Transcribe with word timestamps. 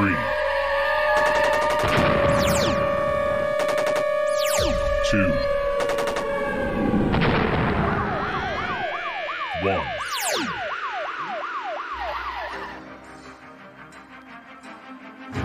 Three. 0.00 0.16
Two. 5.10 5.30
One. 9.62 9.86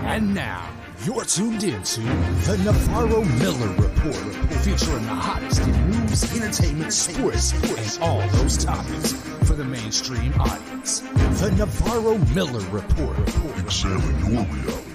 And 0.06 0.34
now, 0.34 0.66
you're 1.04 1.24
tuned 1.26 1.62
into 1.62 2.00
the 2.00 2.56
Navarro 2.64 3.24
Miller 3.24 3.68
Report, 3.74 4.16
featuring 4.62 5.04
the 5.04 5.14
hottest 5.14 5.60
in 5.60 5.90
news, 5.90 6.34
entertainment, 6.34 6.94
sports, 6.94 7.52
and 7.52 8.02
all 8.02 8.26
those 8.28 8.56
topics 8.64 9.35
for 9.46 9.54
the 9.54 9.64
mainstream 9.64 10.32
audience. 10.40 11.00
The 11.40 11.52
Navarro 11.56 12.18
Miller 12.34 12.60
Report. 12.70 13.16
Examine 13.58 14.18
your 14.32 14.44
reality. 14.44 14.92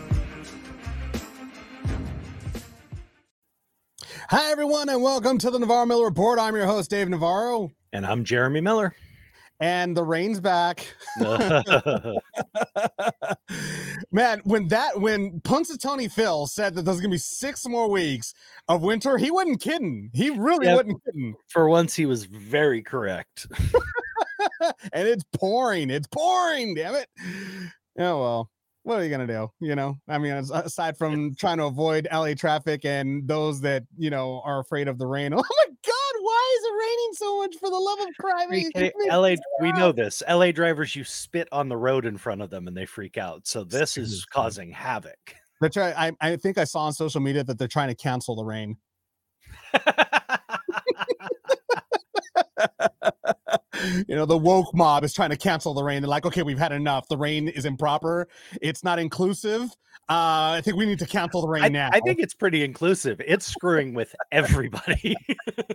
Hi, 4.29 4.51
everyone, 4.51 4.89
and 4.89 5.01
welcome 5.01 5.37
to 5.39 5.49
the 5.51 5.59
Navarro 5.59 5.85
Miller 5.85 6.05
Report. 6.05 6.39
I'm 6.39 6.55
your 6.55 6.65
host, 6.65 6.89
Dave 6.89 7.07
Navarro, 7.09 7.71
And 7.93 8.05
I'm 8.05 8.23
Jeremy 8.23 8.61
Miller. 8.61 8.93
and 9.59 9.95
the 9.95 10.03
rain's 10.03 10.39
back. 10.39 10.85
Man, 14.11 14.41
when 14.43 14.67
that 14.69 14.99
when 14.99 15.39
Punxsutawney 15.41 16.11
Phil 16.11 16.47
said 16.47 16.75
that 16.75 16.81
there's 16.83 16.99
gonna 16.99 17.09
be 17.11 17.17
six 17.17 17.65
more 17.67 17.89
weeks 17.89 18.33
of 18.67 18.81
winter, 18.81 19.17
he 19.17 19.31
wasn't 19.31 19.61
kidding. 19.61 20.09
He 20.13 20.29
really 20.29 20.65
Yeah. 20.67 20.75
wasn't 20.75 21.01
kidding. 21.05 21.35
For 21.49 21.67
once, 21.69 21.93
he 21.95 22.05
was 22.05 22.25
very 22.25 22.81
correct. 22.81 23.47
and 24.93 25.07
it's 25.07 25.23
pouring. 25.33 25.89
It's 25.89 26.07
pouring. 26.07 26.75
Damn 26.75 26.95
it. 26.95 27.07
Yeah, 27.97 28.13
well, 28.13 28.49
what 28.83 28.99
are 28.99 29.03
you 29.03 29.09
gonna 29.09 29.27
do? 29.27 29.51
You 29.59 29.75
know, 29.75 29.99
I 30.07 30.17
mean, 30.17 30.31
aside 30.33 30.97
from 30.97 31.35
trying 31.35 31.57
to 31.57 31.65
avoid 31.65 32.07
LA 32.11 32.33
traffic 32.33 32.85
and 32.85 33.27
those 33.27 33.61
that 33.61 33.83
you 33.97 34.09
know 34.09 34.41
are 34.43 34.59
afraid 34.59 34.87
of 34.87 34.97
the 34.97 35.07
rain. 35.07 35.33
Oh 35.37 35.37
my 35.37 35.65
God, 35.85 36.21
why 36.21 36.55
is 36.57 36.63
it 36.65 36.73
raining 36.79 37.13
so 37.13 37.37
much? 37.39 37.55
For 37.59 37.69
the 37.69 37.77
love 37.77 37.99
of 37.99 38.07
Christ! 38.19 38.47
Freak- 38.49 38.67
It 38.67 38.71
hey, 38.75 38.81
makes 38.83 38.95
me 38.97 39.09
LA, 39.11 39.35
we 39.61 39.71
know 39.73 39.91
this. 39.91 40.21
LA 40.29 40.51
drivers, 40.51 40.95
you 40.95 41.03
spit 41.03 41.47
on 41.51 41.69
the 41.69 41.77
road 41.77 42.05
in 42.05 42.17
front 42.17 42.41
of 42.41 42.49
them 42.49 42.67
and 42.67 42.75
they 42.77 42.85
freak 42.85 43.17
out. 43.17 43.47
So 43.47 43.63
this 43.63 43.97
is 43.97 44.25
causing 44.25 44.71
havoc. 44.71 45.35
They're 45.59 45.69
trying. 45.69 45.93
I, 45.95 46.11
I 46.21 46.35
think 46.37 46.57
I 46.57 46.63
saw 46.63 46.85
on 46.85 46.93
social 46.93 47.21
media 47.21 47.43
that 47.43 47.57
they're 47.59 47.67
trying 47.67 47.89
to 47.89 47.95
cancel 47.95 48.35
the 48.35 48.45
rain. 48.45 48.77
you 54.07 54.15
know, 54.15 54.25
the 54.25 54.37
woke 54.37 54.73
mob 54.73 55.03
is 55.03 55.13
trying 55.13 55.29
to 55.31 55.37
cancel 55.37 55.73
the 55.73 55.83
rain. 55.83 56.01
They're 56.01 56.09
like, 56.09 56.25
okay, 56.25 56.43
we've 56.43 56.59
had 56.59 56.71
enough. 56.71 57.07
The 57.07 57.17
rain 57.17 57.47
is 57.47 57.65
improper. 57.65 58.27
It's 58.61 58.83
not 58.83 58.99
inclusive. 58.99 59.69
Uh, 60.09 60.57
I 60.57 60.61
think 60.61 60.75
we 60.77 60.85
need 60.85 60.99
to 60.99 61.05
cancel 61.05 61.41
the 61.41 61.47
rain 61.47 61.63
I, 61.63 61.69
now. 61.69 61.89
I 61.93 62.01
think 62.01 62.19
it's 62.19 62.33
pretty 62.33 62.63
inclusive. 62.63 63.21
It's 63.25 63.45
screwing 63.45 63.93
with 63.93 64.13
everybody. 64.31 65.15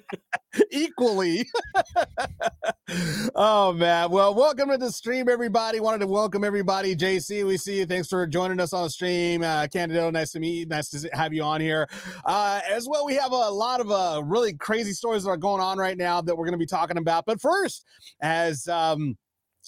equally. 0.71 1.47
oh 3.37 3.73
man. 3.73 4.11
Well, 4.11 4.35
welcome 4.35 4.71
to 4.71 4.79
the 4.79 4.91
stream, 4.91 5.29
everybody. 5.29 5.79
Wanted 5.79 5.99
to 5.99 6.07
welcome 6.07 6.43
everybody. 6.43 6.97
JC, 6.97 7.47
we 7.47 7.59
see 7.59 7.79
you. 7.79 7.87
Thanks 7.87 8.09
for 8.09 8.27
joining 8.27 8.59
us 8.61 8.73
on 8.73 8.85
the 8.85 8.91
stream. 8.91 9.43
Uh 9.43 9.67
Candido, 9.71 10.11
nice 10.11 10.33
to 10.33 10.41
meet 10.41 10.59
you. 10.59 10.67
Nice 10.67 10.89
to 10.91 11.09
have 11.13 11.33
you 11.33 11.43
on 11.43 11.61
here. 11.61 11.87
Uh 12.25 12.61
as 12.69 12.89
well, 12.89 13.05
we 13.05 13.15
have 13.15 13.33
a 13.33 13.51
lot 13.51 13.81
of 13.81 13.91
uh 13.91 14.23
really 14.25 14.55
crazy 14.55 14.93
stories 14.93 15.25
that 15.25 15.31
are 15.31 15.37
going 15.37 15.61
on 15.61 15.79
right 15.79 15.99
now 15.99 16.21
that 16.23 16.35
we're 16.35 16.47
gonna 16.47 16.57
be 16.57 16.67
talking 16.67 16.97
about. 16.97 17.27
But 17.27 17.41
first, 17.41 17.85
as 18.21 18.67
um 18.69 19.17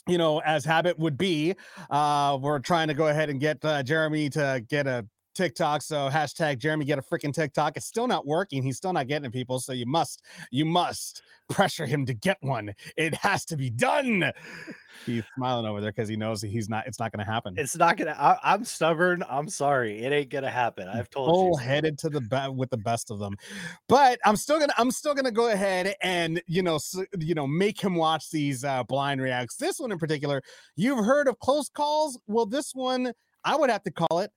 you 0.08 0.16
know, 0.16 0.38
as 0.40 0.64
habit 0.64 0.98
would 0.98 1.18
be, 1.18 1.54
uh, 1.90 2.38
we're 2.40 2.60
trying 2.60 2.88
to 2.88 2.94
go 2.94 3.08
ahead 3.08 3.28
and 3.28 3.38
get 3.40 3.62
uh, 3.64 3.82
Jeremy 3.82 4.30
to 4.30 4.64
get 4.66 4.86
a 4.86 5.06
TikTok. 5.38 5.82
So 5.82 6.10
hashtag 6.10 6.58
Jeremy 6.58 6.84
get 6.84 6.98
a 6.98 7.02
freaking 7.02 7.32
TikTok. 7.32 7.76
It's 7.76 7.86
still 7.86 8.06
not 8.08 8.26
working. 8.26 8.62
He's 8.62 8.76
still 8.76 8.92
not 8.92 9.06
getting 9.06 9.30
people. 9.30 9.60
So 9.60 9.72
you 9.72 9.86
must, 9.86 10.22
you 10.50 10.64
must 10.66 11.22
pressure 11.48 11.86
him 11.86 12.04
to 12.06 12.12
get 12.14 12.36
one. 12.40 12.74
It 12.96 13.14
has 13.14 13.44
to 13.46 13.56
be 13.56 13.70
done. 13.70 14.32
He's 15.06 15.22
smiling 15.36 15.64
over 15.64 15.80
there 15.80 15.92
because 15.92 16.08
he 16.08 16.16
knows 16.16 16.42
he's 16.42 16.68
not. 16.68 16.86
It's 16.86 16.98
not 16.98 17.12
going 17.12 17.24
to 17.24 17.30
happen. 17.32 17.54
it's 17.56 17.76
not 17.76 17.96
gonna. 17.96 18.16
I, 18.18 18.36
I'm 18.42 18.64
stubborn. 18.64 19.22
I'm 19.28 19.48
sorry. 19.48 20.02
It 20.02 20.12
ain't 20.12 20.28
gonna 20.28 20.50
happen. 20.50 20.88
I've 20.88 21.08
told 21.08 21.28
full 21.30 21.46
you. 21.50 21.54
so. 21.54 21.58
headed 21.60 21.98
to 22.00 22.08
the 22.10 22.20
be- 22.20 22.52
with 22.54 22.70
the 22.70 22.76
best 22.76 23.10
of 23.10 23.18
them 23.20 23.34
but 23.88 24.18
i'm 24.24 24.34
still 24.36 24.58
gonna 24.58 24.72
i'm 24.76 24.90
still 24.90 25.14
gonna 25.14 25.30
go 25.30 25.48
ahead 25.50 25.94
and 26.02 26.42
you 26.46 26.62
know 26.62 26.74
s- 26.76 26.96
you 27.20 27.34
know 27.34 27.46
make 27.46 27.80
him 27.80 27.94
watch 27.94 28.30
these 28.30 28.64
uh 28.64 28.82
blind 28.84 29.20
reacts 29.20 29.56
this 29.56 29.78
one 29.78 29.92
in 29.92 29.98
particular 29.98 30.42
you've 30.76 31.04
heard 31.04 31.28
of 31.28 31.38
close 31.38 31.68
calls 31.68 32.18
well 32.26 32.46
this 32.46 32.72
one 32.74 33.12
i 33.44 33.54
would 33.56 33.70
have 33.70 33.82
to 33.82 33.90
call 33.90 34.18
it 34.20 34.30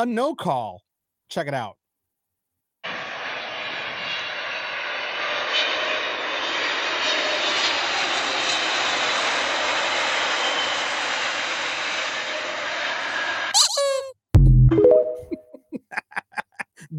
a 0.00 0.06
no 0.06 0.34
call 0.34 0.80
check 1.28 1.46
it 1.46 1.52
out 1.52 1.76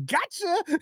gotcha 0.05 0.63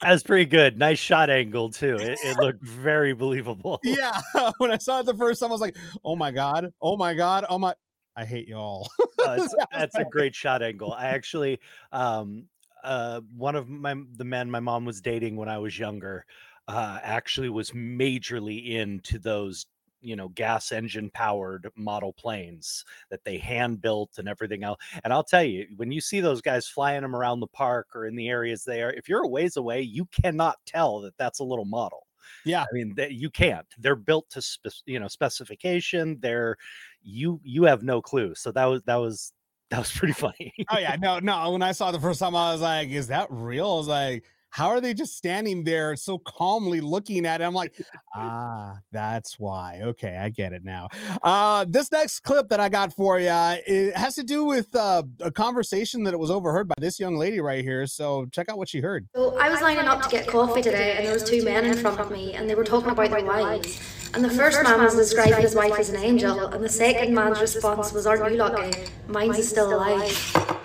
That's 0.00 0.22
pretty 0.22 0.46
good. 0.46 0.78
Nice 0.78 0.98
shot 0.98 1.28
angle 1.28 1.70
too. 1.70 1.96
It, 1.96 2.18
it 2.24 2.38
looked 2.38 2.62
very 2.62 3.12
believable. 3.14 3.80
yeah 3.82 4.20
when 4.58 4.70
i 4.70 4.78
saw 4.78 5.00
it 5.00 5.06
the 5.06 5.14
first 5.14 5.40
time 5.40 5.50
i 5.50 5.52
was 5.52 5.60
like 5.60 5.76
oh 6.04 6.16
my 6.16 6.30
god 6.30 6.72
oh 6.80 6.96
my 6.96 7.14
god 7.14 7.44
oh 7.48 7.58
my 7.58 7.74
i 8.18 8.24
hate 8.24 8.48
you 8.48 8.56
all 8.56 8.90
Uh, 9.24 9.32
it's- 9.38 9.54
that's 9.72 9.98
a 9.98 10.04
great 10.04 10.34
shot 10.34 10.62
angle. 10.62 10.92
I 10.92 11.06
actually, 11.06 11.58
um, 11.92 12.44
uh, 12.84 13.20
one 13.36 13.56
of 13.56 13.68
my 13.68 13.94
the 14.16 14.24
men 14.24 14.50
my 14.50 14.60
mom 14.60 14.84
was 14.84 15.00
dating 15.00 15.36
when 15.36 15.48
I 15.48 15.58
was 15.58 15.78
younger, 15.78 16.24
uh, 16.68 16.98
actually 17.02 17.48
was 17.48 17.72
majorly 17.72 18.58
into 18.76 19.18
those, 19.18 19.66
you 20.00 20.14
know, 20.16 20.28
gas 20.28 20.70
engine 20.72 21.10
powered 21.12 21.68
model 21.76 22.12
planes 22.12 22.84
that 23.10 23.24
they 23.24 23.38
hand 23.38 23.80
built 23.80 24.12
and 24.18 24.28
everything 24.28 24.62
else. 24.64 24.78
And 25.04 25.12
I'll 25.12 25.24
tell 25.24 25.42
you, 25.44 25.66
when 25.76 25.90
you 25.92 26.00
see 26.00 26.20
those 26.20 26.40
guys 26.40 26.68
flying 26.68 27.02
them 27.02 27.16
around 27.16 27.40
the 27.40 27.48
park 27.48 27.88
or 27.96 28.06
in 28.06 28.14
the 28.16 28.28
areas 28.28 28.64
they 28.64 28.82
are, 28.82 28.92
if 28.92 29.08
you're 29.08 29.24
a 29.24 29.28
ways 29.28 29.56
away, 29.56 29.80
you 29.82 30.06
cannot 30.06 30.56
tell 30.66 31.00
that 31.02 31.16
that's 31.18 31.40
a 31.40 31.44
little 31.44 31.64
model. 31.66 32.06
Yeah. 32.44 32.62
I 32.62 32.66
mean, 32.72 32.94
that 32.96 33.12
you 33.12 33.30
can't. 33.30 33.66
They're 33.78 33.96
built 33.96 34.28
to 34.30 34.42
spec- 34.42 34.72
you 34.86 35.00
know 35.00 35.08
specification. 35.08 36.18
They're 36.20 36.56
you 37.02 37.40
you 37.42 37.64
have 37.64 37.82
no 37.82 38.00
clue. 38.02 38.34
So 38.34 38.52
that 38.52 38.64
was 38.66 38.82
that 38.84 38.96
was 38.96 39.32
that 39.70 39.78
was 39.78 39.92
pretty 39.92 40.14
funny. 40.14 40.52
oh 40.70 40.78
yeah, 40.78 40.96
no, 40.98 41.18
no. 41.18 41.50
When 41.50 41.62
I 41.62 41.72
saw 41.72 41.90
the 41.90 42.00
first 42.00 42.20
time, 42.20 42.34
I 42.34 42.52
was 42.52 42.62
like, 42.62 42.88
"Is 42.88 43.08
that 43.08 43.26
real?" 43.30 43.70
I 43.70 43.76
was 43.76 43.88
like, 43.88 44.24
"How 44.50 44.68
are 44.68 44.80
they 44.80 44.94
just 44.94 45.16
standing 45.16 45.64
there 45.64 45.96
so 45.96 46.18
calmly 46.18 46.80
looking 46.80 47.26
at 47.26 47.40
it?" 47.40 47.44
I'm 47.44 47.54
like, 47.54 47.74
"Ah, 48.14 48.78
that's 48.92 49.38
why." 49.38 49.80
Okay, 49.82 50.16
I 50.16 50.28
get 50.28 50.52
it 50.52 50.64
now. 50.64 50.88
Uh, 51.22 51.64
this 51.68 51.90
next 51.92 52.20
clip 52.20 52.48
that 52.48 52.60
I 52.60 52.68
got 52.68 52.92
for 52.92 53.18
you, 53.18 53.28
it 53.30 53.96
has 53.96 54.14
to 54.16 54.22
do 54.22 54.44
with 54.44 54.74
uh, 54.74 55.02
a 55.20 55.30
conversation 55.30 56.02
that 56.04 56.14
it 56.14 56.18
was 56.18 56.30
overheard 56.30 56.68
by 56.68 56.74
this 56.78 56.98
young 56.98 57.16
lady 57.16 57.40
right 57.40 57.64
here. 57.64 57.86
So 57.86 58.26
check 58.32 58.48
out 58.48 58.58
what 58.58 58.68
she 58.68 58.80
heard. 58.80 59.08
So 59.14 59.36
I 59.38 59.48
was 59.48 59.60
lining 59.60 59.86
up 59.86 60.02
to 60.02 60.08
get 60.08 60.26
coffee 60.26 60.62
today, 60.62 60.96
and 60.96 61.06
there 61.06 61.14
was 61.14 61.24
two 61.24 61.44
men 61.44 61.64
in 61.64 61.76
front 61.76 62.00
of 62.00 62.10
me, 62.10 62.34
and 62.34 62.48
they 62.48 62.54
were 62.54 62.64
talking 62.64 62.90
about 62.90 63.10
their 63.10 63.24
wives. 63.24 63.80
And 64.14 64.24
the 64.24 64.30
first 64.30 64.62
man 64.62 64.82
was 64.82 64.94
describing 64.94 65.40
his 65.42 65.54
wife 65.54 65.78
as 65.78 65.90
an 65.90 65.96
angel, 65.96 66.46
and 66.46 66.64
the 66.64 66.68
second 66.68 67.14
man's 67.14 67.40
response 67.40 67.92
was, 67.92 68.06
"Aren't 68.06 68.32
you 68.32 68.38
lucky? 68.38 68.84
Mine's 69.06 69.38
is 69.38 69.48
still 69.48 69.74
alive." 69.74 70.57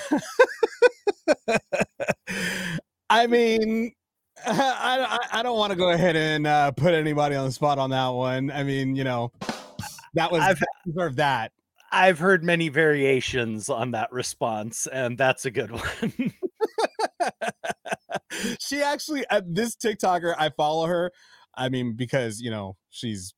I 3.10 3.26
mean, 3.26 3.92
I 4.46 5.18
I, 5.32 5.40
I 5.40 5.42
don't 5.42 5.58
want 5.58 5.72
to 5.72 5.76
go 5.76 5.90
ahead 5.90 6.16
and 6.16 6.46
uh, 6.46 6.72
put 6.72 6.94
anybody 6.94 7.34
on 7.36 7.46
the 7.46 7.52
spot 7.52 7.78
on 7.78 7.90
that 7.90 8.08
one. 8.08 8.50
I 8.50 8.62
mean, 8.62 8.96
you 8.96 9.04
know, 9.04 9.32
that 10.14 10.30
was 10.32 10.42
I've- 10.42 10.60
deserved 10.86 11.16
that. 11.18 11.52
I've 11.94 12.18
heard 12.18 12.42
many 12.42 12.70
variations 12.70 13.68
on 13.68 13.90
that 13.90 14.10
response, 14.12 14.86
and 14.86 15.18
that's 15.18 15.44
a 15.44 15.50
good 15.50 15.70
one. 15.70 16.32
she 18.60 18.80
actually 18.82 19.26
uh, 19.26 19.42
this 19.46 19.76
TikToker 19.76 20.34
I 20.38 20.48
follow 20.50 20.86
her. 20.86 21.12
I 21.54 21.68
mean 21.68 21.92
because 21.94 22.40
you 22.40 22.50
know 22.50 22.76
she's 22.88 23.34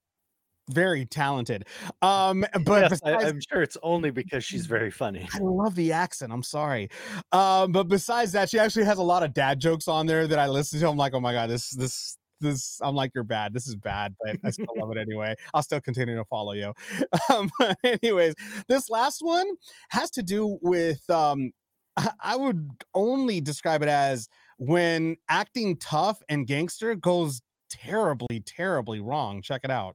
very 0.71 1.05
talented. 1.07 1.67
Um, 2.03 2.45
but 2.65 2.91
Yes, 2.91 3.01
I, 3.05 3.11
besides 3.13 3.25
I'm 3.25 3.41
sure 3.41 3.63
it's 3.63 3.77
only 3.83 4.11
because 4.11 4.45
she's 4.45 4.67
very 4.77 4.91
funny. 4.91 5.29
I 5.35 5.39
love 5.41 5.75
the 5.75 5.93
accent. 5.93 6.33
I'm 6.33 6.43
sorry. 6.43 6.89
Um, 7.33 7.73
but 7.73 7.85
besides 7.89 8.33
that, 8.33 8.51
she 8.51 8.59
actually 8.59 8.85
has 8.87 8.99
a 8.99 9.03
lot 9.03 9.23
of 9.23 9.35
dad 9.35 9.61
jokes 9.61 9.89
on 9.89 10.07
there 10.07 10.27
that 10.27 10.39
I 10.39 10.47
listen 10.49 10.81
to. 10.81 10.89
I'm 10.89 10.97
like, 10.97 11.15
oh 11.15 11.21
my 11.21 11.33
god, 11.33 11.51
this 11.51 11.71
this 11.71 12.17
this. 12.41 12.79
I'm 12.83 12.95
like, 12.95 13.13
you're 13.15 13.25
bad. 13.25 13.53
This 13.55 13.67
is 13.69 13.77
bad, 13.77 14.15
but 14.23 14.37
I 14.45 14.51
still 14.51 14.67
love 14.77 14.91
it 14.91 14.99
anyway. 14.99 15.35
I'll 15.55 15.63
still 15.63 15.81
continue 15.81 16.17
to 16.17 16.25
follow 16.25 16.53
you. 16.53 16.73
Um, 17.31 17.51
anyways, 17.85 18.35
this 18.69 18.91
last 18.91 19.21
one 19.23 19.47
has 19.91 20.11
to 20.13 20.23
do 20.23 20.59
with. 20.63 21.09
Um, 21.11 21.53
I- 21.97 22.11
I 22.21 22.37
would 22.37 22.69
only 22.95 23.41
describe 23.41 23.83
it 23.83 23.89
as 23.89 24.29
when 24.59 25.17
acting 25.29 25.77
tough 25.77 26.21
and 26.29 26.45
gangster 26.47 26.95
goes 26.97 27.41
terribly, 27.71 28.41
terribly 28.45 29.01
wrong. 29.01 29.43
Check 29.43 29.61
it 29.65 29.71
out. 29.71 29.95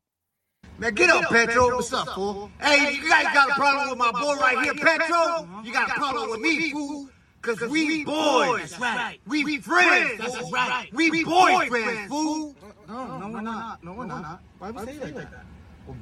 Man, 0.79 0.93
get 0.93 1.09
up, 1.09 1.29
Petro. 1.29 1.75
What's 1.75 1.91
up, 1.91 2.07
fool? 2.15 2.49
Hey, 2.61 2.93
you 2.93 3.09
guys 3.09 3.25
got 3.33 3.49
a 3.49 3.53
problem 3.55 3.89
with 3.89 3.97
my 3.97 4.13
boy 4.13 4.35
right 4.35 4.63
here, 4.63 4.73
Petro? 4.73 5.45
You 5.61 5.73
got 5.73 5.89
a 5.89 5.93
problem 5.95 6.29
with 6.29 6.39
me, 6.39 6.71
fool? 6.71 7.09
Cause 7.41 7.59
we 7.61 8.05
boys. 8.05 8.71
That's 8.71 8.79
right. 8.79 9.19
We 9.27 9.43
be 9.43 9.57
friends. 9.57 10.19
That's 10.19 10.51
right. 10.51 10.87
We 10.93 11.25
boyfriends, 11.25 12.07
fool. 12.07 12.55
No, 12.87 13.17
no, 13.17 13.27
we're 13.29 13.41
not. 13.41 13.83
No, 13.83 13.93
we're 13.93 14.05
not. 14.05 14.41
Why 14.59 14.71
would 14.71 14.87
you 14.87 14.99
say 14.99 15.11
like 15.11 15.31
that? 15.31 15.45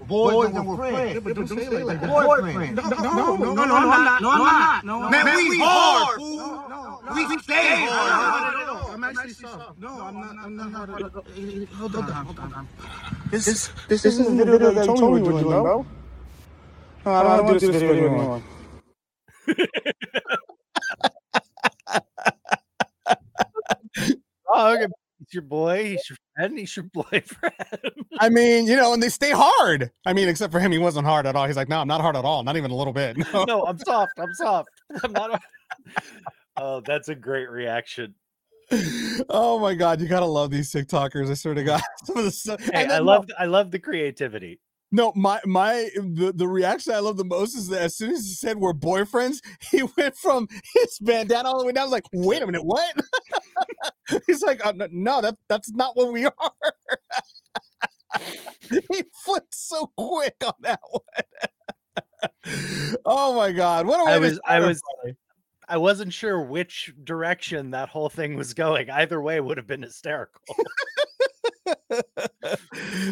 Boys 0.07 0.54
and 0.54 0.68
we're 0.68 0.78
friends. 0.78 1.19
But 1.24 1.36
don't 1.36 1.48
say 1.48 1.66
it 1.66 1.86
like 1.86 2.01
that. 2.01 2.10
Boyfriend. 2.10 2.75
No, 2.75 3.36
no, 3.38 3.54
no, 3.54 3.66
no, 3.66 3.75
I'm 3.75 4.04
not. 4.06 4.22
No, 4.22 4.31
I'm 4.31 4.39
not. 4.39 4.86
No, 4.86 5.10
Man, 5.10 5.25
we 5.38 5.60
hard, 5.60 6.18
fool. 6.18 6.63
We 7.16 7.39
stay 7.39 7.88
hard. 7.88 8.89
I'm 8.94 9.04
actually 9.04 9.34
soft. 9.34 9.80
No, 9.80 9.89
I'm 10.01 10.19
not. 10.19 10.36
I'm 10.44 10.57
not 10.57 10.89
hard. 10.89 11.01
Hold 11.74 11.95
on, 11.95 12.04
hold 12.25 12.39
on. 12.39 12.68
This, 13.31 13.45
this, 13.45 13.72
this 13.88 14.06
isn't 14.06 14.38
the 14.38 14.45
video 14.45 14.72
that 14.72 14.86
Tony 14.86 15.22
was 15.22 15.44
doing, 15.44 15.62
bro. 15.62 15.86
No, 17.06 17.13
I 17.13 17.24
don't 17.38 17.45
want 17.45 17.60
to 17.60 17.66
do 17.68 17.72
this 17.72 17.81
video 17.81 18.07
anymore. 18.07 18.44
Oh, 24.50 24.74
okay. 24.75 24.88
He's 25.27 25.33
your 25.33 25.44
boy. 25.44 25.83
He's 25.83 26.09
your 26.09 26.18
friend. 26.35 26.57
He's 26.57 26.75
your 26.75 26.85
boyfriend. 26.94 27.53
I 28.19 28.29
mean, 28.29 28.65
you 28.65 28.77
know, 28.77 28.94
and 28.94 29.03
they 29.03 29.09
stay 29.09 29.31
hard. 29.31 29.91
I 30.06 30.13
mean, 30.13 30.29
except 30.29 30.53
for 30.53 30.59
him, 30.62 30.71
he 30.71 30.77
wasn't 30.77 31.06
hard 31.06 31.25
at 31.25 31.35
all. 31.35 31.45
He's 31.45 31.57
like, 31.57 31.68
no, 31.68 31.79
I'm 31.81 31.88
not 31.88 32.00
hard 32.00 32.15
at 32.15 32.24
all. 32.24 32.44
Not 32.44 32.56
even 32.56 32.71
a 32.71 32.75
little 32.75 32.94
bit. 32.94 33.18
No. 33.33 33.44
no, 33.44 33.65
I'm 33.65 33.77
soft. 33.79 34.13
I'm 34.18 34.33
soft. 34.33 34.69
I'm 35.03 35.12
not. 35.12 35.41
oh, 36.56 36.81
that's 36.85 37.09
a 37.09 37.15
great 37.15 37.50
reaction. 37.50 38.15
oh 39.29 39.59
my 39.59 39.74
god, 39.74 40.00
you 40.00 40.07
gotta 40.07 40.25
love 40.25 40.50
these 40.50 40.71
TikTokers. 40.71 41.30
I 41.30 41.33
swear 41.33 41.53
to 41.53 41.63
God. 41.63 41.81
Some 42.06 42.18
of 42.18 42.23
the 42.23 42.31
stuff. 42.31 42.62
Hey, 42.62 42.85
I 42.85 43.00
love. 43.00 43.27
I 43.38 43.45
love 43.45 43.71
the 43.71 43.80
creativity. 43.80 44.59
No, 44.91 45.12
my 45.15 45.41
my 45.45 45.89
the, 45.95 46.31
the 46.33 46.47
reaction 46.47 46.94
I 46.94 47.00
love 47.00 47.18
the 47.18 47.25
most 47.25 47.56
is 47.56 47.68
that 47.69 47.81
as 47.81 47.97
soon 47.97 48.12
as 48.12 48.25
he 48.25 48.33
said 48.33 48.57
we're 48.57 48.73
boyfriends, 48.73 49.39
he 49.71 49.83
went 49.97 50.15
from 50.15 50.47
his 50.73 51.00
bandana 51.00 51.50
all 51.50 51.59
the 51.59 51.65
way 51.65 51.73
down. 51.73 51.81
I 51.81 51.85
was 51.85 51.91
like, 51.91 52.06
wait 52.13 52.41
a 52.41 52.45
minute, 52.45 52.63
what? 52.63 52.95
He's 54.27 54.42
like, 54.42 54.65
uh, 54.65 54.74
no, 54.92 55.21
that 55.21 55.38
that's 55.50 55.71
not 55.71 55.95
what 55.95 56.12
we 56.13 56.25
are. 56.25 56.51
he 58.69 59.04
flipped 59.25 59.54
so 59.54 59.92
quick 59.98 60.36
on 60.45 60.54
that 60.62 60.80
one. 60.89 61.01
oh 63.06 63.36
my 63.36 63.51
god, 63.51 63.86
what 63.86 64.00
a 64.00 64.06
way 64.06 64.13
I 64.13 64.15
to 64.15 64.21
was. 64.21 64.39
I 64.45 64.59
was. 64.59 64.81
Friday. 65.01 65.18
I 65.69 65.77
wasn't 65.77 66.13
sure 66.13 66.42
which 66.42 66.94
direction 67.04 67.71
that 67.71 67.89
whole 67.89 68.09
thing 68.09 68.36
was 68.36 68.54
going. 68.54 68.89
Either 68.89 69.21
way 69.21 69.42
would 69.42 69.57
have 69.57 69.68
been 69.68 69.81
hysterical. 69.81 70.42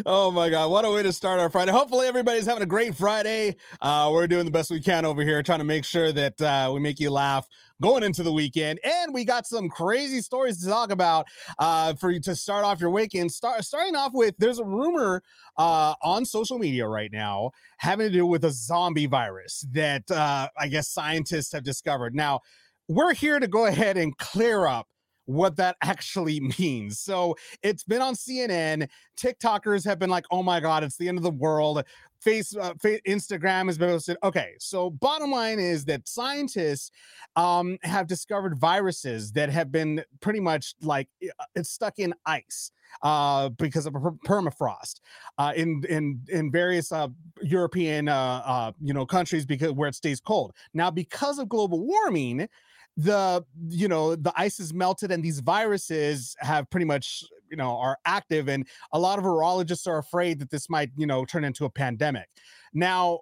oh 0.06 0.30
my 0.30 0.48
god 0.48 0.70
what 0.70 0.84
a 0.84 0.90
way 0.90 1.02
to 1.02 1.12
start 1.12 1.38
our 1.38 1.50
friday 1.50 1.70
hopefully 1.70 2.06
everybody's 2.06 2.46
having 2.46 2.62
a 2.62 2.66
great 2.66 2.94
friday 2.94 3.54
uh 3.82 4.08
we're 4.10 4.26
doing 4.26 4.44
the 4.46 4.50
best 4.50 4.70
we 4.70 4.80
can 4.80 5.04
over 5.04 5.22
here 5.22 5.42
trying 5.42 5.58
to 5.58 5.64
make 5.64 5.84
sure 5.84 6.10
that 6.10 6.40
uh 6.40 6.70
we 6.72 6.80
make 6.80 6.98
you 6.98 7.10
laugh 7.10 7.46
going 7.82 8.02
into 8.02 8.22
the 8.22 8.32
weekend 8.32 8.80
and 8.84 9.12
we 9.12 9.24
got 9.24 9.46
some 9.46 9.68
crazy 9.68 10.20
stories 10.20 10.62
to 10.62 10.68
talk 10.68 10.90
about 10.90 11.26
uh 11.58 11.92
for 11.94 12.10
you 12.10 12.20
to 12.20 12.34
start 12.34 12.64
off 12.64 12.80
your 12.80 12.90
weekend 12.90 13.30
start 13.30 13.62
starting 13.64 13.94
off 13.94 14.12
with 14.14 14.34
there's 14.38 14.58
a 14.58 14.64
rumor 14.64 15.22
uh 15.58 15.94
on 16.02 16.24
social 16.24 16.58
media 16.58 16.86
right 16.86 17.12
now 17.12 17.50
having 17.78 18.06
to 18.06 18.12
do 18.12 18.24
with 18.24 18.44
a 18.44 18.50
zombie 18.50 19.06
virus 19.06 19.66
that 19.72 20.10
uh 20.10 20.48
i 20.58 20.68
guess 20.68 20.88
scientists 20.88 21.52
have 21.52 21.64
discovered 21.64 22.14
now 22.14 22.40
we're 22.88 23.14
here 23.14 23.38
to 23.38 23.48
go 23.48 23.66
ahead 23.66 23.96
and 23.96 24.16
clear 24.16 24.66
up 24.66 24.86
what 25.26 25.56
that 25.56 25.76
actually 25.82 26.40
means. 26.58 26.98
So 26.98 27.36
it's 27.62 27.84
been 27.84 28.00
on 28.00 28.14
CNN. 28.14 28.88
TikTokers 29.20 29.84
have 29.84 29.98
been 29.98 30.10
like, 30.10 30.24
"Oh 30.30 30.42
my 30.42 30.60
god, 30.60 30.82
it's 30.82 30.96
the 30.96 31.08
end 31.08 31.18
of 31.18 31.24
the 31.24 31.30
world." 31.30 31.82
Face, 32.20 32.56
uh, 32.56 32.74
Instagram 32.74 33.66
has 33.66 33.78
been 33.78 33.90
posted. 33.90 34.16
Okay, 34.22 34.52
so 34.58 34.90
bottom 34.90 35.30
line 35.30 35.58
is 35.58 35.84
that 35.84 36.08
scientists 36.08 36.90
um, 37.36 37.78
have 37.82 38.06
discovered 38.06 38.58
viruses 38.58 39.32
that 39.32 39.48
have 39.50 39.70
been 39.70 40.02
pretty 40.20 40.40
much 40.40 40.74
like 40.82 41.08
uh, 41.22 41.44
it's 41.54 41.70
stuck 41.70 41.98
in 41.98 42.14
ice 42.24 42.70
uh, 43.02 43.48
because 43.50 43.86
of 43.86 43.92
per- 43.92 44.12
permafrost 44.26 45.00
uh, 45.38 45.52
in 45.56 45.82
in 45.88 46.20
in 46.28 46.50
various 46.50 46.92
uh, 46.92 47.08
European 47.42 48.08
uh, 48.08 48.42
uh, 48.44 48.72
you 48.80 48.94
know 48.94 49.06
countries 49.06 49.46
because 49.46 49.72
where 49.72 49.88
it 49.88 49.94
stays 49.94 50.20
cold. 50.20 50.52
Now, 50.74 50.90
because 50.90 51.38
of 51.38 51.48
global 51.48 51.86
warming, 51.86 52.48
the 52.96 53.44
you 53.68 53.88
know 53.88 54.16
the 54.16 54.32
ice 54.36 54.58
is 54.58 54.72
melted 54.72 55.12
and 55.12 55.22
these 55.22 55.40
viruses 55.40 56.34
have 56.40 56.68
pretty 56.70 56.86
much 56.86 57.24
you 57.50 57.56
know 57.56 57.76
are 57.78 57.98
active 58.04 58.48
and 58.48 58.66
a 58.92 58.98
lot 58.98 59.18
of 59.18 59.24
virologists 59.24 59.86
are 59.86 59.98
afraid 59.98 60.38
that 60.38 60.50
this 60.50 60.68
might 60.68 60.90
you 60.96 61.06
know 61.06 61.24
turn 61.24 61.44
into 61.44 61.64
a 61.64 61.70
pandemic 61.70 62.28
now 62.72 63.20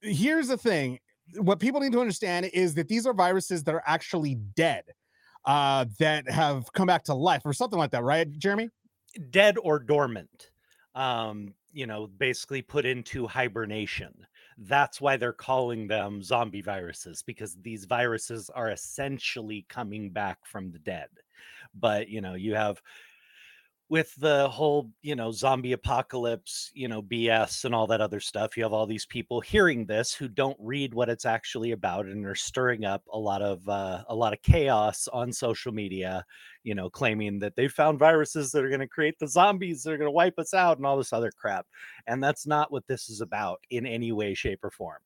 here's 0.00 0.48
the 0.48 0.56
thing 0.56 0.98
what 1.38 1.58
people 1.58 1.80
need 1.80 1.92
to 1.92 2.00
understand 2.00 2.48
is 2.52 2.74
that 2.74 2.88
these 2.88 3.06
are 3.06 3.12
viruses 3.12 3.64
that 3.64 3.74
are 3.74 3.82
actually 3.86 4.36
dead 4.54 4.84
uh 5.44 5.84
that 5.98 6.28
have 6.30 6.72
come 6.72 6.86
back 6.86 7.02
to 7.02 7.14
life 7.14 7.42
or 7.44 7.52
something 7.52 7.78
like 7.78 7.90
that 7.90 8.02
right 8.02 8.30
jeremy 8.38 8.68
Dead 9.30 9.56
or 9.62 9.78
dormant. 9.78 10.50
Um, 10.94 11.54
you 11.72 11.86
know, 11.86 12.06
basically 12.06 12.62
put 12.62 12.86
into 12.86 13.26
hibernation. 13.26 14.14
That's 14.58 15.00
why 15.00 15.16
they're 15.16 15.32
calling 15.32 15.86
them 15.86 16.22
zombie 16.22 16.62
viruses 16.62 17.22
because 17.22 17.56
these 17.60 17.84
viruses 17.84 18.50
are 18.50 18.70
essentially 18.70 19.66
coming 19.68 20.10
back 20.10 20.38
from 20.44 20.70
the 20.70 20.78
dead. 20.78 21.08
But 21.74 22.08
you 22.08 22.22
know, 22.22 22.34
you 22.34 22.54
have 22.54 22.80
with 23.88 24.12
the 24.16 24.48
whole, 24.48 24.90
you 25.02 25.14
know, 25.14 25.30
zombie 25.30 25.72
apocalypse, 25.72 26.70
you 26.74 26.88
know, 26.88 27.00
BS 27.00 27.64
and 27.64 27.74
all 27.74 27.86
that 27.86 28.00
other 28.00 28.18
stuff, 28.18 28.56
you 28.56 28.64
have 28.64 28.72
all 28.72 28.86
these 28.86 29.06
people 29.06 29.40
hearing 29.40 29.86
this 29.86 30.12
who 30.12 30.26
don't 30.28 30.56
read 30.58 30.92
what 30.92 31.08
it's 31.08 31.24
actually 31.24 31.70
about 31.70 32.06
and 32.06 32.26
are 32.26 32.34
stirring 32.34 32.84
up 32.84 33.02
a 33.12 33.18
lot 33.18 33.42
of 33.42 33.68
uh, 33.68 34.02
a 34.08 34.14
lot 34.14 34.32
of 34.32 34.42
chaos 34.42 35.08
on 35.12 35.32
social 35.32 35.72
media, 35.72 36.24
you 36.64 36.74
know, 36.74 36.90
claiming 36.90 37.38
that 37.38 37.54
they 37.54 37.68
found 37.68 37.98
viruses 37.98 38.50
that 38.50 38.64
are 38.64 38.68
going 38.68 38.80
to 38.80 38.88
create 38.88 39.18
the 39.20 39.28
zombies 39.28 39.84
that 39.84 39.92
are 39.92 39.98
going 39.98 40.08
to 40.08 40.12
wipe 40.12 40.38
us 40.38 40.52
out 40.52 40.78
and 40.78 40.86
all 40.86 40.96
this 40.96 41.12
other 41.12 41.30
crap. 41.30 41.66
And 42.08 42.22
that's 42.22 42.46
not 42.46 42.72
what 42.72 42.86
this 42.88 43.08
is 43.08 43.20
about 43.20 43.60
in 43.70 43.86
any 43.86 44.10
way, 44.10 44.34
shape, 44.34 44.64
or 44.64 44.70
form. 44.70 44.98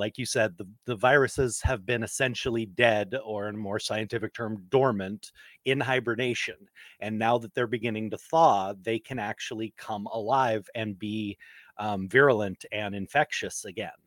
Like 0.00 0.16
you 0.16 0.24
said, 0.24 0.56
the, 0.56 0.66
the 0.86 0.96
viruses 0.96 1.60
have 1.62 1.84
been 1.84 2.02
essentially 2.02 2.64
dead, 2.64 3.14
or 3.22 3.48
in 3.48 3.56
more 3.56 3.78
scientific 3.78 4.32
term, 4.32 4.64
dormant 4.70 5.30
in 5.66 5.78
hibernation. 5.78 6.56
And 7.00 7.18
now 7.18 7.36
that 7.38 7.54
they're 7.54 7.66
beginning 7.66 8.10
to 8.10 8.18
thaw, 8.18 8.72
they 8.80 8.98
can 8.98 9.18
actually 9.18 9.74
come 9.76 10.06
alive 10.06 10.66
and 10.74 10.98
be 10.98 11.36
um, 11.76 12.08
virulent 12.08 12.64
and 12.72 12.94
infectious 12.94 13.66
again. 13.66 14.00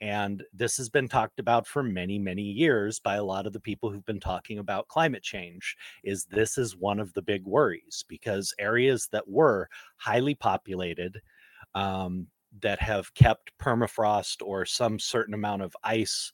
And 0.00 0.42
this 0.52 0.76
has 0.78 0.88
been 0.88 1.08
talked 1.08 1.38
about 1.38 1.66
for 1.66 1.82
many, 1.82 2.18
many 2.18 2.42
years 2.42 2.98
by 2.98 3.16
a 3.16 3.24
lot 3.24 3.46
of 3.46 3.52
the 3.52 3.60
people 3.60 3.90
who've 3.90 4.04
been 4.04 4.20
talking 4.20 4.58
about 4.58 4.88
climate 4.88 5.22
change. 5.22 5.76
Is 6.02 6.24
this 6.24 6.58
is 6.58 6.76
one 6.76 7.00
of 7.00 7.12
the 7.12 7.22
big 7.22 7.44
worries 7.44 8.04
because 8.08 8.54
areas 8.58 9.08
that 9.12 9.28
were 9.28 9.68
highly 9.96 10.34
populated, 10.34 11.20
um, 11.74 12.26
that 12.62 12.80
have 12.80 13.12
kept 13.14 13.52
permafrost 13.58 14.42
or 14.42 14.64
some 14.64 14.98
certain 14.98 15.34
amount 15.34 15.62
of 15.62 15.76
ice. 15.82 16.32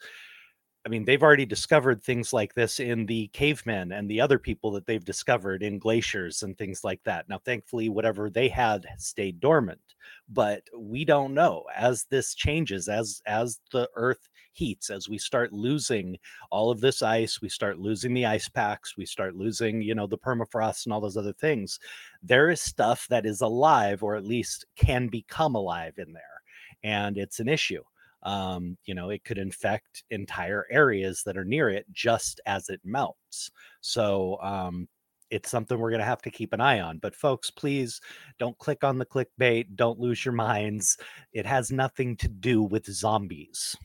I 0.86 0.88
mean, 0.88 1.04
they've 1.04 1.22
already 1.22 1.44
discovered 1.44 2.02
things 2.02 2.32
like 2.32 2.54
this 2.54 2.80
in 2.80 3.04
the 3.04 3.28
cavemen 3.28 3.92
and 3.92 4.08
the 4.08 4.20
other 4.20 4.38
people 4.38 4.70
that 4.72 4.86
they've 4.86 5.04
discovered 5.04 5.62
in 5.62 5.78
glaciers 5.78 6.42
and 6.42 6.56
things 6.56 6.82
like 6.84 7.02
that. 7.04 7.28
Now, 7.28 7.38
thankfully, 7.38 7.90
whatever 7.90 8.30
they 8.30 8.48
had 8.48 8.86
stayed 8.96 9.40
dormant, 9.40 9.80
but 10.28 10.62
we 10.76 11.04
don't 11.04 11.34
know 11.34 11.64
as 11.76 12.04
this 12.04 12.34
changes, 12.34 12.88
as 12.88 13.20
as 13.26 13.60
the 13.72 13.90
Earth 13.94 14.28
heats, 14.52 14.90
as 14.90 15.08
we 15.08 15.18
start 15.18 15.52
losing 15.52 16.18
all 16.50 16.70
of 16.70 16.80
this 16.80 17.02
ice, 17.02 17.40
we 17.40 17.48
start 17.48 17.78
losing 17.78 18.14
the 18.14 18.26
ice 18.26 18.48
packs, 18.48 18.96
we 18.96 19.06
start 19.06 19.36
losing, 19.36 19.82
you 19.82 19.94
know, 19.94 20.06
the 20.06 20.18
permafrost 20.18 20.86
and 20.86 20.92
all 20.92 21.00
those 21.00 21.16
other 21.16 21.32
things. 21.32 21.78
There 22.22 22.50
is 22.50 22.60
stuff 22.60 23.06
that 23.08 23.26
is 23.26 23.40
alive, 23.40 24.02
or 24.02 24.16
at 24.16 24.24
least 24.24 24.66
can 24.76 25.08
become 25.08 25.54
alive 25.54 25.94
in 25.98 26.12
there, 26.12 26.42
and 26.82 27.16
it's 27.16 27.40
an 27.40 27.48
issue 27.48 27.82
um, 28.22 28.76
you 28.84 28.94
know, 28.94 29.10
it 29.10 29.24
could 29.24 29.38
infect 29.38 30.04
entire 30.10 30.66
areas 30.70 31.22
that 31.24 31.36
are 31.36 31.44
near 31.44 31.70
it 31.70 31.86
just 31.92 32.40
as 32.46 32.68
it 32.68 32.80
melts. 32.84 33.50
So, 33.80 34.38
um, 34.42 34.88
it's 35.30 35.48
something 35.48 35.78
we're 35.78 35.90
going 35.90 36.00
to 36.00 36.06
have 36.06 36.22
to 36.22 36.30
keep 36.30 36.52
an 36.52 36.60
eye 36.60 36.80
on. 36.80 36.98
But 36.98 37.14
folks, 37.14 37.52
please 37.52 38.00
don't 38.40 38.58
click 38.58 38.82
on 38.82 38.98
the 38.98 39.06
clickbait. 39.06 39.76
Don't 39.76 40.00
lose 40.00 40.24
your 40.24 40.34
minds. 40.34 40.98
It 41.32 41.46
has 41.46 41.70
nothing 41.70 42.16
to 42.16 42.28
do 42.28 42.64
with 42.64 42.86
zombies. 42.86 43.76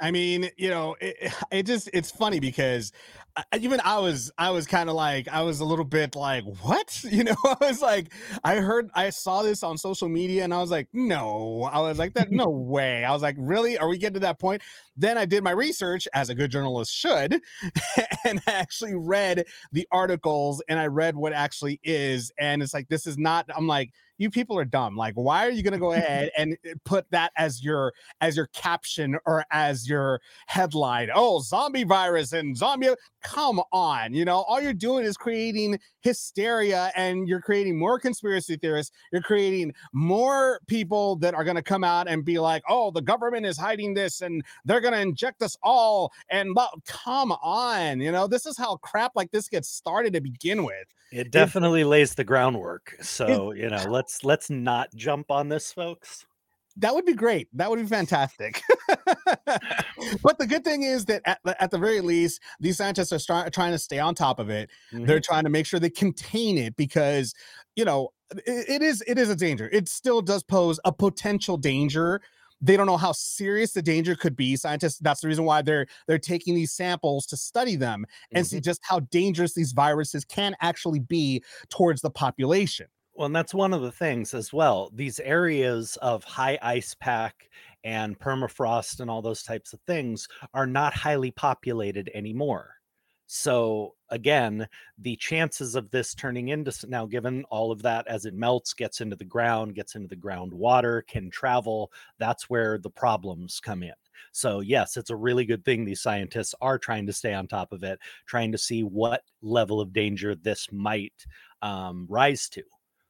I 0.00 0.10
mean, 0.10 0.50
you 0.56 0.70
know, 0.70 0.96
it, 1.00 1.32
it 1.50 1.62
just 1.66 1.90
it's 1.92 2.10
funny 2.10 2.40
because 2.40 2.92
I- 3.36 3.44
even 3.60 3.80
I 3.84 3.98
was 3.98 4.30
I 4.38 4.50
was 4.50 4.66
kind 4.66 4.88
of 4.88 4.94
like 4.96 5.28
I 5.28 5.42
was 5.42 5.60
a 5.60 5.64
little 5.64 5.84
bit 5.84 6.14
like 6.16 6.44
what? 6.62 7.02
You 7.10 7.24
know 7.24 7.36
I 7.44 7.56
was 7.60 7.82
like 7.82 8.12
I 8.44 8.56
heard 8.56 8.90
I 8.94 9.10
saw 9.10 9.42
this 9.42 9.62
on 9.62 9.76
social 9.78 10.08
media 10.08 10.44
and 10.44 10.54
I 10.54 10.60
was 10.60 10.70
like 10.70 10.88
no. 10.92 11.68
I 11.72 11.80
was 11.80 11.98
like 11.98 12.14
that 12.14 12.30
no 12.30 12.48
way. 12.48 13.04
I 13.04 13.12
was 13.12 13.22
like 13.22 13.36
really? 13.38 13.78
Are 13.78 13.88
we 13.88 13.98
getting 13.98 14.14
to 14.14 14.20
that 14.20 14.38
point? 14.38 14.62
Then 14.96 15.18
I 15.18 15.24
did 15.24 15.42
my 15.44 15.52
research 15.52 16.06
as 16.14 16.28
a 16.30 16.34
good 16.34 16.50
journalist 16.50 16.92
should 16.94 17.40
and 18.24 18.40
I 18.46 18.52
actually 18.52 18.94
read 18.94 19.44
the 19.72 19.86
articles 19.90 20.62
and 20.68 20.78
I 20.78 20.86
read 20.86 21.16
what 21.16 21.32
actually 21.32 21.80
is 21.82 22.32
and 22.38 22.62
it's 22.62 22.74
like 22.74 22.88
this 22.88 23.06
is 23.06 23.18
not 23.18 23.46
I'm 23.56 23.66
like 23.66 23.92
you 24.18 24.30
people 24.30 24.58
are 24.58 24.64
dumb 24.64 24.96
like 24.96 25.14
why 25.14 25.46
are 25.46 25.50
you 25.50 25.62
going 25.62 25.72
to 25.72 25.78
go 25.78 25.92
ahead 25.98 26.30
and 26.36 26.56
uh, 26.68 26.74
put 26.84 27.10
that 27.10 27.32
as 27.36 27.62
your 27.62 27.92
as 28.20 28.36
your 28.36 28.46
caption 28.48 29.16
or 29.24 29.44
as 29.50 29.88
your 29.88 30.20
headline 30.46 31.08
oh 31.14 31.40
zombie 31.40 31.84
virus 31.84 32.32
and 32.32 32.56
zombie 32.56 32.88
come 33.22 33.60
on 33.72 34.12
you 34.12 34.24
know 34.24 34.44
all 34.48 34.60
you're 34.60 34.72
doing 34.72 35.04
is 35.04 35.16
creating 35.16 35.78
hysteria 36.02 36.92
and 36.94 37.28
you're 37.28 37.40
creating 37.40 37.78
more 37.78 37.98
conspiracy 37.98 38.56
theorists 38.56 38.92
you're 39.12 39.22
creating 39.22 39.72
more 39.92 40.60
people 40.66 41.16
that 41.16 41.34
are 41.34 41.44
going 41.44 41.56
to 41.56 41.62
come 41.62 41.84
out 41.84 42.08
and 42.08 42.24
be 42.24 42.38
like 42.38 42.62
oh 42.68 42.90
the 42.90 43.02
government 43.02 43.46
is 43.46 43.56
hiding 43.56 43.94
this 43.94 44.20
and 44.20 44.42
they're 44.64 44.80
going 44.80 44.94
to 44.94 45.00
inject 45.00 45.42
us 45.42 45.56
all 45.62 46.12
and 46.30 46.56
come 46.86 47.32
on 47.32 48.00
you 48.00 48.12
know 48.12 48.26
this 48.26 48.46
is 48.46 48.56
how 48.56 48.76
crap 48.76 49.12
like 49.14 49.30
this 49.30 49.48
gets 49.48 49.68
started 49.68 50.12
to 50.12 50.20
begin 50.20 50.64
with 50.64 50.86
It 51.10 51.30
definitely 51.30 51.84
lays 51.84 52.14
the 52.14 52.24
groundwork. 52.24 52.96
So, 53.00 53.52
you 53.52 53.70
know, 53.70 53.82
let's 53.88 54.07
let's 54.22 54.50
not 54.50 54.88
jump 54.94 55.30
on 55.30 55.48
this, 55.48 55.72
folks. 55.72 56.26
That 56.76 56.94
would 56.94 57.04
be 57.04 57.14
great. 57.14 57.48
That 57.52 57.68
would 57.68 57.80
be 57.80 57.86
fantastic. 57.86 58.62
but 60.22 60.38
the 60.38 60.46
good 60.46 60.62
thing 60.64 60.84
is 60.84 61.04
that 61.06 61.22
at, 61.24 61.40
the- 61.44 61.60
at 61.60 61.72
the 61.72 61.78
very 61.78 62.00
least, 62.00 62.40
these 62.60 62.76
scientists 62.76 63.12
are 63.12 63.18
start, 63.18 63.52
trying 63.52 63.72
to 63.72 63.78
stay 63.78 63.98
on 63.98 64.14
top 64.14 64.38
of 64.38 64.48
it. 64.48 64.70
They're 64.92 65.16
mm-hmm. 65.16 65.18
trying 65.22 65.44
to 65.44 65.50
make 65.50 65.66
sure 65.66 65.80
they 65.80 65.90
contain 65.90 66.56
it 66.56 66.76
because, 66.76 67.34
you 67.74 67.84
know, 67.84 68.10
it, 68.30 68.68
it 68.68 68.82
is 68.82 69.02
it 69.08 69.18
is 69.18 69.28
a 69.28 69.36
danger. 69.36 69.68
It 69.72 69.88
still 69.88 70.22
does 70.22 70.44
pose 70.44 70.78
a 70.84 70.92
potential 70.92 71.56
danger. 71.56 72.20
They 72.60 72.76
don't 72.76 72.86
know 72.86 72.96
how 72.96 73.12
serious 73.12 73.72
the 73.72 73.82
danger 73.82 74.14
could 74.14 74.36
be. 74.36 74.54
Scientists, 74.54 74.98
that's 74.98 75.20
the 75.20 75.28
reason 75.28 75.44
why 75.44 75.62
they're 75.62 75.86
they're 76.06 76.18
taking 76.18 76.54
these 76.54 76.72
samples 76.72 77.26
to 77.26 77.36
study 77.36 77.74
them 77.74 78.04
and 78.32 78.46
see 78.46 78.56
mm-hmm. 78.56 78.64
just 78.64 78.80
how 78.84 79.00
dangerous 79.00 79.54
these 79.54 79.72
viruses 79.72 80.24
can 80.24 80.54
actually 80.60 81.00
be 81.00 81.42
towards 81.70 82.02
the 82.02 82.10
population. 82.10 82.86
Well, 83.18 83.26
and 83.26 83.34
that's 83.34 83.52
one 83.52 83.74
of 83.74 83.82
the 83.82 83.90
things 83.90 84.32
as 84.32 84.52
well. 84.52 84.92
These 84.94 85.18
areas 85.18 85.96
of 86.00 86.22
high 86.22 86.56
ice 86.62 86.94
pack 86.94 87.50
and 87.82 88.16
permafrost 88.16 89.00
and 89.00 89.10
all 89.10 89.22
those 89.22 89.42
types 89.42 89.72
of 89.72 89.80
things 89.88 90.28
are 90.54 90.68
not 90.68 90.94
highly 90.94 91.32
populated 91.32 92.12
anymore. 92.14 92.76
So, 93.26 93.96
again, 94.10 94.68
the 94.98 95.16
chances 95.16 95.74
of 95.74 95.90
this 95.90 96.14
turning 96.14 96.50
into 96.50 96.72
now, 96.88 97.06
given 97.06 97.42
all 97.50 97.72
of 97.72 97.82
that 97.82 98.06
as 98.06 98.24
it 98.24 98.34
melts, 98.34 98.72
gets 98.72 99.00
into 99.00 99.16
the 99.16 99.24
ground, 99.24 99.74
gets 99.74 99.96
into 99.96 100.06
the 100.06 100.14
groundwater, 100.14 101.04
can 101.08 101.28
travel, 101.28 101.90
that's 102.20 102.48
where 102.48 102.78
the 102.78 102.88
problems 102.88 103.58
come 103.58 103.82
in. 103.82 103.94
So, 104.30 104.60
yes, 104.60 104.96
it's 104.96 105.10
a 105.10 105.16
really 105.16 105.44
good 105.44 105.64
thing 105.64 105.84
these 105.84 106.00
scientists 106.02 106.54
are 106.60 106.78
trying 106.78 107.06
to 107.08 107.12
stay 107.12 107.34
on 107.34 107.48
top 107.48 107.72
of 107.72 107.82
it, 107.82 107.98
trying 108.26 108.52
to 108.52 108.58
see 108.58 108.82
what 108.84 109.22
level 109.42 109.80
of 109.80 109.92
danger 109.92 110.36
this 110.36 110.68
might 110.70 111.26
um, 111.62 112.06
rise 112.08 112.48
to. 112.50 112.62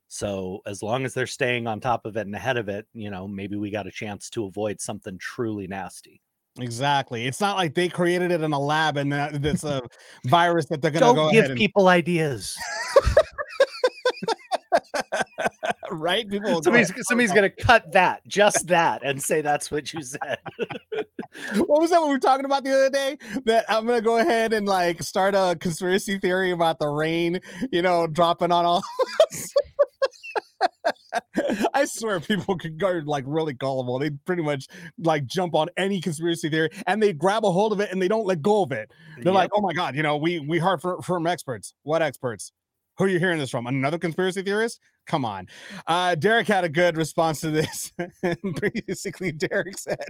So 0.08 0.62
as 0.66 0.82
long 0.82 1.04
as 1.04 1.12
they're 1.12 1.26
staying 1.26 1.66
on 1.66 1.80
top 1.80 2.06
of 2.06 2.16
it 2.16 2.26
and 2.26 2.34
ahead 2.34 2.56
of 2.56 2.68
it, 2.68 2.86
you 2.94 3.10
know, 3.10 3.28
maybe 3.28 3.56
we 3.56 3.70
got 3.70 3.86
a 3.86 3.90
chance 3.90 4.30
to 4.30 4.46
avoid 4.46 4.80
something 4.80 5.18
truly 5.18 5.66
nasty. 5.66 6.22
Exactly. 6.58 7.26
It's 7.26 7.40
not 7.40 7.56
like 7.56 7.74
they 7.74 7.88
created 7.88 8.32
it 8.32 8.40
in 8.40 8.52
a 8.52 8.58
lab 8.58 8.96
and 8.96 9.12
that 9.12 9.34
uh, 9.34 9.38
it's 9.42 9.64
a 9.64 9.82
uh, 9.84 9.88
virus 10.24 10.66
that 10.66 10.82
they're 10.82 10.90
gonna 10.90 11.06
Don't 11.06 11.14
go 11.14 11.30
give 11.30 11.40
ahead 11.40 11.50
and 11.52 11.58
give 11.58 11.66
people 11.66 11.88
ideas. 11.88 12.56
right. 15.90 16.28
People 16.28 16.50
will 16.50 16.60
go 16.60 16.64
Somebody's 16.64 16.92
somebody's 17.06 17.32
gonna 17.32 17.50
cut 17.50 17.92
that, 17.92 18.26
just 18.26 18.66
that, 18.68 19.02
and 19.04 19.22
say 19.22 19.40
that's 19.40 19.70
what 19.70 19.92
you 19.92 20.02
said. 20.02 20.38
what 21.56 21.80
was 21.80 21.90
that 21.90 22.02
we 22.02 22.08
were 22.08 22.18
talking 22.18 22.44
about 22.44 22.64
the 22.64 22.72
other 22.72 22.90
day? 22.90 23.18
That 23.44 23.64
I'm 23.68 23.86
gonna 23.86 24.00
go 24.00 24.18
ahead 24.18 24.52
and 24.52 24.66
like 24.66 25.02
start 25.02 25.34
a 25.34 25.56
conspiracy 25.60 26.18
theory 26.18 26.50
about 26.50 26.78
the 26.78 26.88
rain, 26.88 27.40
you 27.70 27.82
know, 27.82 28.06
dropping 28.06 28.52
on 28.52 28.64
all. 28.64 28.82
I 31.74 31.84
swear 31.84 32.20
people 32.20 32.56
could 32.56 32.78
go 32.78 33.00
like 33.04 33.24
really 33.26 33.52
gullible. 33.52 33.98
They 33.98 34.10
pretty 34.10 34.42
much 34.42 34.66
like 34.98 35.26
jump 35.26 35.54
on 35.54 35.68
any 35.76 36.00
conspiracy 36.00 36.48
theory 36.48 36.70
and 36.86 37.02
they 37.02 37.12
grab 37.12 37.44
a 37.44 37.50
hold 37.50 37.72
of 37.72 37.80
it 37.80 37.90
and 37.90 38.00
they 38.00 38.08
don't 38.08 38.26
let 38.26 38.42
go 38.42 38.62
of 38.62 38.72
it. 38.72 38.90
They're 39.22 39.32
like, 39.32 39.50
oh 39.54 39.60
my 39.60 39.72
god, 39.72 39.96
you 39.96 40.02
know, 40.02 40.16
we 40.16 40.40
we 40.40 40.58
heard 40.58 40.80
fr- 40.80 41.00
from 41.02 41.26
experts. 41.26 41.74
What 41.82 42.02
experts? 42.02 42.52
Who 42.98 43.04
are 43.04 43.08
you 43.08 43.20
hearing 43.20 43.38
this 43.38 43.50
from? 43.50 43.68
Another 43.68 43.96
conspiracy 43.96 44.42
theorist? 44.42 44.80
Come 45.06 45.24
on. 45.24 45.46
Uh, 45.86 46.16
Derek 46.16 46.48
had 46.48 46.64
a 46.64 46.68
good 46.68 46.96
response 46.96 47.40
to 47.42 47.50
this. 47.50 47.92
Basically, 48.88 49.30
Derek 49.30 49.78
said, 49.78 50.04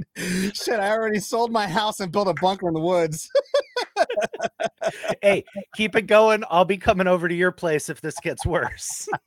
Shit, 0.55 0.81
I 0.81 0.91
already 0.91 1.21
sold 1.21 1.53
my 1.53 1.69
house 1.69 2.01
and 2.01 2.11
built 2.11 2.29
a 2.29 2.35
bunker 2.35 2.67
in 2.67 2.73
the 2.73 2.81
woods. 2.81 3.29
hey, 5.23 5.45
keep 5.77 5.97
it 5.97 6.07
going. 6.07 6.45
I'll 6.49 6.65
be 6.65 6.79
coming 6.79 7.07
over 7.07 7.29
to 7.29 7.35
your 7.35 7.53
place 7.53 7.91
if 7.91 8.01
this 8.01 8.19
gets 8.21 8.47
worse. 8.47 9.07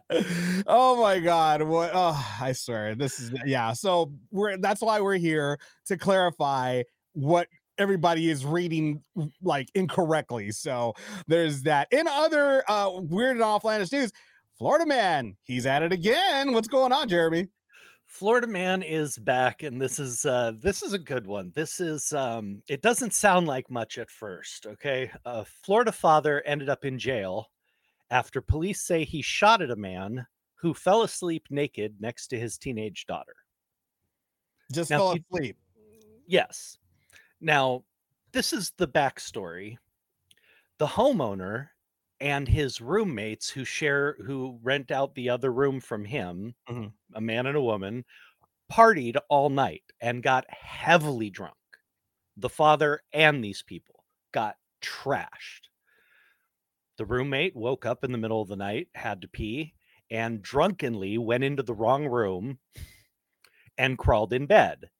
oh 0.66 1.00
my 1.00 1.18
god 1.18 1.62
what 1.62 1.90
oh 1.92 2.34
i 2.40 2.52
swear 2.52 2.94
this 2.94 3.20
is 3.20 3.30
yeah 3.44 3.72
so 3.72 4.12
we're 4.30 4.56
that's 4.56 4.80
why 4.80 5.00
we're 5.00 5.16
here 5.16 5.58
to 5.84 5.96
clarify 5.96 6.82
what 7.12 7.46
everybody 7.78 8.30
is 8.30 8.44
reading 8.44 9.02
like 9.42 9.68
incorrectly 9.74 10.50
so 10.50 10.94
there's 11.26 11.62
that 11.62 11.88
in 11.90 12.06
other 12.08 12.62
uh 12.68 12.90
weird 12.94 13.36
and 13.36 13.44
offlandish 13.44 13.92
news 13.92 14.12
florida 14.56 14.86
man 14.86 15.36
he's 15.44 15.66
at 15.66 15.82
it 15.82 15.92
again 15.92 16.52
what's 16.52 16.68
going 16.68 16.92
on 16.92 17.08
jeremy 17.08 17.48
Florida 18.12 18.46
man 18.46 18.82
is 18.82 19.16
back, 19.16 19.62
and 19.62 19.80
this 19.80 19.98
is 19.98 20.26
uh 20.26 20.52
this 20.60 20.82
is 20.82 20.92
a 20.92 20.98
good 20.98 21.26
one. 21.26 21.50
This 21.54 21.80
is 21.80 22.12
um 22.12 22.62
it 22.68 22.82
doesn't 22.82 23.14
sound 23.14 23.46
like 23.46 23.70
much 23.70 23.96
at 23.96 24.10
first, 24.10 24.66
okay? 24.66 25.10
A 25.24 25.46
Florida 25.64 25.92
father 25.92 26.42
ended 26.44 26.68
up 26.68 26.84
in 26.84 26.98
jail 26.98 27.48
after 28.12 28.40
police 28.42 28.80
say 28.82 29.04
he 29.04 29.22
shot 29.22 29.62
at 29.62 29.72
a 29.72 29.76
man 29.76 30.28
who 30.56 30.74
fell 30.74 31.02
asleep 31.02 31.48
naked 31.50 32.00
next 32.00 32.28
to 32.28 32.38
his 32.38 32.58
teenage 32.58 33.06
daughter. 33.06 33.34
just 34.72 34.90
Now, 34.90 34.98
fell 34.98 35.12
asleep 35.12 35.56
Yes. 36.26 36.78
Now, 37.40 37.84
this 38.32 38.52
is 38.52 38.72
the 38.72 38.88
backstory. 38.88 39.78
The 40.78 40.86
homeowner 40.86 41.70
and 42.20 42.46
his 42.46 42.80
roommates 42.80 43.48
who 43.50 43.64
share 43.64 44.14
who 44.24 44.58
rent 44.62 44.90
out 44.90 45.14
the 45.14 45.30
other 45.30 45.52
room 45.52 45.80
from 45.80 46.04
him, 46.04 46.54
Mhm. 46.68 46.92
a 47.14 47.20
man 47.20 47.46
and 47.46 47.56
a 47.56 47.62
woman, 47.62 48.04
partied 48.70 49.18
all 49.30 49.50
night 49.50 49.84
and 50.00 50.22
got 50.22 50.50
heavily 50.50 51.30
drunk. 51.30 51.56
The 52.36 52.50
father 52.50 53.02
and 53.12 53.44
these 53.44 53.62
people 53.62 54.04
got 54.32 54.58
trashed. 54.82 55.68
The 56.96 57.06
roommate 57.06 57.56
woke 57.56 57.86
up 57.86 58.04
in 58.04 58.12
the 58.12 58.18
middle 58.18 58.42
of 58.42 58.48
the 58.48 58.56
night, 58.56 58.88
had 58.94 59.22
to 59.22 59.28
pee, 59.28 59.74
and 60.10 60.42
drunkenly 60.42 61.18
went 61.18 61.44
into 61.44 61.62
the 61.62 61.74
wrong 61.74 62.06
room 62.06 62.58
and 63.78 63.98
crawled 63.98 64.32
in 64.32 64.46
bed. 64.46 64.90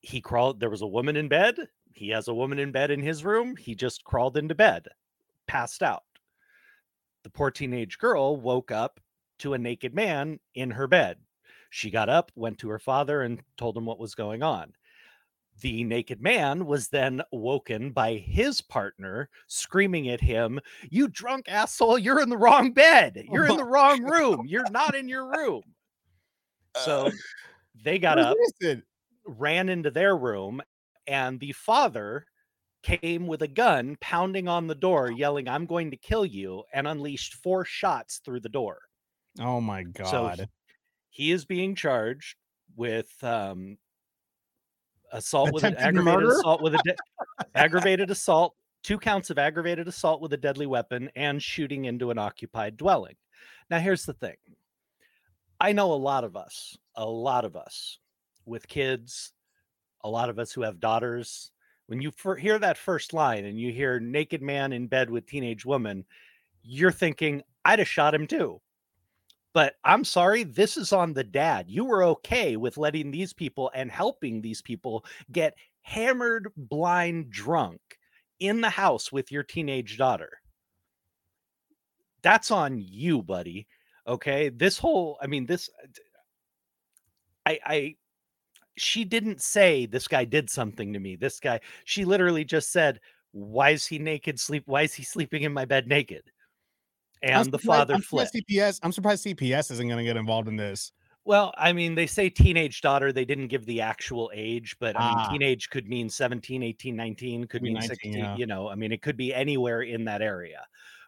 He 0.00 0.20
crawled 0.20 0.60
there 0.60 0.70
was 0.70 0.82
a 0.82 0.86
woman 0.86 1.16
in 1.16 1.28
bed 1.28 1.56
he 1.96 2.10
has 2.10 2.28
a 2.28 2.34
woman 2.34 2.58
in 2.58 2.72
bed 2.72 2.90
in 2.90 3.00
his 3.00 3.24
room 3.24 3.56
he 3.56 3.74
just 3.74 4.04
crawled 4.04 4.36
into 4.36 4.54
bed 4.54 4.86
passed 5.46 5.82
out. 5.82 6.04
The 7.22 7.30
poor 7.30 7.50
teenage 7.50 7.98
girl 7.98 8.36
woke 8.36 8.70
up 8.70 9.00
to 9.38 9.54
a 9.54 9.58
naked 9.58 9.94
man 9.94 10.38
in 10.54 10.72
her 10.72 10.86
bed. 10.86 11.18
She 11.70 11.90
got 11.90 12.08
up 12.08 12.30
went 12.34 12.58
to 12.58 12.68
her 12.68 12.78
father 12.78 13.22
and 13.22 13.42
told 13.56 13.76
him 13.76 13.86
what 13.86 13.98
was 13.98 14.14
going 14.14 14.42
on 14.42 14.74
the 15.60 15.84
naked 15.84 16.20
man 16.20 16.66
was 16.66 16.88
then 16.88 17.22
woken 17.32 17.90
by 17.90 18.14
his 18.14 18.60
partner 18.60 19.28
screaming 19.46 20.08
at 20.08 20.20
him 20.20 20.60
you 20.90 21.08
drunk 21.08 21.48
asshole 21.48 21.98
you're 21.98 22.20
in 22.20 22.28
the 22.28 22.36
wrong 22.36 22.72
bed 22.72 23.24
you're 23.32 23.46
in 23.46 23.56
the 23.56 23.64
wrong 23.64 24.02
room 24.02 24.44
you're 24.46 24.70
not 24.70 24.94
in 24.94 25.08
your 25.08 25.30
room. 25.30 25.62
So 26.84 27.10
they 27.84 27.98
got 27.98 28.18
up 28.18 28.36
ran 29.24 29.68
into 29.68 29.90
their 29.90 30.16
room 30.16 30.60
and 31.06 31.40
the 31.40 31.52
father 31.52 32.26
came 32.82 33.26
with 33.26 33.42
a 33.42 33.48
gun 33.48 33.96
pounding 34.00 34.46
on 34.46 34.66
the 34.66 34.74
door 34.74 35.10
yelling 35.10 35.48
i'm 35.48 35.66
going 35.66 35.90
to 35.90 35.96
kill 35.96 36.24
you 36.24 36.62
and 36.72 36.86
unleashed 36.86 37.34
four 37.34 37.64
shots 37.64 38.20
through 38.24 38.40
the 38.40 38.48
door. 38.48 38.78
Oh 39.40 39.60
my 39.60 39.82
God. 39.82 40.06
so 40.06 40.22
god. 40.22 40.48
he 41.10 41.32
is 41.32 41.44
being 41.44 41.74
charged 41.74 42.36
with 42.76 43.10
um 43.22 43.78
assault 45.12 45.52
with 45.52 45.64
an 45.64 45.76
aggravated 45.76 46.04
murder? 46.04 46.38
assault 46.38 46.62
with 46.62 46.74
a 46.74 46.78
de- 46.84 46.96
aggravated 47.54 48.10
assault 48.10 48.54
two 48.86 48.98
counts 48.98 49.30
of 49.30 49.38
aggravated 49.38 49.88
assault 49.88 50.20
with 50.20 50.32
a 50.32 50.36
deadly 50.36 50.64
weapon 50.64 51.10
and 51.16 51.42
shooting 51.42 51.86
into 51.86 52.12
an 52.12 52.18
occupied 52.18 52.76
dwelling. 52.76 53.16
Now, 53.68 53.80
here's 53.80 54.04
the 54.04 54.12
thing 54.12 54.36
I 55.60 55.72
know 55.72 55.92
a 55.92 55.94
lot 55.94 56.22
of 56.22 56.36
us, 56.36 56.78
a 56.94 57.04
lot 57.04 57.44
of 57.44 57.56
us 57.56 57.98
with 58.44 58.68
kids, 58.68 59.32
a 60.04 60.08
lot 60.08 60.30
of 60.30 60.38
us 60.38 60.52
who 60.52 60.62
have 60.62 60.78
daughters. 60.78 61.50
When 61.88 62.00
you 62.00 62.12
hear 62.38 62.60
that 62.60 62.78
first 62.78 63.12
line 63.12 63.44
and 63.44 63.58
you 63.58 63.72
hear 63.72 63.98
naked 63.98 64.40
man 64.40 64.72
in 64.72 64.86
bed 64.86 65.10
with 65.10 65.26
teenage 65.26 65.66
woman, 65.66 66.04
you're 66.62 66.92
thinking, 66.92 67.42
I'd 67.64 67.80
have 67.80 67.88
shot 67.88 68.14
him 68.14 68.28
too. 68.28 68.60
But 69.56 69.76
I'm 69.84 70.04
sorry, 70.04 70.42
this 70.44 70.76
is 70.76 70.92
on 70.92 71.14
the 71.14 71.24
dad. 71.24 71.70
You 71.70 71.86
were 71.86 72.04
okay 72.04 72.58
with 72.58 72.76
letting 72.76 73.10
these 73.10 73.32
people 73.32 73.70
and 73.74 73.90
helping 73.90 74.42
these 74.42 74.60
people 74.60 75.02
get 75.32 75.54
hammered, 75.80 76.52
blind, 76.58 77.30
drunk 77.30 77.80
in 78.38 78.60
the 78.60 78.68
house 78.68 79.10
with 79.10 79.32
your 79.32 79.42
teenage 79.42 79.96
daughter. 79.96 80.28
That's 82.20 82.50
on 82.50 82.78
you, 82.78 83.22
buddy. 83.22 83.66
Okay. 84.06 84.50
This 84.50 84.76
whole, 84.76 85.16
I 85.22 85.26
mean, 85.26 85.46
this, 85.46 85.70
uh, 85.82 85.86
I, 87.46 87.58
I, 87.64 87.94
she 88.76 89.06
didn't 89.06 89.40
say 89.40 89.86
this 89.86 90.06
guy 90.06 90.26
did 90.26 90.50
something 90.50 90.92
to 90.92 90.98
me. 90.98 91.16
This 91.16 91.40
guy, 91.40 91.60
she 91.86 92.04
literally 92.04 92.44
just 92.44 92.72
said, 92.72 93.00
Why 93.32 93.70
is 93.70 93.86
he 93.86 93.98
naked? 93.98 94.38
Sleep, 94.38 94.64
why 94.66 94.82
is 94.82 94.92
he 94.92 95.02
sleeping 95.02 95.44
in 95.44 95.54
my 95.54 95.64
bed 95.64 95.88
naked? 95.88 96.24
And 97.22 97.50
the 97.50 97.58
father 97.58 97.94
I'm 97.94 98.02
surprised 98.02 98.34
CPS. 98.34 98.80
I'm 98.82 98.92
surprised 98.92 99.24
CPS 99.24 99.70
isn't 99.70 99.88
going 99.88 99.98
to 99.98 100.04
get 100.04 100.16
involved 100.16 100.48
in 100.48 100.56
this. 100.56 100.92
Well, 101.24 101.52
I 101.58 101.72
mean, 101.72 101.96
they 101.96 102.06
say 102.06 102.30
teenage 102.30 102.82
daughter. 102.82 103.12
They 103.12 103.24
didn't 103.24 103.48
give 103.48 103.66
the 103.66 103.80
actual 103.80 104.30
age, 104.32 104.76
but 104.78 104.98
I 104.98 105.08
mean, 105.08 105.18
Ah. 105.18 105.30
teenage 105.32 105.70
could 105.70 105.88
mean 105.88 106.08
17, 106.08 106.62
18, 106.62 106.94
19, 106.94 107.46
could 107.48 107.62
mean 107.62 107.74
19, 107.74 107.88
16, 107.88 108.14
yeah. 108.14 108.36
you 108.36 108.46
know, 108.46 108.68
I 108.68 108.76
mean, 108.76 108.92
it 108.92 109.02
could 109.02 109.16
be 109.16 109.34
anywhere 109.34 109.82
in 109.82 110.04
that 110.04 110.22
area. 110.22 110.64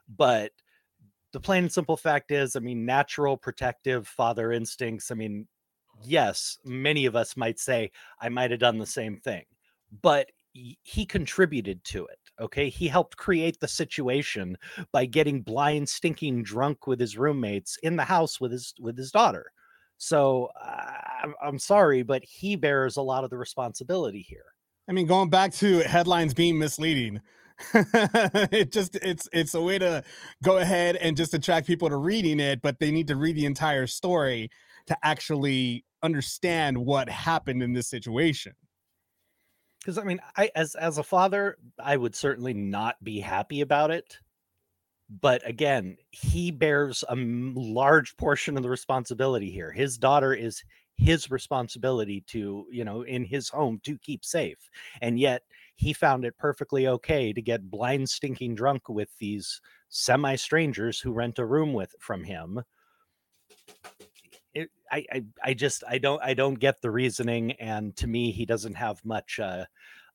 But 0.08 0.50
the 1.32 1.38
plain 1.38 1.64
and 1.64 1.72
simple 1.72 1.96
fact 1.96 2.32
is, 2.32 2.56
I 2.56 2.60
mean, 2.60 2.84
natural 2.84 3.36
protective 3.36 4.08
father 4.08 4.50
instincts. 4.50 5.12
I 5.12 5.14
mean, 5.14 5.46
yes, 6.02 6.58
many 6.64 7.06
of 7.06 7.14
us 7.14 7.36
might 7.36 7.60
say, 7.60 7.92
I 8.20 8.28
might 8.28 8.50
have 8.50 8.60
done 8.60 8.78
the 8.78 8.86
same 8.86 9.18
thing, 9.18 9.44
but 10.02 10.30
he 10.52 11.06
contributed 11.06 11.84
to 11.84 12.06
it. 12.06 12.18
Okay. 12.40 12.68
He 12.68 12.88
helped 12.88 13.16
create 13.16 13.58
the 13.60 13.68
situation 13.68 14.56
by 14.92 15.06
getting 15.06 15.42
blind, 15.42 15.88
stinking 15.88 16.42
drunk 16.42 16.86
with 16.86 17.00
his 17.00 17.18
roommates 17.18 17.78
in 17.82 17.96
the 17.96 18.04
house 18.04 18.40
with 18.40 18.52
his 18.52 18.74
with 18.80 18.96
his 18.96 19.10
daughter. 19.10 19.52
So 19.98 20.50
uh, 20.60 20.92
I'm, 21.24 21.34
I'm 21.42 21.58
sorry, 21.58 22.02
but 22.02 22.24
he 22.24 22.54
bears 22.54 22.96
a 22.96 23.02
lot 23.02 23.24
of 23.24 23.30
the 23.30 23.38
responsibility 23.38 24.22
here. 24.22 24.44
I 24.88 24.92
mean, 24.92 25.06
going 25.06 25.28
back 25.28 25.52
to 25.54 25.80
headlines 25.80 26.32
being 26.32 26.58
misleading, 26.58 27.20
it 27.74 28.70
just 28.72 28.94
it's 28.96 29.28
it's 29.32 29.54
a 29.54 29.60
way 29.60 29.78
to 29.78 30.04
go 30.44 30.58
ahead 30.58 30.96
and 30.96 31.16
just 31.16 31.34
attract 31.34 31.66
people 31.66 31.88
to 31.88 31.96
reading 31.96 32.38
it, 32.38 32.62
but 32.62 32.78
they 32.78 32.90
need 32.90 33.08
to 33.08 33.16
read 33.16 33.36
the 33.36 33.46
entire 33.46 33.86
story 33.86 34.50
to 34.86 34.96
actually 35.02 35.84
understand 36.02 36.78
what 36.78 37.08
happened 37.08 37.62
in 37.62 37.72
this 37.72 37.88
situation. 37.88 38.52
Because 39.80 39.98
I 39.98 40.04
mean, 40.04 40.20
I 40.36 40.50
as 40.54 40.74
as 40.74 40.98
a 40.98 41.02
father, 41.02 41.56
I 41.78 41.96
would 41.96 42.14
certainly 42.14 42.54
not 42.54 43.02
be 43.02 43.20
happy 43.20 43.60
about 43.60 43.90
it. 43.90 44.18
But 45.20 45.46
again, 45.48 45.96
he 46.10 46.50
bears 46.50 47.02
a 47.08 47.16
large 47.16 48.16
portion 48.16 48.56
of 48.56 48.62
the 48.62 48.68
responsibility 48.68 49.50
here. 49.50 49.72
His 49.72 49.96
daughter 49.96 50.34
is 50.34 50.62
his 50.96 51.30
responsibility 51.30 52.20
to, 52.22 52.66
you 52.70 52.84
know, 52.84 53.02
in 53.02 53.24
his 53.24 53.48
home 53.48 53.80
to 53.84 53.96
keep 53.98 54.24
safe. 54.24 54.68
And 55.00 55.18
yet 55.18 55.42
he 55.76 55.92
found 55.92 56.24
it 56.24 56.36
perfectly 56.36 56.88
okay 56.88 57.32
to 57.32 57.40
get 57.40 57.70
blind, 57.70 58.10
stinking 58.10 58.56
drunk 58.56 58.88
with 58.88 59.08
these 59.18 59.60
semi 59.88 60.34
strangers 60.34 61.00
who 61.00 61.12
rent 61.12 61.38
a 61.38 61.46
room 61.46 61.72
with 61.72 61.94
from 62.00 62.24
him. 62.24 62.60
I, 64.90 65.04
I, 65.12 65.24
I 65.42 65.54
just, 65.54 65.84
I 65.88 65.98
don't, 65.98 66.22
I 66.22 66.34
don't 66.34 66.58
get 66.58 66.80
the 66.80 66.90
reasoning. 66.90 67.52
And 67.52 67.94
to 67.96 68.06
me, 68.06 68.30
he 68.30 68.46
doesn't 68.46 68.74
have 68.74 69.04
much, 69.04 69.38
uh, 69.38 69.64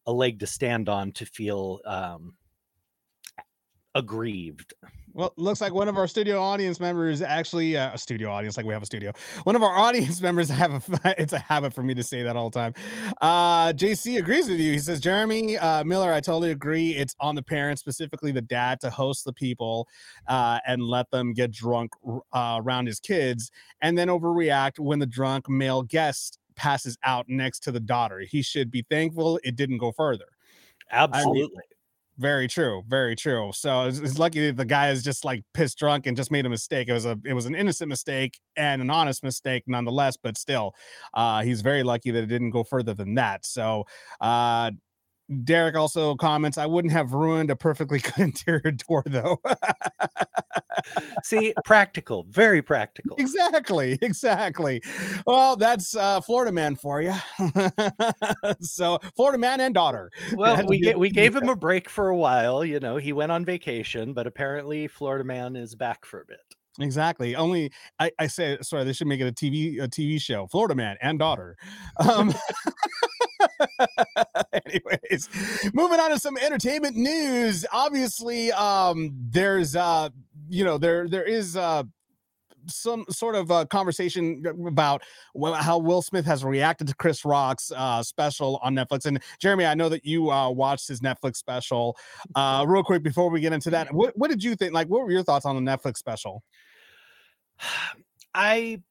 a 0.05 0.11
leg 0.11 0.39
to 0.39 0.47
stand 0.47 0.89
on 0.89 1.11
to 1.13 1.25
feel, 1.25 1.79
um, 1.85 2.35
aggrieved. 3.95 4.73
Well, 5.15 5.31
looks 5.37 5.61
like 5.61 5.73
one 5.73 5.87
of 5.87 5.95
our 5.95 6.07
studio 6.07 6.41
audience 6.41 6.79
members 6.79 7.21
actually 7.21 7.77
uh, 7.77 7.93
a 7.93 7.97
studio 7.99 8.31
audience, 8.31 8.57
like 8.57 8.65
we 8.65 8.73
have 8.73 8.81
a 8.81 8.85
studio. 8.87 9.11
One 9.43 9.55
of 9.55 9.61
our 9.61 9.77
audience 9.77 10.19
members 10.23 10.49
have 10.49 10.73
a 10.73 11.15
it's 11.21 11.33
a 11.33 11.39
habit 11.39 11.71
for 11.71 11.83
me 11.83 11.93
to 11.93 12.01
say 12.01 12.23
that 12.23 12.35
all 12.35 12.49
the 12.49 12.59
time. 12.59 12.73
Uh, 13.21 13.73
JC 13.73 14.17
agrees 14.17 14.49
with 14.49 14.59
you. 14.59 14.71
He 14.71 14.79
says, 14.79 14.99
Jeremy 14.99 15.57
uh, 15.57 15.83
Miller, 15.83 16.11
I 16.11 16.19
totally 16.19 16.49
agree. 16.49 16.95
It's 16.95 17.15
on 17.19 17.35
the 17.35 17.43
parents, 17.43 17.79
specifically 17.79 18.31
the 18.31 18.41
dad, 18.41 18.79
to 18.79 18.89
host 18.89 19.23
the 19.23 19.33
people 19.33 19.87
uh, 20.27 20.59
and 20.65 20.81
let 20.81 21.11
them 21.11 21.33
get 21.33 21.51
drunk 21.51 21.91
uh, 22.33 22.59
around 22.63 22.87
his 22.87 22.99
kids, 22.99 23.51
and 23.81 23.95
then 23.95 24.07
overreact 24.07 24.79
when 24.79 24.97
the 24.97 25.05
drunk 25.05 25.47
male 25.47 25.83
guest 25.83 26.39
passes 26.55 26.97
out 27.03 27.25
next 27.29 27.59
to 27.59 27.71
the 27.71 27.79
daughter. 27.79 28.21
He 28.21 28.41
should 28.41 28.71
be 28.71 28.83
thankful 28.89 29.39
it 29.43 29.55
didn't 29.55 29.77
go 29.77 29.91
further. 29.91 30.25
Absolutely. 30.91 31.61
Very 32.19 32.47
true. 32.47 32.83
Very 32.87 33.15
true. 33.15 33.51
So 33.55 33.87
it's, 33.87 33.97
it's 33.97 34.19
lucky 34.19 34.45
that 34.47 34.57
the 34.57 34.65
guy 34.65 34.91
is 34.91 35.03
just 35.03 35.25
like 35.25 35.43
pissed 35.55 35.79
drunk 35.79 36.05
and 36.05 36.15
just 36.15 36.29
made 36.31 36.45
a 36.45 36.49
mistake. 36.49 36.87
It 36.87 36.93
was 36.93 37.05
a 37.05 37.17
it 37.25 37.33
was 37.33 37.47
an 37.47 37.55
innocent 37.55 37.89
mistake 37.89 38.39
and 38.55 38.81
an 38.83 38.91
honest 38.91 39.23
mistake 39.23 39.63
nonetheless, 39.65 40.15
but 40.15 40.37
still, 40.37 40.75
uh, 41.15 41.41
he's 41.41 41.61
very 41.61 41.81
lucky 41.81 42.11
that 42.11 42.23
it 42.23 42.27
didn't 42.27 42.51
go 42.51 42.63
further 42.63 42.93
than 42.93 43.15
that. 43.15 43.45
So 43.45 43.85
uh 44.21 44.71
Derek 45.45 45.75
also 45.75 46.15
comments, 46.15 46.57
I 46.57 46.67
wouldn't 46.67 46.93
have 46.93 47.13
ruined 47.13 47.51
a 47.51 47.55
perfectly 47.55 47.99
good 48.01 48.19
interior 48.19 48.71
door 48.71 49.03
though. 49.07 49.39
See, 51.23 51.53
practical, 51.65 52.25
very 52.29 52.61
practical. 52.61 53.15
exactly, 53.17 53.97
exactly. 54.01 54.81
Well, 55.25 55.55
that's 55.55 55.95
uh 55.95 56.21
Florida 56.21 56.51
man 56.51 56.75
for 56.75 57.01
you. 57.01 57.13
so 58.61 58.99
Florida 59.15 59.37
man 59.37 59.61
and 59.61 59.73
daughter. 59.73 60.11
Well, 60.35 60.65
we 60.67 60.79
get, 60.79 60.97
we 60.99 61.09
gave 61.09 61.35
him 61.35 61.47
a 61.47 61.55
break 61.55 61.89
for 61.89 62.09
a 62.09 62.17
while. 62.17 62.65
You 62.65 62.79
know, 62.79 62.97
he 62.97 63.13
went 63.13 63.31
on 63.31 63.45
vacation, 63.45 64.13
but 64.13 64.27
apparently 64.27 64.87
Florida 64.87 65.23
man 65.23 65.55
is 65.55 65.75
back 65.75 66.05
for 66.05 66.21
a 66.21 66.25
bit. 66.25 66.39
Exactly. 66.79 67.35
Only 67.35 67.71
I, 67.99 68.11
I 68.17 68.27
say 68.27 68.57
sorry, 68.61 68.83
they 68.83 68.93
should 68.93 69.07
make 69.07 69.21
it 69.21 69.27
a 69.27 69.31
TV 69.31 69.81
a 69.81 69.87
TV 69.87 70.19
show. 70.19 70.47
Florida 70.47 70.75
man 70.75 70.97
and 71.01 71.19
daughter. 71.19 71.55
Um 71.99 72.33
anyways, 74.65 75.29
moving 75.73 75.99
on 75.99 76.09
to 76.11 76.19
some 76.19 76.37
entertainment 76.37 76.95
news. 76.95 77.65
Obviously, 77.71 78.51
um 78.53 79.11
there's 79.29 79.75
uh 79.75 80.09
you 80.53 80.63
know 80.63 80.77
there 80.77 81.07
there 81.07 81.23
is 81.23 81.57
uh 81.57 81.83
some 82.67 83.03
sort 83.09 83.35
of 83.35 83.51
uh, 83.51 83.65
conversation 83.65 84.41
about 84.65 85.03
wh- 85.39 85.53
how 85.53 85.77
Will 85.77 86.01
Smith 86.01 86.25
has 86.25 86.45
reacted 86.45 86.87
to 86.87 86.95
Chris 86.95 87.25
Rock's 87.25 87.71
uh, 87.75 88.01
special 88.03 88.59
on 88.63 88.73
Netflix. 88.73 89.05
And 89.05 89.21
Jeremy, 89.39 89.65
I 89.65 89.73
know 89.73 89.89
that 89.89 90.05
you 90.05 90.31
uh, 90.31 90.49
watched 90.49 90.87
his 90.87 91.01
Netflix 91.01 91.35
special. 91.37 91.97
Uh, 92.35 92.63
real 92.67 92.83
quick 92.83 93.03
before 93.03 93.29
we 93.29 93.41
get 93.41 93.51
into 93.51 93.69
that, 93.71 93.93
what, 93.93 94.17
what 94.17 94.29
did 94.29 94.41
you 94.41 94.55
think? 94.55 94.73
Like, 94.73 94.87
what 94.87 95.03
were 95.03 95.11
your 95.11 95.23
thoughts 95.23 95.45
on 95.45 95.61
the 95.61 95.71
Netflix 95.71 95.97
special? 95.97 96.41
I 98.33 98.81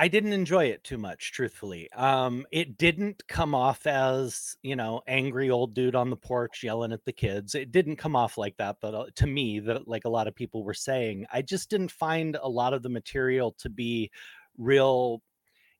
I 0.00 0.08
didn't 0.08 0.32
enjoy 0.32 0.64
it 0.64 0.82
too 0.82 0.96
much, 0.96 1.30
truthfully. 1.30 1.92
Um, 1.92 2.46
it 2.50 2.78
didn't 2.78 3.22
come 3.28 3.54
off 3.54 3.86
as 3.86 4.56
you 4.62 4.74
know 4.74 5.02
angry 5.06 5.50
old 5.50 5.74
dude 5.74 5.94
on 5.94 6.08
the 6.08 6.16
porch 6.16 6.62
yelling 6.62 6.92
at 6.92 7.04
the 7.04 7.12
kids. 7.12 7.54
It 7.54 7.70
didn't 7.70 7.96
come 7.96 8.16
off 8.16 8.38
like 8.38 8.56
that, 8.56 8.78
but 8.80 8.94
uh, 8.94 9.04
to 9.16 9.26
me, 9.26 9.60
that 9.60 9.86
like 9.86 10.06
a 10.06 10.08
lot 10.08 10.26
of 10.26 10.34
people 10.34 10.64
were 10.64 10.72
saying, 10.72 11.26
I 11.30 11.42
just 11.42 11.68
didn't 11.68 11.90
find 11.90 12.38
a 12.40 12.48
lot 12.48 12.72
of 12.72 12.82
the 12.82 12.88
material 12.88 13.54
to 13.58 13.68
be 13.68 14.10
real 14.56 15.20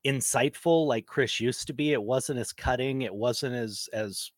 insightful 0.06 0.86
like 0.86 1.06
Chris 1.06 1.40
used 1.40 1.66
to 1.68 1.72
be. 1.72 1.94
It 1.94 2.02
wasn't 2.02 2.40
as 2.40 2.52
cutting. 2.52 3.00
It 3.00 3.14
wasn't 3.14 3.54
as 3.54 3.88
as 3.94 4.32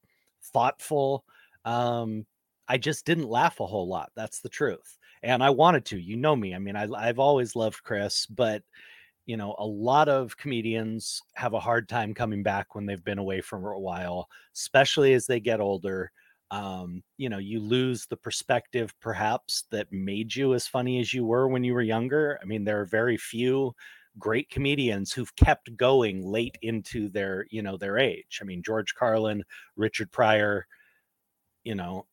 thoughtful. 0.52 1.24
Um, 1.64 2.24
I 2.68 2.78
just 2.78 3.04
didn't 3.04 3.28
laugh 3.28 3.58
a 3.58 3.66
whole 3.66 3.88
lot. 3.88 4.12
That's 4.14 4.42
the 4.42 4.48
truth. 4.48 4.96
And 5.24 5.42
I 5.42 5.50
wanted 5.50 5.86
to. 5.86 5.98
You 5.98 6.16
know 6.16 6.36
me. 6.36 6.54
I 6.54 6.60
mean, 6.60 6.76
I, 6.76 6.86
I've 6.96 7.18
always 7.18 7.56
loved 7.56 7.82
Chris, 7.82 8.26
but 8.26 8.62
you 9.26 9.36
know, 9.36 9.54
a 9.58 9.66
lot 9.66 10.08
of 10.08 10.36
comedians 10.36 11.22
have 11.34 11.54
a 11.54 11.60
hard 11.60 11.88
time 11.88 12.12
coming 12.14 12.42
back 12.42 12.74
when 12.74 12.86
they've 12.86 13.04
been 13.04 13.18
away 13.18 13.40
from 13.40 13.64
a 13.64 13.78
while, 13.78 14.28
especially 14.54 15.14
as 15.14 15.26
they 15.26 15.40
get 15.40 15.60
older. 15.60 16.10
Um, 16.50 17.02
you 17.16 17.28
know, 17.28 17.38
you 17.38 17.60
lose 17.60 18.06
the 18.06 18.16
perspective 18.16 18.92
perhaps 19.00 19.64
that 19.70 19.90
made 19.90 20.34
you 20.34 20.54
as 20.54 20.66
funny 20.66 21.00
as 21.00 21.14
you 21.14 21.24
were 21.24 21.48
when 21.48 21.64
you 21.64 21.72
were 21.72 21.82
younger. 21.82 22.38
I 22.42 22.44
mean, 22.44 22.64
there 22.64 22.80
are 22.80 22.86
very 22.86 23.16
few 23.16 23.74
great 24.18 24.50
comedians 24.50 25.12
who've 25.12 25.34
kept 25.36 25.74
going 25.76 26.22
late 26.26 26.58
into 26.60 27.08
their, 27.08 27.46
you 27.50 27.62
know, 27.62 27.78
their 27.78 27.96
age. 27.98 28.40
I 28.42 28.44
mean, 28.44 28.62
George 28.62 28.94
Carlin, 28.94 29.42
Richard 29.76 30.10
Pryor, 30.10 30.66
you 31.64 31.74
know, 31.74 32.06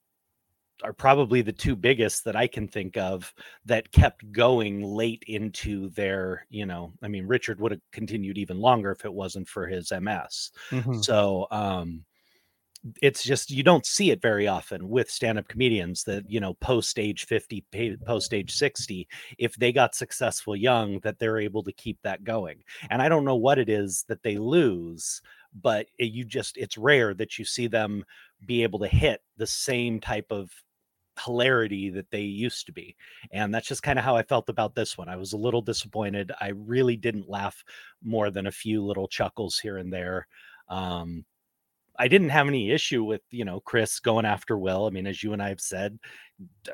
are 0.84 0.94
probably 0.94 1.42
the 1.42 1.54
two 1.54 1.76
biggest 1.76 2.24
that 2.26 2.36
I 2.36 2.48
can 2.48 2.68
think 2.68 2.98
of 2.98 3.34
that 3.66 3.92
kept 3.92 4.32
going 4.32 4.82
late 4.82 5.24
into 5.28 5.90
their, 5.90 6.46
you 6.50 6.66
know, 6.66 6.94
I 7.02 7.08
mean, 7.08 7.28
Richard 7.28 7.60
would 7.60 7.72
have 7.72 7.82
continued 7.92 8.38
even 8.38 8.60
longer 8.60 8.92
if 8.92 9.06
it 9.06 9.14
wasn't 9.14 9.48
for 9.48 9.68
his 9.68 9.92
MS. 9.92 10.52
Mhm. 10.72 11.04
So, 11.04 11.48
um, 11.52 12.06
it's 13.02 13.24
just 13.24 13.52
you 13.52 13.62
don't 13.62 13.86
see 13.86 14.10
it 14.12 14.22
very 14.22 14.48
often 14.48 14.88
with 14.88 15.10
stand-up 15.10 15.48
comedians 15.48 16.04
that 16.06 16.30
you 16.30 16.40
know 16.40 16.54
post 16.56 16.98
age 16.98 17.26
50 17.26 17.66
pa- 17.74 18.06
post 18.06 18.34
age 18.34 18.54
60 18.54 19.08
if 19.38 19.56
they 19.56 19.72
got 19.72 19.96
successful 19.96 20.56
young 20.56 21.00
that 21.00 21.20
they're 21.20 21.40
able 21.40 21.62
to 21.64 21.74
keep 21.74 21.98
that 22.04 22.24
going 22.24 22.64
and 22.90 23.02
i 23.02 23.10
don't 23.10 23.26
know 23.26 23.36
what 23.36 23.60
it 23.60 23.70
is 23.70 24.06
that 24.08 24.24
they 24.24 24.38
lose 24.38 25.22
but 25.62 25.88
you 25.98 26.24
just 26.24 26.58
it's 26.58 26.78
rare 26.78 27.14
that 27.14 27.38
you 27.38 27.44
see 27.44 27.68
them 27.68 28.06
be 28.46 28.64
able 28.64 28.80
to 28.80 28.88
hit 28.88 29.22
the 29.38 29.48
same 29.48 30.00
type 30.00 30.28
of 30.30 30.50
hilarity 31.26 31.90
that 31.90 32.10
they 32.12 32.22
used 32.22 32.66
to 32.66 32.72
be 32.72 32.96
and 33.32 33.54
that's 33.54 33.68
just 33.68 33.84
kind 33.84 34.00
of 34.00 34.06
how 34.06 34.16
i 34.16 34.24
felt 34.24 34.50
about 34.50 34.76
this 34.76 34.98
one 34.98 35.10
i 35.10 35.16
was 35.16 35.34
a 35.34 35.38
little 35.38 35.62
disappointed 35.62 36.32
i 36.42 36.50
really 36.50 36.96
didn't 36.98 37.30
laugh 37.30 37.64
more 38.04 38.30
than 38.32 38.48
a 38.48 38.52
few 38.52 38.84
little 38.84 39.08
chuckles 39.08 39.60
here 39.60 39.78
and 39.78 39.92
there 39.94 40.28
um 40.70 41.26
I 42.02 42.08
didn't 42.08 42.30
have 42.30 42.48
any 42.48 42.72
issue 42.72 43.04
with, 43.04 43.20
you 43.30 43.44
know, 43.44 43.60
Chris 43.60 44.00
going 44.00 44.26
after 44.26 44.58
Will. 44.58 44.86
I 44.86 44.90
mean, 44.90 45.06
as 45.06 45.22
you 45.22 45.34
and 45.34 45.44
I 45.44 45.50
have 45.50 45.60
said, 45.60 46.00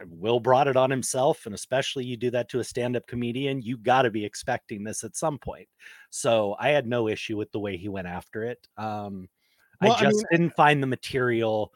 Will 0.07 0.39
brought 0.39 0.67
it 0.67 0.77
on 0.77 0.91
himself. 0.91 1.47
And 1.47 1.55
especially 1.55 2.05
you 2.05 2.15
do 2.15 2.29
that 2.29 2.47
to 2.49 2.59
a 2.59 2.63
stand 2.63 2.95
up 2.95 3.07
comedian, 3.07 3.59
you 3.63 3.75
got 3.75 4.03
to 4.03 4.11
be 4.11 4.23
expecting 4.23 4.83
this 4.83 5.03
at 5.03 5.15
some 5.15 5.39
point. 5.39 5.67
So 6.11 6.55
I 6.59 6.69
had 6.69 6.85
no 6.85 7.07
issue 7.07 7.37
with 7.37 7.51
the 7.51 7.59
way 7.59 7.75
he 7.75 7.89
went 7.89 8.05
after 8.05 8.43
it. 8.43 8.67
Um, 8.77 9.27
Well, 9.81 9.93
I 9.93 9.95
I 9.95 10.01
just 10.03 10.17
mean- 10.17 10.25
didn't 10.29 10.55
find 10.55 10.83
the 10.83 10.87
material 10.87 11.73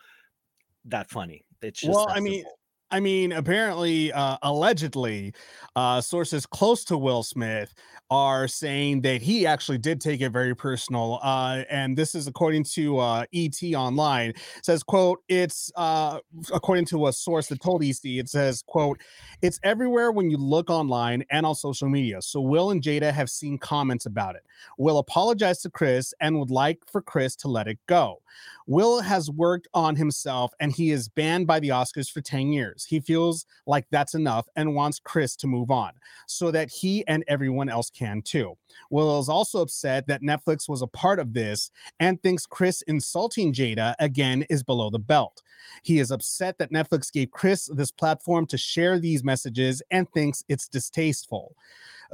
that 0.86 1.10
funny. 1.10 1.44
It's 1.64 1.80
just 1.82 1.92
well, 1.92 2.06
I 2.08 2.20
mean. 2.20 2.44
I 2.92 3.00
mean, 3.00 3.32
apparently, 3.32 4.12
uh, 4.12 4.38
allegedly, 4.42 5.34
uh, 5.76 6.02
sources 6.02 6.46
close 6.46 6.84
to 6.86 6.98
Will 6.98 7.24
Smith 7.24 7.74
are 8.10 8.48
saying 8.48 9.02
that 9.02 9.22
he 9.22 9.46
actually 9.46 9.78
did 9.78 10.02
take 10.02 10.22
it 10.22 10.30
very 10.30 10.56
personal. 10.56 11.20
Uh, 11.22 11.64
and 11.70 11.96
this 11.96 12.16
is 12.16 12.26
according 12.26 12.64
to 12.64 12.98
uh, 12.98 13.26
ET 13.34 13.62
Online. 13.76 14.32
It 14.32 14.66
says, 14.66 14.82
"quote 14.82 15.20
It's 15.28 15.72
uh, 15.76 16.20
according 16.52 16.86
to 16.86 17.08
a 17.08 17.14
source 17.14 17.48
that 17.48 17.62
told 17.62 17.84
ET. 17.84 18.00
It 18.04 18.30
says, 18.30 18.64
quote 18.66 19.00
It's 19.44 19.60
everywhere 19.64 20.12
when 20.12 20.32
you 20.32 20.38
look 20.38 20.72
online 20.72 21.24
and 21.30 21.46
on 21.46 21.54
social 21.54 21.90
media. 21.90 22.22
So 22.22 22.42
Will 22.42 22.72
and 22.72 22.82
Jada 22.82 23.14
have 23.14 23.30
seen 23.30 23.60
comments 23.60 24.08
about 24.08 24.36
it. 24.36 24.42
Will 24.80 24.98
apologized 24.98 25.62
to 25.64 25.70
Chris 25.70 26.14
and 26.20 26.40
would 26.40 26.52
like 26.52 26.80
for 26.92 27.02
Chris 27.02 27.36
to 27.38 27.48
let 27.48 27.68
it 27.68 27.78
go. 27.88 28.22
Will 28.68 29.02
has 29.02 29.30
worked 29.30 29.68
on 29.74 29.96
himself 29.96 30.52
and 30.60 30.72
he 30.72 30.92
is 30.92 31.10
banned 31.10 31.48
by 31.48 31.60
the 31.60 31.70
Oscars 31.70 32.12
for 32.12 32.22
10 32.22 32.52
years. 32.52 32.86
He 32.86 33.00
feels 33.00 33.46
like 33.66 33.86
that's 33.92 34.14
enough 34.14 34.48
and 34.56 34.76
wants 34.76 35.00
Chris 35.00 35.36
to 35.38 35.48
move 35.48 35.72
on 35.72 35.92
so 36.28 36.52
that 36.52 36.70
he 36.70 37.06
and 37.08 37.24
everyone 37.28 37.70
else 37.70 37.90
can 37.90 38.22
too. 38.22 38.58
Will 38.90 39.20
is 39.20 39.30
also 39.30 39.62
upset 39.62 40.08
that 40.08 40.22
Netflix 40.22 40.70
was 40.70 40.82
a 40.82 40.88
part 40.88 41.20
of 41.20 41.34
this 41.34 41.72
and 42.00 42.22
thinks 42.22 42.46
Chris 42.46 42.82
insulting 42.84 43.54
Jada 43.54 43.96
again 44.00 44.46
is 44.50 44.64
below 44.64 44.90
the 44.90 45.00
belt. 45.00 45.42
He 45.84 46.00
is 46.00 46.12
upset 46.12 46.58
that 46.58 46.72
Netflix 46.72 47.12
gave 47.12 47.32
Chris 47.32 47.70
this 47.74 47.92
platform 47.92 48.46
to 48.48 48.58
share 48.58 49.00
these 49.00 49.24
messages 49.24 49.82
and 49.92 50.10
thinks 50.12 50.44
it's 50.48 50.68
distasteful. 50.68 51.56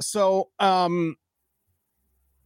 So, 0.00 0.50
um, 0.58 1.16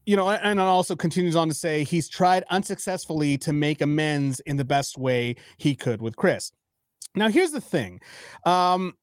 you 0.06 0.16
know, 0.16 0.30
and 0.30 0.60
also 0.60 0.96
continues 0.96 1.36
on 1.36 1.48
to 1.48 1.54
say 1.54 1.84
he's 1.84 2.08
tried 2.08 2.44
unsuccessfully 2.50 3.38
to 3.38 3.52
make 3.52 3.80
amends 3.80 4.40
in 4.40 4.56
the 4.56 4.64
best 4.64 4.98
way 4.98 5.36
he 5.58 5.74
could 5.74 6.00
with 6.00 6.16
Chris. 6.16 6.52
Now, 7.14 7.28
here's 7.28 7.50
the 7.50 7.60
thing. 7.60 8.00
Um, 8.44 8.94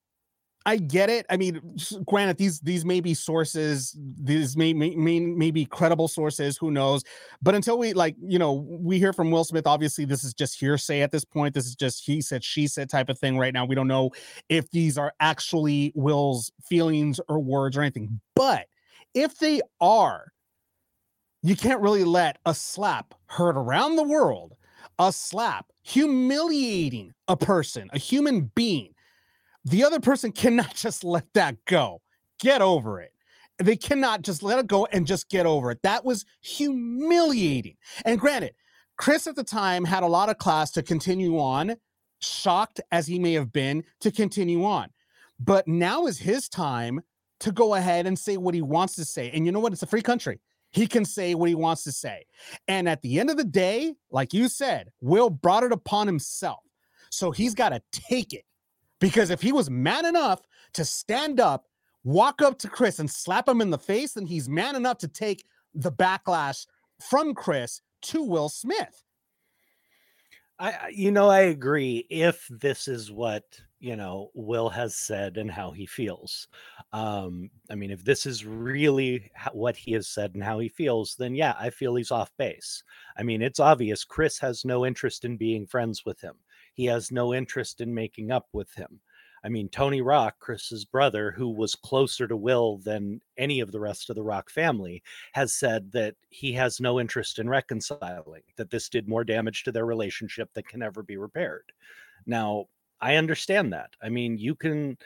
I 0.66 0.76
get 0.76 1.10
it. 1.10 1.26
I 1.30 1.38
mean, 1.38 1.62
granted, 2.06 2.38
these 2.38 2.60
these 2.60 2.84
may 2.84 3.00
be 3.00 3.14
sources, 3.14 3.98
these 4.22 4.58
may, 4.58 4.74
may 4.74 4.94
may 4.98 5.22
may 5.22 5.50
be 5.50 5.64
credible 5.64 6.10
sources. 6.10 6.58
Who 6.58 6.72
knows? 6.72 7.04
But 7.42 7.56
until 7.56 7.78
we 7.78 7.94
like, 7.94 8.18
you 8.22 8.38
know, 8.38 8.66
we 8.68 9.00
hear 9.00 9.14
from 9.14 9.32
Will 9.32 9.46
Smith. 9.46 9.66
Obviously, 9.66 10.04
this 10.04 10.26
is 10.26 10.34
just 10.34 10.60
hearsay 10.60 11.00
at 11.00 11.12
this 11.12 11.24
point. 11.24 11.54
This 11.54 11.68
is 11.68 11.76
just 11.76 12.06
he 12.06 12.20
said, 12.20 12.44
she 12.44 12.68
said 12.68 12.90
type 12.90 13.08
of 13.08 13.18
thing. 13.18 13.38
Right 13.38 13.54
now, 13.54 13.64
we 13.64 13.76
don't 13.76 13.88
know 13.88 14.12
if 14.50 14.70
these 14.72 14.98
are 14.98 15.14
actually 15.22 15.94
Will's 15.96 16.52
feelings 16.68 17.22
or 17.30 17.40
words 17.40 17.78
or 17.78 17.82
anything. 17.82 18.20
But 18.36 18.66
if 19.14 19.38
they 19.38 19.62
are, 19.80 20.34
you 21.42 21.56
can't 21.56 21.82
really 21.82 22.04
let 22.04 22.38
a 22.46 22.54
slap 22.54 23.14
heard 23.28 23.58
around 23.58 23.96
the 23.96 24.04
world, 24.04 24.56
a 25.00 25.12
slap 25.12 25.68
humiliating 25.84 27.14
a 27.28 27.38
person, 27.38 27.90
a 27.94 28.00
human 28.00 28.52
being. 28.56 28.94
The 29.64 29.84
other 29.84 30.00
person 30.00 30.32
cannot 30.32 30.74
just 30.76 31.04
let 31.04 31.26
that 31.34 31.58
go. 31.66 32.02
Get 32.40 32.62
over 32.62 33.02
it. 33.02 33.14
They 33.60 33.76
cannot 33.76 34.22
just 34.22 34.44
let 34.44 34.60
it 34.60 34.68
go 34.68 34.86
and 34.88 35.08
just 35.08 35.30
get 35.30 35.46
over 35.46 35.72
it. 35.72 35.80
That 35.82 36.06
was 36.06 36.26
humiliating. 36.42 37.76
And 38.06 38.20
granted, 38.20 38.54
Chris 38.98 39.26
at 39.26 39.36
the 39.36 39.44
time 39.44 39.86
had 39.86 40.04
a 40.04 40.08
lot 40.08 40.30
of 40.30 40.38
class 40.38 40.72
to 40.72 40.84
continue 40.84 41.40
on, 41.40 41.76
shocked 42.20 42.82
as 42.92 43.08
he 43.08 43.18
may 43.18 43.34
have 43.34 43.52
been 43.52 43.84
to 44.02 44.12
continue 44.12 44.64
on. 44.64 44.90
But 45.40 45.68
now 45.68 46.06
is 46.08 46.20
his 46.20 46.50
time 46.50 47.02
to 47.40 47.52
go 47.52 47.76
ahead 47.76 48.08
and 48.08 48.18
say 48.18 48.38
what 48.38 48.56
he 48.56 48.62
wants 48.62 48.96
to 48.96 49.06
say. 49.06 49.32
And 49.32 49.46
you 49.46 49.52
know 49.52 49.60
what? 49.60 49.74
It's 49.74 49.84
a 49.84 49.88
free 49.88 50.02
country. 50.02 50.40
He 50.72 50.88
can 50.88 51.06
say 51.06 51.34
what 51.34 51.50
he 51.50 51.56
wants 51.56 51.84
to 51.84 51.92
say. 51.92 52.26
And 52.68 52.88
at 52.90 53.02
the 53.02 53.20
end 53.20 53.30
of 53.30 53.38
the 53.38 53.44
day, 53.44 53.96
like 54.12 54.34
you 54.34 54.50
said, 54.50 54.92
Will 55.02 55.30
brought 55.30 55.64
it 55.64 55.72
upon 55.72 56.08
himself. 56.08 56.60
So 57.10 57.32
he's 57.32 57.56
got 57.56 57.70
to 57.70 57.82
take 57.92 58.34
it. 58.34 58.44
Because 59.00 59.30
if 59.30 59.42
he 59.42 59.52
was 59.52 59.70
man 59.70 60.06
enough 60.06 60.42
to 60.74 60.84
stand 60.84 61.40
up, 61.40 61.68
walk 62.04 62.42
up 62.42 62.58
to 62.60 62.68
Chris 62.68 63.00
and 63.00 63.10
slap 63.10 63.48
him 63.48 63.62
in 63.62 63.70
the 63.70 63.78
face, 63.78 64.14
then 64.14 64.26
he's 64.26 64.50
man 64.50 64.76
enough 64.76 64.98
to 65.00 65.08
take 65.08 65.46
the 65.74 65.92
backlash 65.92 66.66
from 67.00 67.34
Chris 67.34 67.82
to 68.02 68.24
Will 68.24 68.50
Smith. 68.50 69.04
I, 70.60 70.90
you 70.92 71.12
know, 71.12 71.30
I 71.30 71.42
agree. 71.42 72.08
If 72.10 72.48
this 72.50 72.88
is 72.88 73.12
what 73.12 73.44
you 73.80 73.96
know 73.96 74.32
Will 74.34 74.70
has 74.70 74.96
said 74.96 75.38
and 75.38 75.52
how 75.52 75.72
he 75.72 75.86
feels, 75.86 76.48
um, 76.94 77.50
I 77.70 77.76
mean, 77.76 77.92
if 77.92 78.04
this 78.04 78.26
is 78.26 78.46
really 78.46 79.32
what 79.54 79.76
he 79.76 79.94
has 79.94 80.08
said 80.08 80.34
and 80.34 80.44
how 80.44 80.60
he 80.60 80.70
feels, 80.70 81.16
then 81.16 81.36
yeah, 81.36 81.56
I 81.60 81.70
feel 81.70 81.96
he's 81.96 82.12
off 82.12 82.32
base. 82.38 82.84
I 83.18 83.24
mean, 83.24 83.42
it's 83.42 83.60
obvious 83.60 84.04
Chris 84.04 84.40
has 84.40 84.66
no 84.66 84.86
interest 84.86 85.26
in 85.26 85.38
being 85.38 85.66
friends 85.68 86.06
with 86.06 86.22
him. 86.22 86.36
He 86.74 86.86
has 86.86 87.12
no 87.12 87.34
interest 87.34 87.82
in 87.82 87.94
making 87.94 88.32
up 88.32 88.48
with 88.54 88.74
him. 88.74 89.00
I 89.44 89.50
mean, 89.50 89.70
Tony 89.70 90.02
Rock, 90.02 90.40
Chris's 90.40 90.84
brother, 90.84 91.32
who 91.32 91.50
was 91.50 91.76
closer 91.76 92.28
to 92.28 92.36
Will 92.36 92.80
than 92.80 93.22
any 93.38 93.60
of 93.60 93.72
the 93.72 93.80
rest 93.80 94.10
of 94.10 94.16
the 94.16 94.24
Rock 94.24 94.50
family, 94.50 95.04
has 95.34 95.54
said 95.54 95.92
that 95.94 96.16
he 96.30 96.52
has 96.54 96.80
no 96.80 97.00
interest 97.00 97.40
in 97.40 97.48
reconciling, 97.48 98.42
that 98.58 98.72
this 98.72 98.90
did 98.90 99.08
more 99.08 99.24
damage 99.24 99.64
to 99.64 99.72
their 99.72 99.86
relationship 99.86 100.50
that 100.54 100.68
can 100.68 100.80
never 100.80 101.04
be 101.04 101.18
repaired. 101.18 101.72
Now, 102.26 102.66
I 103.02 103.16
understand 103.16 103.74
that. 103.74 103.92
I 104.02 104.10
mean, 104.10 104.38
you 104.38 104.56
can, 104.56 104.98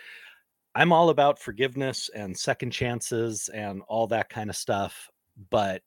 I'm 0.76 0.94
all 0.94 1.10
about 1.10 1.40
forgiveness 1.40 2.10
and 2.14 2.38
second 2.38 2.72
chances 2.72 3.50
and 3.54 3.82
all 3.88 4.08
that 4.08 4.30
kind 4.30 4.50
of 4.50 4.56
stuff. 4.56 5.10
But 5.50 5.82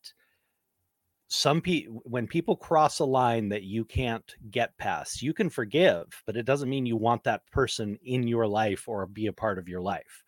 some 1.27 1.61
people, 1.61 2.01
when 2.05 2.27
people 2.27 2.55
cross 2.55 2.99
a 2.99 3.05
line 3.05 3.49
that 3.49 3.63
you 3.63 3.83
can't 3.83 4.35
get 4.51 4.77
past, 4.77 5.21
you 5.21 5.33
can 5.33 5.49
forgive, 5.49 6.05
but 6.25 6.37
it 6.37 6.45
doesn't 6.45 6.69
mean 6.69 6.85
you 6.85 6.97
want 6.97 7.23
that 7.23 7.45
person 7.51 7.97
in 8.03 8.27
your 8.27 8.47
life 8.47 8.87
or 8.87 9.07
be 9.07 9.27
a 9.27 9.33
part 9.33 9.57
of 9.57 9.67
your 9.67 9.81
life. 9.81 10.23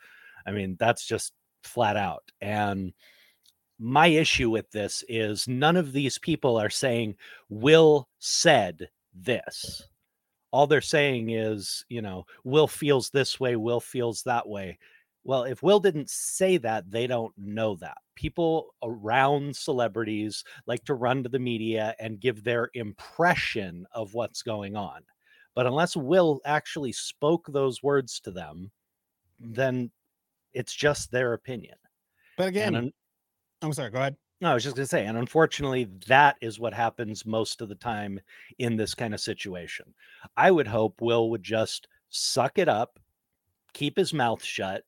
I 0.46 0.52
mean, 0.52 0.76
that's 0.80 1.06
just 1.06 1.34
flat 1.64 1.98
out. 1.98 2.24
And 2.42 2.94
my 3.80 4.08
issue 4.08 4.50
with 4.50 4.72
this 4.72 5.04
is 5.08 5.48
none 5.48 5.76
of 5.78 5.94
these 5.94 6.18
people 6.18 6.58
are 6.58 6.70
saying 6.70 7.16
will 7.50 8.10
said 8.20 8.90
this 9.14 9.88
all 10.52 10.68
they're 10.68 10.82
saying 10.82 11.30
is 11.32 11.86
you 11.90 12.02
know 12.02 12.26
will 12.44 12.68
feels 12.68 13.10
this 13.10 13.40
way 13.40 13.56
will 13.56 13.80
feels 13.80 14.24
that 14.24 14.48
way. 14.48 14.78
Well 15.24 15.44
if 15.44 15.62
will 15.64 15.80
didn't 15.80 16.10
say 16.10 16.58
that 16.58 16.90
they 16.90 17.08
don't 17.08 17.34
know 17.38 17.76
that. 17.78 17.98
People 18.16 18.74
around 18.84 19.56
celebrities 19.56 20.44
like 20.66 20.84
to 20.86 20.96
run 20.96 21.24
to 21.24 21.30
the 21.30 21.40
media 21.40 21.96
and 22.00 22.20
give 22.20 22.44
their 22.44 22.70
impression 22.74 23.86
of 23.92 24.14
what's 24.14 24.42
going 24.42 24.76
on. 24.76 25.04
But 25.56 25.68
unless 25.68 25.96
will 25.96 26.40
actually 26.46 26.92
spoke 26.94 27.48
those 27.48 27.84
words 27.84 28.20
to 28.22 28.32
them 28.32 28.72
then 29.40 29.92
it's 30.54 30.74
just 30.74 31.12
their 31.12 31.34
opinion. 31.34 31.78
But 32.38 32.48
again, 32.50 32.76
un- 32.76 32.94
I'm 33.62 33.74
sorry, 33.74 33.92
go 33.92 34.00
ahead. 34.00 34.18
No, 34.42 34.52
I 34.52 34.54
was 34.54 34.64
just 34.64 34.76
going 34.76 34.84
to 34.86 34.90
say, 34.90 35.06
and 35.06 35.18
unfortunately, 35.18 35.86
that 36.08 36.38
is 36.42 36.60
what 36.60 36.74
happens 36.74 37.26
most 37.26 37.62
of 37.62 37.70
the 37.70 37.76
time 37.76 38.20
in 38.60 38.76
this 38.76 38.94
kind 38.94 39.14
of 39.14 39.20
situation. 39.20 39.94
I 40.36 40.52
would 40.52 40.68
hope 40.68 41.02
Will 41.02 41.30
would 41.32 41.44
just 41.44 41.88
suck 42.10 42.60
it 42.60 42.70
up, 42.70 43.00
keep 43.74 43.98
his 43.98 44.14
mouth 44.14 44.44
shut, 44.44 44.86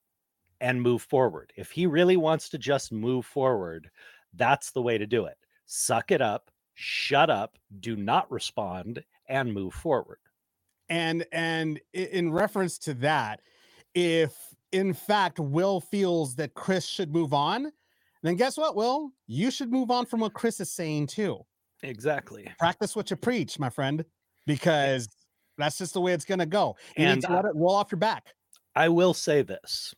and 0.62 0.82
move 0.82 1.04
forward. 1.04 1.54
If 1.58 1.72
he 1.72 1.88
really 1.88 2.18
wants 2.18 2.50
to 2.50 2.58
just 2.60 2.92
move 2.92 3.26
forward, 3.26 3.92
that's 4.36 4.72
the 4.72 4.82
way 4.82 4.98
to 4.98 5.08
do 5.08 5.26
it. 5.26 5.38
Suck 5.66 6.12
it 6.12 6.22
up, 6.22 6.52
shut 6.76 7.30
up, 7.30 7.58
do 7.80 7.96
not 7.96 8.32
respond, 8.32 9.04
and 9.28 9.54
move 9.54 9.74
forward. 9.74 10.20
and 10.90 11.26
and 11.32 11.80
in 11.94 12.32
reference 12.32 12.78
to 12.80 12.94
that 12.96 13.42
if 13.94 14.36
in 14.72 14.94
fact 14.94 15.40
will 15.40 15.80
feels 15.82 16.36
that 16.36 16.54
chris 16.54 16.86
should 16.86 17.12
move 17.14 17.34
on 17.34 17.72
then 18.24 18.36
guess 18.36 18.58
what 18.58 18.76
will 18.76 19.12
you 19.28 19.52
should 19.52 19.72
move 19.72 19.92
on 19.92 20.06
from 20.06 20.20
what 20.22 20.34
chris 20.34 20.60
is 20.60 20.72
saying 20.72 21.08
too 21.08 21.46
Exactly. 21.84 22.54
practice 22.58 22.96
what 22.96 23.10
you 23.10 23.16
preach 23.18 23.58
my 23.60 23.70
friend 23.70 24.06
because 24.46 25.08
that's 25.58 25.78
just 25.78 25.94
the 25.94 26.02
way 26.02 26.14
it's 26.14 26.26
going 26.26 26.40
to 26.40 26.46
go. 26.46 26.76
You 26.96 27.06
need 27.06 27.22
And 27.22 27.22
to 27.22 27.32
let 27.32 27.46
it 27.46 27.52
roll 27.56 27.76
off 27.76 27.92
your 27.92 28.00
back. 28.00 28.34
I 28.76 28.90
will 28.90 29.14
say 29.14 29.44
this. 29.44 29.94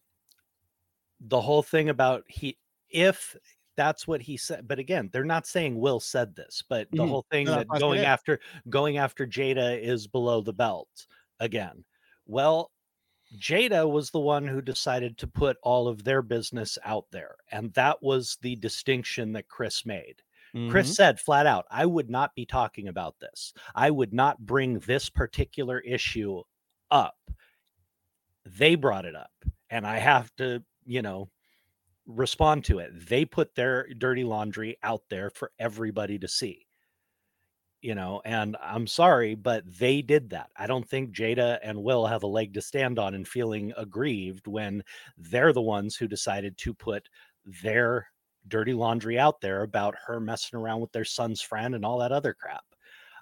The 1.20 1.42
whole 1.42 1.62
thing 1.64 1.90
about 1.90 2.24
he 2.28 2.58
if 2.90 3.36
that's 3.78 4.08
what 4.08 4.22
he 4.22 4.38
said, 4.38 4.68
but 4.68 4.80
again, 4.80 5.10
they're 5.14 5.24
not 5.24 5.48
saying 5.48 5.80
Will 5.80 6.00
said 6.00 6.36
this, 6.36 6.62
but 6.68 6.90
the 6.96 7.06
Mhm. 7.06 7.08
whole 7.08 7.26
thing 7.32 7.46
No, 7.46 7.54
that 7.54 7.74
going 7.76 8.04
after 8.04 8.40
going 8.70 8.98
after 8.98 9.26
Jada 9.26 9.80
is 9.80 10.08
below 10.08 10.42
the 10.42 10.54
belt 10.54 11.08
again. 11.40 11.86
Well, 12.26 12.72
Jada 13.36 13.90
was 13.90 14.12
the 14.12 14.20
one 14.20 14.48
who 14.48 14.62
decided 14.62 15.18
to 15.18 15.28
put 15.28 15.58
all 15.64 15.88
of 15.88 16.04
their 16.04 16.22
business 16.22 16.78
out 16.84 17.06
there, 17.12 17.38
and 17.52 17.74
that 17.74 18.02
was 18.04 18.38
the 18.42 18.56
distinction 18.58 19.32
that 19.34 19.48
Chris 19.48 19.86
made. 19.86 20.22
Chris 20.70 20.92
Mhm. 20.92 20.96
said 20.96 21.20
flat 21.20 21.46
out, 21.46 21.66
I 21.72 21.86
would 21.86 22.10
not 22.10 22.36
be 22.36 22.46
talking 22.46 22.90
about 22.90 23.20
this. 23.20 23.54
I 23.74 23.90
would 23.90 24.14
not 24.14 24.40
bring 24.46 24.80
this 24.80 25.10
particular 25.10 25.80
issue 25.80 26.44
up. 26.90 27.18
They 28.46 28.76
brought 28.76 29.06
it 29.06 29.16
up, 29.16 29.32
and 29.70 29.88
I 29.88 29.98
have 30.00 30.36
to, 30.36 30.64
you 30.86 31.02
know, 31.02 31.32
respond 32.06 32.66
to 32.66 32.80
it. 32.80 33.08
They 33.08 33.26
put 33.26 33.56
their 33.56 33.88
dirty 33.94 34.24
laundry 34.24 34.78
out 34.84 35.04
there 35.10 35.30
for 35.30 35.52
everybody 35.60 36.20
to 36.20 36.28
see. 36.28 36.68
You 37.82 37.96
know, 37.96 38.22
and 38.26 38.56
I'm 38.62 38.86
sorry, 38.86 39.34
but 39.34 39.64
they 39.80 40.04
did 40.04 40.30
that. 40.30 40.52
I 40.56 40.68
don't 40.68 40.88
think 40.88 41.16
Jada 41.16 41.58
and 41.64 41.82
Will 41.84 42.06
have 42.06 42.22
a 42.22 42.28
leg 42.28 42.54
to 42.54 42.62
stand 42.62 43.00
on 43.00 43.16
in 43.16 43.26
feeling 43.26 43.74
aggrieved 43.76 44.46
when 44.46 44.84
they're 45.18 45.52
the 45.52 45.62
ones 45.64 45.96
who 45.96 46.08
decided 46.08 46.58
to 46.60 46.76
put 46.76 47.10
their 47.64 48.08
dirty 48.48 48.74
laundry 48.74 49.18
out 49.18 49.42
there 49.42 49.64
about 49.64 49.96
her 50.06 50.20
messing 50.20 50.60
around 50.60 50.82
with 50.82 50.92
their 50.92 51.06
son's 51.06 51.42
friend 51.42 51.74
and 51.74 51.84
all 51.84 51.98
that 52.00 52.12
other 52.12 52.34
crap. 52.34 52.64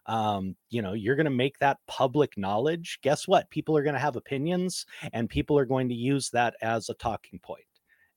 Um, 0.05 0.55
you 0.69 0.81
know, 0.81 0.93
you're 0.93 1.15
going 1.15 1.25
to 1.25 1.29
make 1.29 1.57
that 1.59 1.77
public 1.87 2.37
knowledge. 2.37 2.99
Guess 3.01 3.27
what? 3.27 3.49
People 3.49 3.77
are 3.77 3.83
going 3.83 3.93
to 3.93 3.99
have 3.99 4.15
opinions 4.15 4.85
and 5.13 5.29
people 5.29 5.57
are 5.57 5.65
going 5.65 5.87
to 5.89 5.95
use 5.95 6.29
that 6.31 6.55
as 6.61 6.89
a 6.89 6.95
talking 6.95 7.39
point. 7.39 7.63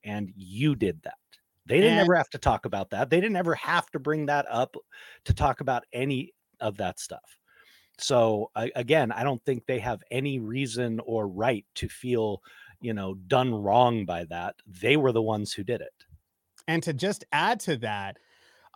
And 0.03 0.31
you 0.35 0.75
did 0.75 1.01
that. 1.03 1.15
They 1.65 1.77
didn't 1.77 1.93
And- 1.99 2.01
ever 2.01 2.15
have 2.15 2.29
to 2.31 2.37
talk 2.37 2.65
about 2.65 2.89
that. 2.91 3.09
They 3.09 3.21
didn't 3.21 3.37
ever 3.37 3.55
have 3.55 3.89
to 3.91 3.99
bring 3.99 4.25
that 4.27 4.45
up 4.49 4.75
to 5.25 5.33
talk 5.33 5.61
about 5.61 5.83
any 5.93 6.33
of 6.59 6.77
that 6.77 6.99
stuff. 6.99 7.39
So 7.99 8.49
I, 8.55 8.71
again, 8.75 9.11
I 9.11 9.23
don't 9.23 9.43
think 9.45 9.65
they 9.65 9.79
have 9.79 10.01
any 10.11 10.39
reason 10.39 10.99
or 11.05 11.27
right 11.27 11.65
to 11.75 11.87
feel, 11.87 12.41
you 12.81 12.93
know, 12.93 13.13
done 13.13 13.53
wrong 13.53 14.05
by 14.05 14.25
that. 14.25 14.55
They 14.65 14.97
were 14.97 15.11
the 15.11 15.21
ones 15.21 15.53
who 15.53 15.63
did 15.63 15.81
it. 15.81 15.93
And 16.67 16.81
to 16.83 16.93
just 16.93 17.23
add 17.31 17.59
to 17.61 17.77
that, 17.77 18.17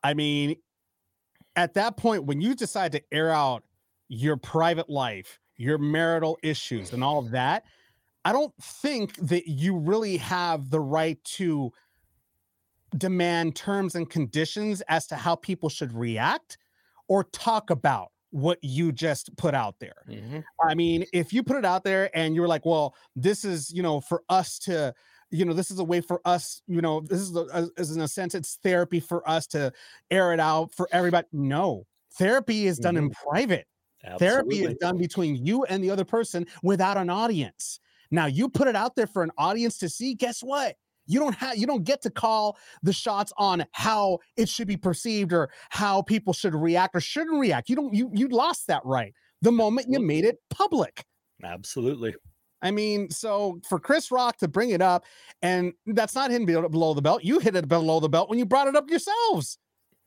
I 0.04 0.14
mean, 0.14 0.58
at 1.56 1.74
that 1.74 1.98
point, 1.98 2.26
when 2.26 2.42
you 2.42 2.54
decide 2.54 2.92
to 2.92 3.02
air 3.12 3.32
out 3.32 3.64
your 4.08 4.38
private 4.38 4.90
life, 4.90 5.40
your 5.58 5.78
marital 5.80 6.38
issues, 6.44 6.94
and 6.94 7.04
all 7.04 7.18
of 7.20 7.32
that, 7.32 7.64
I 8.24 8.32
don't 8.34 8.54
think 8.62 9.16
that 9.16 9.50
you 9.50 9.76
really 9.76 10.18
have 10.18 10.70
the 10.70 10.80
right 10.80 11.22
to 11.24 11.72
demand 12.98 13.56
terms 13.56 13.96
and 13.96 14.10
conditions 14.10 14.82
as 14.88 15.08
to 15.08 15.16
how 15.16 15.36
people 15.36 15.70
should 15.70 15.94
react 15.94 16.58
or 17.08 17.24
talk 17.26 17.70
about 17.70 18.10
what 18.32 18.60
you 18.62 18.92
just 18.92 19.36
put 19.38 19.54
out 19.54 19.76
there. 19.80 20.04
Mm-hmm. 20.10 20.40
I 20.68 20.76
mean, 20.76 21.06
if 21.14 21.32
you 21.32 21.44
put 21.44 21.58
it 21.58 21.66
out 21.66 21.84
there 21.84 22.10
and 22.14 22.36
you're 22.36 22.48
like, 22.48 22.66
well, 22.66 22.96
this 23.16 23.46
is, 23.46 23.72
you 23.72 23.82
know, 23.82 24.02
for 24.02 24.24
us 24.30 24.60
to, 24.60 24.94
you 25.32 25.46
know, 25.46 25.54
this 25.54 25.72
is 25.72 25.80
a 25.80 25.84
way 25.84 26.02
for 26.02 26.22
us, 26.26 26.62
you 26.68 26.82
know, 26.82 27.00
this 27.02 27.20
is, 27.20 27.36
a, 27.36 27.70
as 27.78 27.92
in 27.92 28.02
a 28.02 28.08
sense, 28.08 28.36
it's 28.36 28.60
therapy 28.64 29.00
for 29.00 29.28
us 29.30 29.48
to 29.48 29.72
air 30.12 30.34
it 30.34 30.40
out 30.40 30.74
for 30.76 30.90
everybody. 30.92 31.28
No, 31.32 31.86
therapy 32.18 32.68
is 32.68 32.78
done 32.78 32.98
in 32.98 33.10
mm-hmm. 33.10 33.30
private. 33.30 33.66
Therapy 34.20 34.64
is 34.64 34.76
done 34.76 34.98
between 34.98 35.46
you 35.46 35.66
and 35.66 35.84
the 35.84 35.92
other 35.92 36.06
person 36.06 36.46
without 36.64 36.96
an 36.96 37.10
audience. 37.10 37.80
Now 38.10 38.28
you 38.28 38.48
put 38.48 38.70
it 38.70 38.76
out 38.76 38.96
there 38.96 39.08
for 39.08 39.22
an 39.22 39.32
audience 39.38 39.78
to 39.80 39.90
see. 39.90 40.14
Guess 40.14 40.42
what? 40.42 40.78
You 41.08 41.20
don't 41.20 41.36
have 41.36 41.58
you 41.58 41.66
don't 41.66 41.84
get 41.84 42.02
to 42.04 42.10
call 42.10 42.58
the 42.84 42.94
shots 42.94 43.34
on 43.38 43.66
how 43.72 44.20
it 44.36 44.50
should 44.50 44.68
be 44.68 44.78
perceived 44.78 45.34
or 45.34 45.50
how 45.70 46.02
people 46.02 46.34
should 46.34 46.54
react 46.54 46.96
or 46.96 47.02
shouldn't 47.02 47.40
react. 47.40 47.70
You 47.70 47.76
don't 47.76 47.94
you 47.94 48.12
you 48.14 48.28
lost 48.28 48.68
that 48.68 48.82
right 48.86 49.14
the 49.42 49.52
moment 49.52 49.88
you 49.90 50.00
made 50.00 50.26
it 50.26 50.38
public. 50.50 51.06
Absolutely. 51.44 52.16
I 52.62 52.72
mean, 52.72 53.10
so 53.12 53.60
for 53.68 53.80
Chris 53.80 54.12
Rock 54.12 54.38
to 54.38 54.48
bring 54.48 54.72
it 54.72 54.82
up, 54.82 55.06
and 55.42 55.74
that's 55.86 56.16
not 56.16 56.32
him 56.32 56.46
below 56.46 56.68
below 56.68 56.94
the 56.94 57.02
belt. 57.02 57.24
You 57.24 57.40
hit 57.40 57.56
it 57.56 57.68
below 57.68 58.00
the 58.00 58.10
belt 58.10 58.30
when 58.30 58.40
you 58.40 58.46
brought 58.46 58.68
it 58.68 58.76
up 58.76 58.90
yourselves. 58.90 59.58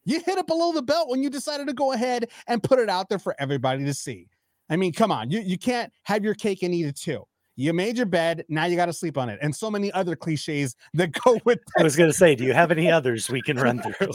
You 0.04 0.20
hit 0.20 0.38
it 0.38 0.46
below 0.46 0.72
the 0.72 0.82
belt 0.82 1.08
when 1.08 1.22
you 1.22 1.30
decided 1.30 1.66
to 1.68 1.74
go 1.74 1.92
ahead 1.92 2.30
and 2.46 2.62
put 2.62 2.78
it 2.78 2.88
out 2.88 3.08
there 3.08 3.18
for 3.18 3.36
everybody 3.38 3.84
to 3.84 3.94
see. 3.94 4.28
I 4.68 4.76
mean, 4.76 4.92
come 4.92 5.12
on, 5.12 5.30
you, 5.30 5.40
you 5.40 5.58
can't 5.58 5.92
have 6.04 6.24
your 6.24 6.34
cake 6.34 6.62
and 6.62 6.74
eat 6.74 6.86
it 6.86 6.96
too. 6.96 7.24
You 7.60 7.74
made 7.74 7.98
your 7.98 8.06
bed, 8.06 8.46
now 8.48 8.64
you 8.64 8.74
got 8.74 8.86
to 8.86 8.92
sleep 8.94 9.18
on 9.18 9.28
it, 9.28 9.38
and 9.42 9.54
so 9.54 9.70
many 9.70 9.92
other 9.92 10.16
cliches 10.16 10.76
that 10.94 11.12
go 11.24 11.38
with 11.44 11.58
I 11.78 11.82
was 11.82 11.94
going 11.94 12.08
to 12.08 12.16
say, 12.16 12.34
do 12.34 12.42
you 12.42 12.54
have 12.54 12.70
any 12.70 12.90
others 12.90 13.28
we 13.28 13.42
can 13.42 13.58
run 13.58 13.82
through? 13.82 14.12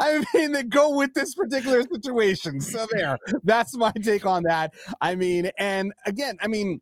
I 0.00 0.24
mean, 0.34 0.50
that 0.52 0.70
go 0.70 0.96
with 0.96 1.14
this 1.14 1.36
particular 1.36 1.82
situation. 1.82 2.60
So 2.60 2.88
there, 2.90 3.16
that's 3.44 3.76
my 3.76 3.92
take 4.02 4.26
on 4.26 4.42
that. 4.42 4.74
I 5.00 5.14
mean, 5.14 5.52
and 5.56 5.92
again, 6.04 6.36
I 6.40 6.48
mean, 6.48 6.80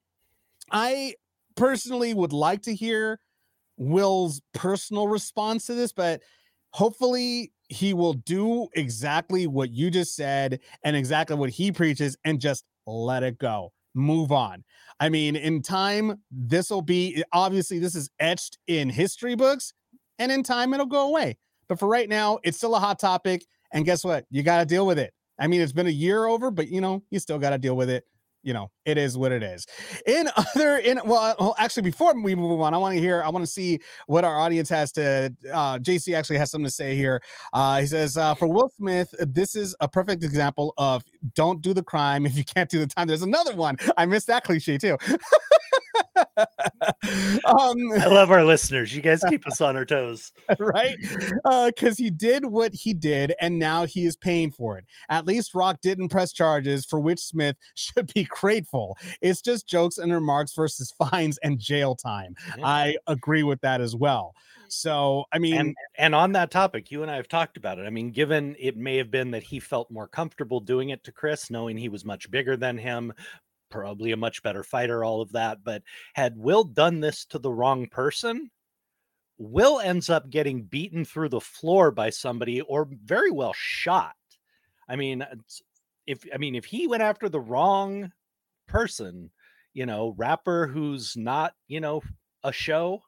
I 0.72 1.12
personally 1.56 2.14
would 2.14 2.32
like 2.32 2.62
to 2.62 2.74
hear 2.74 3.20
Will's 3.76 4.40
personal 4.54 5.08
response 5.08 5.66
to 5.66 5.74
this, 5.74 5.92
but 5.92 6.22
hopefully 6.70 7.52
he 7.68 7.92
will 7.92 8.14
do 8.14 8.68
exactly 8.72 9.46
what 9.46 9.72
you 9.72 9.90
just 9.90 10.16
said 10.16 10.60
and 10.84 10.96
exactly 10.96 11.36
what 11.36 11.50
he 11.50 11.70
preaches 11.70 12.16
and 12.24 12.40
just 12.40 12.64
let 12.86 13.22
it 13.22 13.36
go. 13.36 13.74
Move 13.94 14.32
on. 14.32 14.64
I 15.00 15.08
mean, 15.08 15.36
in 15.36 15.62
time, 15.62 16.20
this 16.30 16.70
will 16.70 16.82
be 16.82 17.22
obviously 17.32 17.78
this 17.78 17.94
is 17.94 18.10
etched 18.18 18.58
in 18.66 18.90
history 18.90 19.36
books, 19.36 19.72
and 20.18 20.32
in 20.32 20.42
time 20.42 20.74
it'll 20.74 20.86
go 20.86 21.08
away. 21.08 21.38
But 21.68 21.78
for 21.78 21.88
right 21.88 22.08
now, 22.08 22.38
it's 22.42 22.56
still 22.56 22.74
a 22.74 22.80
hot 22.80 22.98
topic. 22.98 23.44
And 23.72 23.84
guess 23.84 24.02
what? 24.02 24.24
You 24.30 24.42
got 24.42 24.58
to 24.60 24.66
deal 24.66 24.86
with 24.86 24.98
it. 24.98 25.12
I 25.38 25.46
mean, 25.46 25.60
it's 25.60 25.72
been 25.72 25.86
a 25.86 25.90
year 25.90 26.26
over, 26.26 26.50
but 26.50 26.68
you 26.68 26.80
know, 26.80 27.04
you 27.10 27.18
still 27.20 27.38
got 27.38 27.50
to 27.50 27.58
deal 27.58 27.76
with 27.76 27.90
it. 27.90 28.04
You 28.42 28.54
know, 28.54 28.70
it 28.84 28.98
is 28.98 29.18
what 29.18 29.32
it 29.32 29.42
is. 29.42 29.66
In 30.06 30.28
other, 30.36 30.78
in 30.78 31.00
well, 31.04 31.34
well, 31.38 31.54
actually, 31.58 31.82
before 31.82 32.14
we 32.20 32.34
move 32.34 32.60
on, 32.60 32.74
I 32.74 32.78
want 32.78 32.94
to 32.94 33.00
hear, 33.00 33.22
I 33.22 33.28
want 33.28 33.44
to 33.44 33.50
see 33.50 33.80
what 34.06 34.24
our 34.24 34.38
audience 34.38 34.68
has 34.68 34.92
to. 34.92 35.34
Uh, 35.52 35.78
JC 35.78 36.14
actually 36.16 36.38
has 36.38 36.50
something 36.50 36.66
to 36.66 36.70
say 36.72 36.96
here. 36.96 37.22
Uh, 37.52 37.80
he 37.80 37.86
says, 37.86 38.16
uh, 38.16 38.34
for 38.34 38.46
Will 38.46 38.70
Smith, 38.70 39.14
this 39.18 39.54
is 39.54 39.74
a 39.80 39.88
perfect 39.88 40.24
example 40.24 40.74
of 40.78 41.02
don't 41.34 41.60
do 41.60 41.74
the 41.74 41.82
crime 41.82 42.26
if 42.26 42.36
you 42.36 42.44
can't 42.44 42.70
do 42.70 42.78
the 42.78 42.86
time. 42.86 43.08
There's 43.08 43.22
another 43.22 43.54
one. 43.54 43.76
I 43.96 44.06
missed 44.06 44.28
that 44.28 44.44
cliche 44.44 44.78
too. 44.78 44.96
um, 46.18 47.92
I 47.92 48.06
love 48.06 48.30
our 48.30 48.44
listeners. 48.44 48.94
You 48.94 49.02
guys 49.02 49.22
keep 49.28 49.46
us 49.46 49.60
on 49.60 49.76
our 49.76 49.84
toes. 49.84 50.32
right? 50.58 50.96
Because 51.44 51.98
he 51.98 52.10
did 52.10 52.44
what 52.44 52.74
he 52.74 52.94
did, 52.94 53.34
and 53.40 53.58
now 53.58 53.86
he 53.86 54.04
is 54.04 54.16
paying 54.16 54.50
for 54.50 54.78
it. 54.78 54.84
At 55.08 55.26
least 55.26 55.54
Rock 55.54 55.80
didn't 55.80 56.08
press 56.08 56.32
charges 56.32 56.84
for 56.84 57.00
which 57.00 57.20
Smith 57.20 57.56
should 57.74 58.12
be 58.14 58.24
grateful. 58.24 58.96
It's 59.20 59.42
just 59.42 59.68
jokes 59.68 59.98
and 59.98 60.12
remarks 60.12 60.54
versus 60.54 60.92
fines 60.92 61.38
and 61.38 61.58
jail 61.58 61.94
time. 61.94 62.34
Yeah. 62.56 62.66
I 62.66 62.96
agree 63.06 63.42
with 63.42 63.60
that 63.62 63.80
as 63.80 63.94
well. 63.94 64.34
So, 64.68 65.24
I 65.32 65.38
mean, 65.38 65.54
and 65.54 65.76
and 65.96 66.14
on 66.14 66.32
that 66.32 66.50
topic, 66.50 66.90
you 66.90 67.02
and 67.02 67.10
I 67.10 67.16
have 67.16 67.28
talked 67.28 67.56
about 67.56 67.78
it. 67.78 67.86
I 67.86 67.90
mean, 67.90 68.10
given 68.10 68.54
it 68.58 68.76
may 68.76 68.96
have 68.98 69.10
been 69.10 69.30
that 69.30 69.42
he 69.42 69.60
felt 69.60 69.90
more 69.90 70.06
comfortable 70.06 70.60
doing 70.60 70.90
it 70.90 71.04
to 71.04 71.12
Chris, 71.12 71.50
knowing 71.50 71.76
he 71.76 71.88
was 71.88 72.04
much 72.04 72.30
bigger 72.30 72.56
than 72.56 72.76
him, 72.76 73.12
probably 73.70 74.12
a 74.12 74.16
much 74.16 74.42
better 74.42 74.62
fighter, 74.62 75.04
all 75.04 75.20
of 75.20 75.32
that. 75.32 75.62
But 75.64 75.82
had 76.14 76.36
Will 76.36 76.64
done 76.64 77.00
this 77.00 77.24
to 77.26 77.38
the 77.38 77.52
wrong 77.52 77.86
person, 77.86 78.50
Will 79.38 79.80
ends 79.80 80.10
up 80.10 80.30
getting 80.30 80.62
beaten 80.62 81.04
through 81.04 81.28
the 81.28 81.40
floor 81.40 81.90
by 81.90 82.10
somebody 82.10 82.60
or 82.62 82.88
very 83.04 83.30
well 83.30 83.52
shot. 83.54 84.14
I 84.88 84.96
mean, 84.96 85.24
if 86.06 86.24
I 86.34 86.38
mean 86.38 86.54
if 86.54 86.64
he 86.64 86.88
went 86.88 87.02
after 87.02 87.28
the 87.28 87.40
wrong 87.40 88.10
person, 88.66 89.30
you 89.74 89.86
know, 89.86 90.14
rapper 90.16 90.66
who's 90.66 91.16
not, 91.16 91.54
you 91.68 91.80
know, 91.80 92.02
a 92.42 92.52
show, 92.52 93.02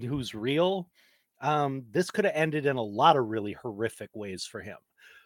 who's 0.00 0.34
real, 0.34 0.88
um, 1.40 1.84
this 1.90 2.10
could 2.10 2.24
have 2.24 2.34
ended 2.36 2.66
in 2.66 2.76
a 2.76 2.82
lot 2.82 3.16
of 3.16 3.26
really 3.26 3.52
horrific 3.52 4.10
ways 4.14 4.44
for 4.44 4.60
him. 4.60 4.76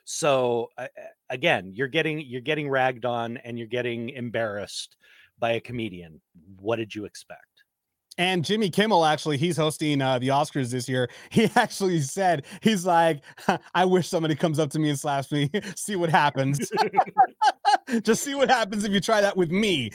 So 0.06 0.70
uh, 0.78 0.86
again, 1.28 1.72
you're 1.74 1.88
getting 1.88 2.20
you're 2.20 2.40
getting 2.40 2.70
ragged 2.70 3.04
on 3.04 3.36
and 3.38 3.58
you're 3.58 3.66
getting 3.66 4.10
embarrassed 4.10 4.96
by 5.38 5.52
a 5.52 5.60
comedian. 5.60 6.20
What 6.60 6.76
did 6.76 6.94
you 6.94 7.04
expect? 7.04 7.42
And 8.16 8.44
Jimmy 8.44 8.70
Kimmel 8.70 9.04
actually, 9.04 9.36
he's 9.36 9.56
hosting 9.56 10.00
uh, 10.00 10.18
the 10.18 10.28
Oscars 10.28 10.70
this 10.70 10.88
year. 10.88 11.10
He 11.30 11.50
actually 11.54 12.00
said, 12.00 12.46
he's 12.62 12.86
like, 12.86 13.20
I 13.74 13.84
wish 13.84 14.08
somebody 14.08 14.34
comes 14.34 14.58
up 14.58 14.70
to 14.70 14.78
me 14.78 14.88
and 14.88 14.98
slaps 14.98 15.30
me, 15.30 15.50
see 15.76 15.96
what 15.96 16.08
happens. 16.08 16.70
Just 18.02 18.22
see 18.22 18.34
what 18.34 18.48
happens 18.48 18.84
if 18.84 18.92
you 18.92 19.00
try 19.00 19.20
that 19.20 19.36
with 19.36 19.50
me. 19.50 19.90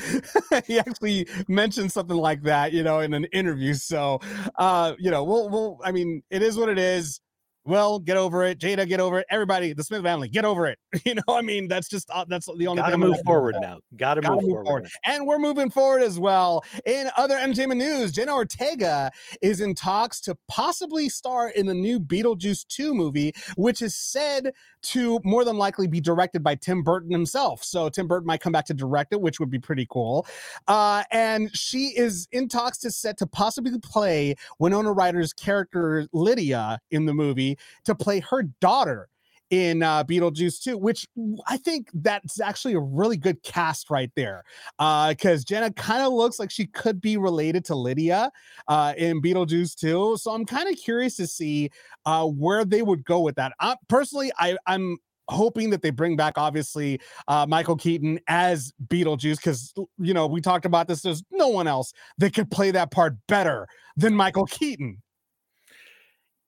he 0.68 0.78
actually 0.78 1.28
mentioned 1.48 1.92
something 1.92 2.18
like 2.18 2.44
that, 2.44 2.74
you 2.74 2.84
know, 2.84 3.00
in 3.00 3.14
an 3.14 3.26
interview. 3.26 3.74
So, 3.74 4.20
uh, 4.58 4.94
you 5.00 5.10
know, 5.10 5.24
we'll, 5.24 5.50
we'll, 5.50 5.80
I 5.84 5.92
mean, 5.92 6.22
it 6.30 6.44
is 6.44 6.58
what 6.58 6.70
it 6.70 6.78
is. 6.78 7.22
Will, 7.66 8.00
get 8.00 8.18
over 8.18 8.44
it. 8.44 8.58
Jada, 8.60 8.88
get 8.88 9.00
over 9.00 9.20
it. 9.20 9.28
Everybody, 9.30 9.74
the 9.74 9.84
Smith 9.84 10.02
family, 10.02 10.30
get 10.30 10.46
over 10.46 10.68
it. 10.68 10.78
You 11.06 11.16
know, 11.16 11.36
I 11.36 11.42
mean, 11.42 11.68
that's 11.68 11.90
just 11.90 12.10
uh, 12.12 12.26
that's 12.28 12.46
the 12.58 12.68
only. 12.68 12.82
Got 12.82 12.92
to 12.92 12.98
move 12.98 13.18
forward 13.26 13.56
now. 13.60 13.80
Got 13.96 14.16
to 14.16 14.22
Gotta 14.22 14.36
move, 14.36 14.44
forward. 14.44 14.66
forward. 14.66 14.88
And 15.06 15.26
we're 15.26 15.40
moving 15.40 15.70
forward 15.70 16.04
as 16.04 16.20
well. 16.20 16.64
In 16.86 17.10
other 17.18 17.38
entertainment 17.38 17.80
news, 17.80 18.12
Jenna 18.12 18.34
Ortega 18.34 19.12
is 19.42 19.62
in 19.62 19.74
talks 19.74 20.22
to 20.22 20.38
possibly 20.48 21.10
star 21.10 21.50
in 21.50 21.66
the 21.66 21.74
new 21.74 22.00
Beetlejuice 22.00 22.68
2 22.68 22.94
movie, 22.94 23.34
which 23.56 23.82
is 23.82 23.96
said 23.96 24.54
to 24.84 25.20
more 25.24 25.44
than 25.44 25.58
likely 25.58 25.88
be 25.88 26.00
directed 26.00 26.44
by 26.44 26.56
Tim 26.56 26.84
Burton 26.84 27.12
himself. 27.12 27.64
So 27.64 27.90
Tim 27.90 28.08
Burton 28.08 28.28
might 28.28 28.42
come 28.42 28.52
back 28.52 28.66
to 28.66 28.74
direct 28.74 29.14
it, 29.14 29.22
which 29.22 29.40
would 29.40 29.50
be 29.50 29.60
pretty 29.60 29.88
cool. 29.90 30.26
Uh, 30.68 31.04
and 31.12 31.56
she 31.56 31.88
is 31.98 32.28
in 32.32 32.48
talks 32.48 32.78
to 32.80 32.92
set 32.92 33.18
to 33.18 33.28
possibly 33.28 33.78
play 33.80 34.36
Winona 34.60 34.92
Ryder's 34.92 35.34
character 35.34 36.08
Lydia 36.14 36.80
in 36.92 37.06
the 37.06 37.14
movie 37.14 37.51
to 37.86 37.96
play 37.96 38.20
her 38.20 38.44
daughter 38.60 39.10
in 39.52 39.84
uh, 39.84 40.04
Beetlejuice 40.06 40.64
2, 40.64 40.78
which 40.78 41.06
I 41.48 41.58
think 41.58 41.90
that's 41.94 42.40
actually 42.40 42.74
a 42.74 42.80
really 42.80 43.18
good 43.18 43.44
cast 43.44 43.90
right 43.90 44.10
there. 44.16 44.44
Because 44.80 45.44
Jenna 45.44 45.72
kind 45.74 46.02
of 46.02 46.14
looks 46.14 46.40
like 46.40 46.50
she 46.50 46.66
could 46.68 47.02
be 47.02 47.18
related 47.18 47.66
to 47.66 47.76
Lydia 47.76 48.32
uh, 48.70 48.94
in 48.98 49.22
Beetlejuice 49.22 49.76
2. 49.76 50.18
So 50.18 50.32
I'm 50.32 50.46
kind 50.46 50.70
of 50.70 50.78
curious 50.78 51.18
to 51.18 51.28
see 51.28 51.70
uh, 52.06 52.26
where 52.26 52.64
they 52.66 52.82
would 52.82 53.04
go 53.04 53.20
with 53.20 53.36
that. 53.36 53.52
I, 53.60 53.76
personally, 53.90 54.32
I, 54.40 54.58
I'm 54.66 54.98
hoping 55.28 55.70
that 55.70 55.82
they 55.82 55.90
bring 55.92 56.16
back 56.16 56.38
obviously 56.38 57.00
uh, 57.28 57.46
Michael 57.48 57.76
Keaton 57.76 58.20
as 58.28 58.74
Beetlejuice 58.88 59.38
because 59.38 59.74
you 59.98 60.14
know 60.14 60.28
we 60.28 60.42
talked 60.42 60.66
about 60.66 60.88
this. 60.88 61.02
There's 61.02 61.24
no 61.32 61.48
one 61.48 61.68
else 61.68 61.94
that 62.18 62.34
could 62.34 62.50
play 62.52 62.72
that 62.72 62.92
part 62.92 63.16
better 63.28 63.68
than 63.98 64.16
Michael 64.16 64.46
Keaton. 64.46 65.02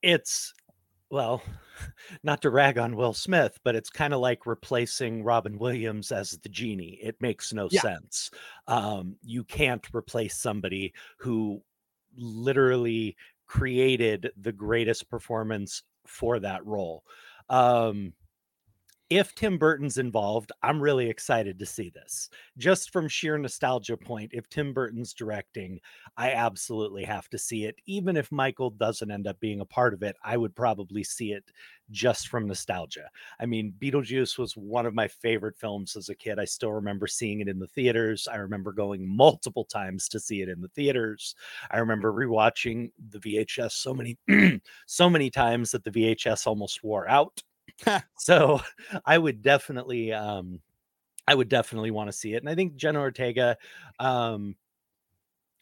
It's 0.01 0.53
well, 1.13 1.43
not 2.23 2.41
to 2.41 2.49
rag 2.49 2.80
on 2.80 2.95
Will 2.95 3.13
Smith, 3.13 3.60
but 3.63 3.76
it's 3.76 3.91
kind 3.91 4.15
of 4.15 4.19
like 4.19 4.47
replacing 4.47 5.23
Robin 5.23 5.60
Williams 5.60 6.12
as 6.12 6.32
the 6.32 6.49
genie. 6.49 6.99
It 7.04 7.21
makes 7.21 7.54
no 7.54 7.69
Yeah. 7.69 7.82
sense. 7.82 8.32
Um, 8.67 9.17
you 9.21 9.43
can't 9.43 9.88
replace 9.93 10.36
somebody 10.38 10.91
who 11.19 11.63
literally 12.17 13.15
created 13.45 14.32
the 14.38 14.52
greatest 14.52 15.08
performance 15.08 15.84
for 16.08 16.39
that 16.39 16.65
role. 16.65 17.04
Um, 17.47 18.13
if 19.09 19.35
Tim 19.35 19.57
Burton's 19.57 19.97
involved, 19.97 20.51
I'm 20.63 20.81
really 20.81 21.09
excited 21.09 21.59
to 21.59 21.65
see 21.65 21.89
this. 21.89 22.29
Just 22.57 22.91
from 22.91 23.07
sheer 23.07 23.37
nostalgia 23.37 23.97
point, 23.97 24.31
if 24.33 24.49
Tim 24.49 24.73
Burton's 24.73 25.13
directing, 25.13 25.79
I 26.17 26.31
absolutely 26.31 27.03
have 27.03 27.29
to 27.29 27.37
see 27.37 27.65
it. 27.65 27.75
Even 27.85 28.17
if 28.17 28.31
Michael 28.31 28.69
doesn't 28.71 29.11
end 29.11 29.27
up 29.27 29.39
being 29.39 29.59
a 29.59 29.65
part 29.65 29.93
of 29.93 30.03
it, 30.03 30.15
I 30.23 30.37
would 30.37 30.55
probably 30.55 31.03
see 31.03 31.31
it 31.33 31.43
just 31.91 32.27
from 32.27 32.47
nostalgia. 32.47 33.09
I 33.39 33.45
mean, 33.45 33.73
Beetlejuice 33.79 34.37
was 34.37 34.57
one 34.57 34.85
of 34.85 34.95
my 34.95 35.07
favorite 35.07 35.57
films 35.57 35.95
as 35.95 36.09
a 36.09 36.15
kid. 36.15 36.39
I 36.39 36.45
still 36.45 36.71
remember 36.71 37.07
seeing 37.07 37.41
it 37.41 37.47
in 37.47 37.59
the 37.59 37.67
theaters. 37.67 38.27
I 38.31 38.37
remember 38.37 38.71
going 38.71 39.07
multiple 39.07 39.65
times 39.65 40.07
to 40.09 40.19
see 40.19 40.41
it 40.41 40.49
in 40.49 40.61
the 40.61 40.69
theaters. 40.69 41.35
I 41.69 41.77
remember 41.79 42.11
rewatching 42.11 42.91
the 43.09 43.19
VHS 43.19 43.73
so 43.73 43.93
many 43.93 44.17
so 44.87 45.09
many 45.09 45.29
times 45.29 45.71
that 45.71 45.83
the 45.83 45.91
VHS 45.91 46.47
almost 46.47 46.83
wore 46.83 47.07
out. 47.07 47.41
so 48.17 48.62
I 49.05 49.17
would 49.17 49.41
definitely 49.41 50.13
um 50.13 50.62
I 51.27 51.36
would 51.36 51.49
definitely 51.49 51.91
want 51.91 52.09
to 52.09 52.13
see 52.17 52.33
it. 52.33 52.43
And 52.43 52.49
I 52.49 52.55
think 52.55 52.75
Jenna 52.77 52.99
Ortega 53.01 53.57
um 53.99 54.55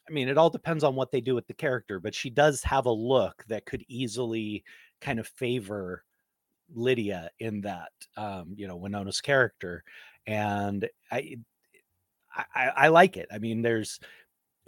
I 0.10 0.14
mean, 0.14 0.28
it 0.28 0.38
all 0.38 0.50
depends 0.50 0.84
on 0.84 0.96
what 0.96 1.12
they 1.12 1.22
do 1.22 1.36
with 1.36 1.48
the 1.48 1.54
character, 1.54 2.00
but 2.00 2.14
she 2.16 2.30
does 2.30 2.64
have 2.64 2.86
a 2.86 2.92
look 2.92 3.46
that 3.48 3.66
could 3.66 3.86
easily 3.88 4.64
kind 5.00 5.20
of 5.20 5.28
favor 5.28 6.04
Lydia 6.74 7.32
in 7.40 7.62
that, 7.62 7.92
um, 8.18 8.54
you 8.58 8.68
know, 8.68 8.78
Winona's 8.78 9.22
character. 9.22 9.84
And 10.28 10.90
I, 11.12 11.38
I, 12.56 12.70
I- 12.76 12.88
like 12.90 13.18
it. 13.18 13.28
I 13.32 13.40
mean, 13.40 13.62
there's 13.62 14.00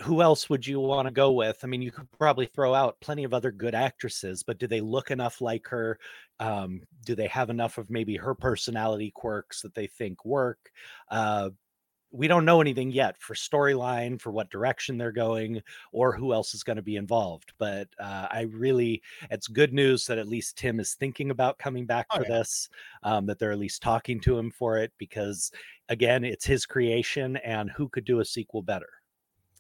who 0.01 0.21
else 0.21 0.49
would 0.49 0.65
you 0.65 0.79
want 0.79 1.07
to 1.07 1.13
go 1.13 1.31
with? 1.31 1.59
I 1.63 1.67
mean, 1.67 1.81
you 1.81 1.91
could 1.91 2.11
probably 2.17 2.47
throw 2.47 2.73
out 2.73 2.99
plenty 2.99 3.23
of 3.23 3.33
other 3.33 3.51
good 3.51 3.75
actresses, 3.75 4.43
but 4.43 4.57
do 4.57 4.67
they 4.67 4.81
look 4.81 5.11
enough 5.11 5.39
like 5.39 5.67
her? 5.67 5.99
Um, 6.39 6.81
do 7.05 7.15
they 7.15 7.27
have 7.27 7.49
enough 7.49 7.77
of 7.77 7.89
maybe 7.89 8.15
her 8.17 8.33
personality 8.33 9.11
quirks 9.11 9.61
that 9.61 9.75
they 9.75 9.87
think 9.87 10.25
work? 10.25 10.71
Uh, 11.09 11.51
we 12.15 12.27
don't 12.27 12.45
know 12.45 12.61
anything 12.61 12.91
yet 12.91 13.19
for 13.19 13.33
storyline, 13.33 14.21
for 14.21 14.31
what 14.31 14.51
direction 14.51 14.97
they're 14.97 15.11
going, 15.11 15.61
or 15.91 16.15
who 16.15 16.31
else 16.31 16.53
is 16.53 16.63
going 16.63 16.75
to 16.75 16.83
be 16.83 16.95
involved. 16.95 17.53
But 17.57 17.87
uh, 17.99 18.27
I 18.29 18.41
really, 18.51 19.01
it's 19.31 19.47
good 19.47 19.73
news 19.73 20.05
that 20.05 20.19
at 20.19 20.27
least 20.27 20.57
Tim 20.57 20.79
is 20.79 20.93
thinking 20.93 21.31
about 21.31 21.57
coming 21.57 21.85
back 21.87 22.07
Oh, 22.11 22.17
for 22.17 22.23
yeah. 22.23 22.37
this, 22.37 22.69
um, 23.01 23.25
that 23.25 23.39
they're 23.39 23.51
at 23.51 23.57
least 23.57 23.81
talking 23.81 24.19
to 24.21 24.37
him 24.37 24.51
for 24.51 24.77
it, 24.77 24.91
because 24.99 25.51
again, 25.89 26.23
it's 26.23 26.45
his 26.45 26.65
creation, 26.67 27.37
and 27.37 27.71
who 27.71 27.89
could 27.89 28.05
do 28.05 28.19
a 28.19 28.25
sequel 28.25 28.61
better? 28.61 28.89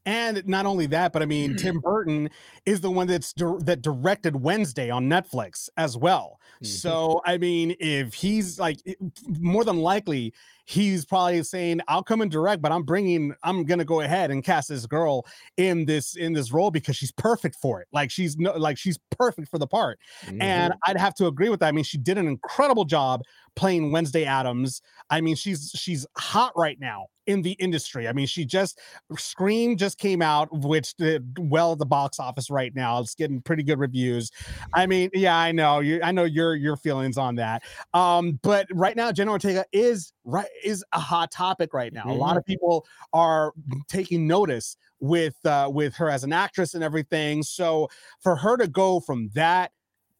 And 0.05 0.45
not 0.45 0.65
only 0.65 0.85
that, 0.87 1.13
but 1.13 1.21
I 1.21 1.25
mean, 1.25 1.55
Tim 1.55 1.79
Burton 1.79 2.29
is 2.65 2.81
the 2.81 2.91
one 2.91 3.07
that's 3.07 3.31
dir- 3.31 3.59
that 3.59 3.81
directed 3.81 4.35
Wednesday 4.35 4.89
on 4.89 5.05
Netflix 5.07 5.69
as 5.77 5.95
well. 5.95 6.41
Mhm. 6.61 6.67
So 6.67 7.21
I 7.25 7.37
mean, 7.37 7.75
if 7.79 8.13
he's 8.13 8.59
like, 8.59 8.79
more 9.27 9.63
than 9.63 9.77
likely, 9.77 10.33
he's 10.65 11.05
probably 11.05 11.41
saying, 11.43 11.79
"I'll 11.87 12.03
come 12.03 12.19
and 12.21 12.29
direct, 12.29 12.61
but 12.61 12.71
I'm 12.73 12.83
bringing, 12.83 13.33
I'm 13.43 13.63
gonna 13.63 13.85
go 13.85 14.01
ahead 14.01 14.29
and 14.29 14.43
cast 14.43 14.67
this 14.69 14.85
girl 14.85 15.25
in 15.55 15.85
this 15.85 16.15
in 16.17 16.33
this 16.33 16.51
role 16.51 16.69
because 16.71 16.97
she's 16.97 17.11
perfect 17.13 17.55
for 17.61 17.81
it. 17.81 17.87
Like 17.93 18.11
she's 18.11 18.35
no, 18.37 18.51
like 18.57 18.77
she's 18.77 18.99
perfect 19.11 19.47
for 19.49 19.57
the 19.57 19.67
part." 19.67 19.99
And 20.41 20.73
I'd 20.85 20.97
have 20.99 21.15
to 21.15 21.27
agree 21.27 21.47
with 21.49 21.61
that. 21.61 21.67
I 21.67 21.71
mean, 21.71 21.85
she 21.85 21.97
did 21.97 22.17
an 22.17 22.27
incredible 22.27 22.83
job 22.85 23.21
playing 23.55 23.91
Wednesday 23.93 24.25
Addams. 24.25 24.81
I 25.09 25.21
mean, 25.21 25.35
she's 25.35 25.71
she's 25.75 26.05
hot 26.17 26.51
right 26.57 26.79
now 26.79 27.07
in 27.27 27.41
the 27.41 27.51
industry. 27.53 28.07
I 28.07 28.13
mean, 28.13 28.27
she 28.27 28.45
just 28.45 28.79
Scream 29.17 29.77
just 29.77 29.97
came 29.97 30.21
out, 30.21 30.49
which 30.51 30.95
did 30.95 31.37
well 31.39 31.73
at 31.73 31.79
the 31.79 31.85
box 31.85 32.19
office 32.19 32.49
right 32.49 32.73
now. 32.75 32.99
It's 32.99 33.15
getting 33.15 33.41
pretty 33.41 33.63
good 33.63 33.79
reviews. 33.79 34.31
I 34.73 34.85
mean, 34.85 35.09
yeah, 35.13 35.37
I 35.37 35.51
know 35.51 35.79
you. 35.79 35.99
I 36.03 36.11
know 36.11 36.23
your 36.23 36.55
your 36.55 36.77
feelings 36.77 37.17
on 37.17 37.35
that. 37.35 37.63
Um, 37.93 38.39
but 38.43 38.67
right 38.71 38.95
now, 38.95 39.11
Jenna 39.11 39.31
Ortega 39.31 39.65
is 39.71 40.13
right 40.23 40.47
is 40.63 40.83
a 40.91 40.99
hot 40.99 41.31
topic 41.31 41.73
right 41.73 41.93
now. 41.93 42.03
A 42.07 42.13
lot 42.13 42.37
of 42.37 42.45
people 42.45 42.85
are 43.13 43.53
taking 43.87 44.27
notice 44.27 44.77
with 44.99 45.35
uh, 45.45 45.69
with 45.71 45.95
her 45.95 46.09
as 46.09 46.23
an 46.23 46.33
actress 46.33 46.73
and 46.73 46.83
everything. 46.83 47.43
So 47.43 47.89
for 48.19 48.35
her 48.35 48.57
to 48.57 48.67
go 48.67 48.99
from 48.99 49.29
that 49.33 49.71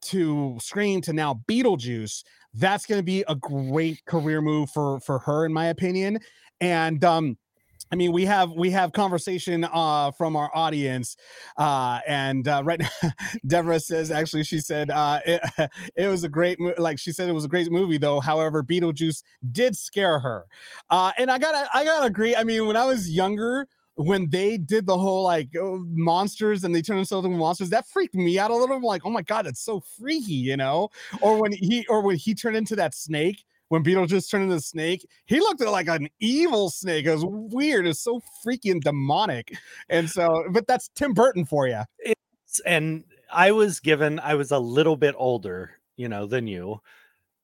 to 0.02 0.58
Scream 0.60 1.00
to 1.02 1.12
now 1.12 1.42
Beetlejuice, 1.48 2.24
that's 2.52 2.86
going 2.86 2.98
to 2.98 3.04
be 3.04 3.24
a 3.26 3.34
great 3.34 4.04
career 4.04 4.40
move 4.40 4.70
for 4.70 5.00
for 5.00 5.18
her, 5.20 5.46
in 5.46 5.52
my 5.52 5.66
opinion. 5.66 6.18
And 6.60 7.02
um, 7.04 7.36
I 7.92 7.96
mean, 7.96 8.12
we 8.12 8.24
have 8.24 8.50
we 8.50 8.70
have 8.70 8.92
conversation 8.92 9.64
uh 9.64 10.10
from 10.12 10.36
our 10.36 10.50
audience, 10.54 11.16
uh, 11.56 12.00
and 12.06 12.46
uh, 12.48 12.62
right 12.64 12.80
now, 12.80 13.10
Deborah 13.46 13.78
says 13.78 14.10
actually 14.10 14.42
she 14.44 14.58
said 14.58 14.90
uh, 14.90 15.20
it, 15.24 15.42
it 15.96 16.08
was 16.08 16.24
a 16.24 16.28
great 16.28 16.58
mo- 16.58 16.74
like 16.78 16.98
she 16.98 17.12
said 17.12 17.28
it 17.28 17.32
was 17.32 17.44
a 17.44 17.48
great 17.48 17.70
movie 17.70 17.98
though. 17.98 18.20
However, 18.20 18.62
Beetlejuice 18.62 19.22
did 19.52 19.76
scare 19.76 20.18
her, 20.18 20.46
uh, 20.90 21.12
and 21.18 21.30
I 21.30 21.38
gotta 21.38 21.68
I 21.72 21.84
gotta 21.84 22.06
agree. 22.06 22.34
I 22.34 22.42
mean, 22.42 22.66
when 22.66 22.76
I 22.76 22.84
was 22.84 23.10
younger, 23.10 23.68
when 23.96 24.28
they 24.28 24.56
did 24.56 24.86
the 24.86 24.98
whole 24.98 25.22
like 25.22 25.50
oh, 25.56 25.84
monsters 25.88 26.64
and 26.64 26.74
they 26.74 26.82
turned 26.82 26.98
themselves 26.98 27.26
into 27.26 27.38
monsters, 27.38 27.70
that 27.70 27.86
freaked 27.86 28.14
me 28.14 28.38
out 28.38 28.50
a 28.50 28.56
little. 28.56 28.74
I'm 28.74 28.82
like, 28.82 29.02
oh 29.04 29.10
my 29.10 29.22
god, 29.22 29.46
that's 29.46 29.60
so 29.60 29.80
freaky, 29.80 30.32
you 30.34 30.56
know? 30.56 30.88
Or 31.20 31.40
when 31.40 31.52
he 31.52 31.86
or 31.88 32.02
when 32.02 32.16
he 32.16 32.34
turned 32.34 32.56
into 32.56 32.74
that 32.76 32.94
snake, 32.94 33.44
when 33.68 33.82
Beetlejuice 33.82 34.30
turned 34.30 34.44
into 34.44 34.56
a 34.56 34.60
snake, 34.60 35.06
he 35.26 35.40
looked 35.40 35.60
like 35.60 35.88
an 35.88 36.08
evil 36.20 36.70
snake. 36.70 37.06
It 37.06 37.14
was 37.14 37.24
weird. 37.24 37.86
It's 37.86 38.00
so 38.00 38.20
freaky 38.42 38.70
and 38.70 38.82
demonic. 38.82 39.56
And 39.88 40.08
so, 40.08 40.44
but 40.50 40.66
that's 40.66 40.88
Tim 40.94 41.12
Burton 41.12 41.44
for 41.44 41.66
you. 41.66 41.82
S- 42.06 42.60
and 42.66 43.04
I 43.32 43.52
was 43.52 43.80
given 43.80 44.20
I 44.20 44.34
was 44.34 44.50
a 44.50 44.58
little 44.58 44.96
bit 44.96 45.14
older, 45.18 45.72
you 45.96 46.08
know, 46.08 46.26
than 46.26 46.46
you 46.46 46.80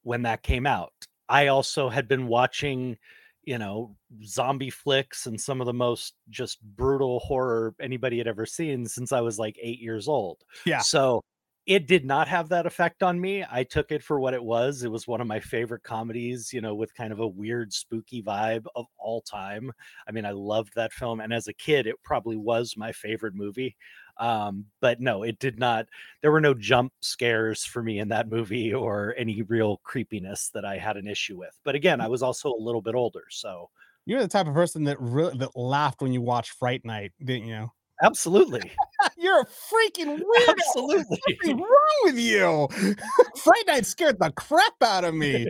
when 0.02 0.22
that 0.22 0.42
came 0.42 0.66
out. 0.66 0.92
I 1.28 1.48
also 1.48 1.88
had 1.88 2.08
been 2.08 2.26
watching, 2.26 2.98
you 3.44 3.58
know, 3.58 3.96
zombie 4.24 4.70
flicks 4.70 5.26
and 5.26 5.40
some 5.40 5.60
of 5.60 5.66
the 5.66 5.72
most 5.72 6.14
just 6.28 6.60
brutal 6.62 7.20
horror 7.20 7.74
anybody 7.80 8.18
had 8.18 8.26
ever 8.26 8.46
seen 8.46 8.86
since 8.86 9.12
I 9.12 9.20
was 9.20 9.38
like 9.38 9.56
8 9.60 9.80
years 9.80 10.08
old. 10.08 10.38
Yeah. 10.66 10.80
So 10.80 11.22
it 11.70 11.86
did 11.86 12.04
not 12.04 12.26
have 12.26 12.48
that 12.48 12.66
effect 12.66 13.00
on 13.00 13.20
me. 13.20 13.44
I 13.48 13.62
took 13.62 13.92
it 13.92 14.02
for 14.02 14.18
what 14.18 14.34
it 14.34 14.42
was. 14.42 14.82
It 14.82 14.90
was 14.90 15.06
one 15.06 15.20
of 15.20 15.28
my 15.28 15.38
favorite 15.38 15.84
comedies, 15.84 16.52
you 16.52 16.60
know, 16.60 16.74
with 16.74 16.92
kind 16.96 17.12
of 17.12 17.20
a 17.20 17.28
weird, 17.28 17.72
spooky 17.72 18.24
vibe 18.24 18.64
of 18.74 18.86
all 18.98 19.20
time. 19.20 19.70
I 20.08 20.10
mean, 20.10 20.24
I 20.24 20.32
loved 20.32 20.72
that 20.74 20.92
film. 20.92 21.20
And 21.20 21.32
as 21.32 21.46
a 21.46 21.52
kid, 21.54 21.86
it 21.86 21.94
probably 22.02 22.36
was 22.36 22.74
my 22.76 22.90
favorite 22.90 23.36
movie. 23.36 23.76
Um, 24.18 24.66
but 24.80 25.00
no, 25.00 25.22
it 25.22 25.38
did 25.38 25.60
not. 25.60 25.86
There 26.22 26.32
were 26.32 26.40
no 26.40 26.54
jump 26.54 26.92
scares 27.02 27.64
for 27.64 27.84
me 27.84 28.00
in 28.00 28.08
that 28.08 28.28
movie 28.28 28.74
or 28.74 29.14
any 29.16 29.42
real 29.42 29.78
creepiness 29.84 30.50
that 30.54 30.64
I 30.64 30.76
had 30.76 30.96
an 30.96 31.06
issue 31.06 31.38
with. 31.38 31.56
But 31.64 31.76
again, 31.76 32.00
I 32.00 32.08
was 32.08 32.22
also 32.22 32.50
a 32.50 32.60
little 32.60 32.82
bit 32.82 32.96
older. 32.96 33.24
So 33.30 33.70
You're 34.06 34.20
the 34.20 34.28
type 34.28 34.46
of 34.46 34.54
person 34.54 34.84
that 34.84 35.00
really 35.00 35.38
that 35.38 35.56
laughed 35.56 36.02
when 36.02 36.12
you 36.12 36.20
watched 36.20 36.52
Fright 36.52 36.84
Night, 36.84 37.12
didn't 37.22 37.46
you? 37.48 37.70
Absolutely, 38.02 38.72
You're 39.16 39.40
a 39.40 39.46
freaking 39.46 40.18
weirdo. 40.18 40.48
absolutely. 40.48 41.20
What's 41.26 41.48
wrong 41.48 42.00
with 42.04 42.18
you? 42.18 42.68
Fright 43.42 43.66
Night 43.66 43.86
scared 43.86 44.18
the 44.18 44.30
crap 44.32 44.74
out 44.82 45.04
of 45.04 45.14
me. 45.14 45.46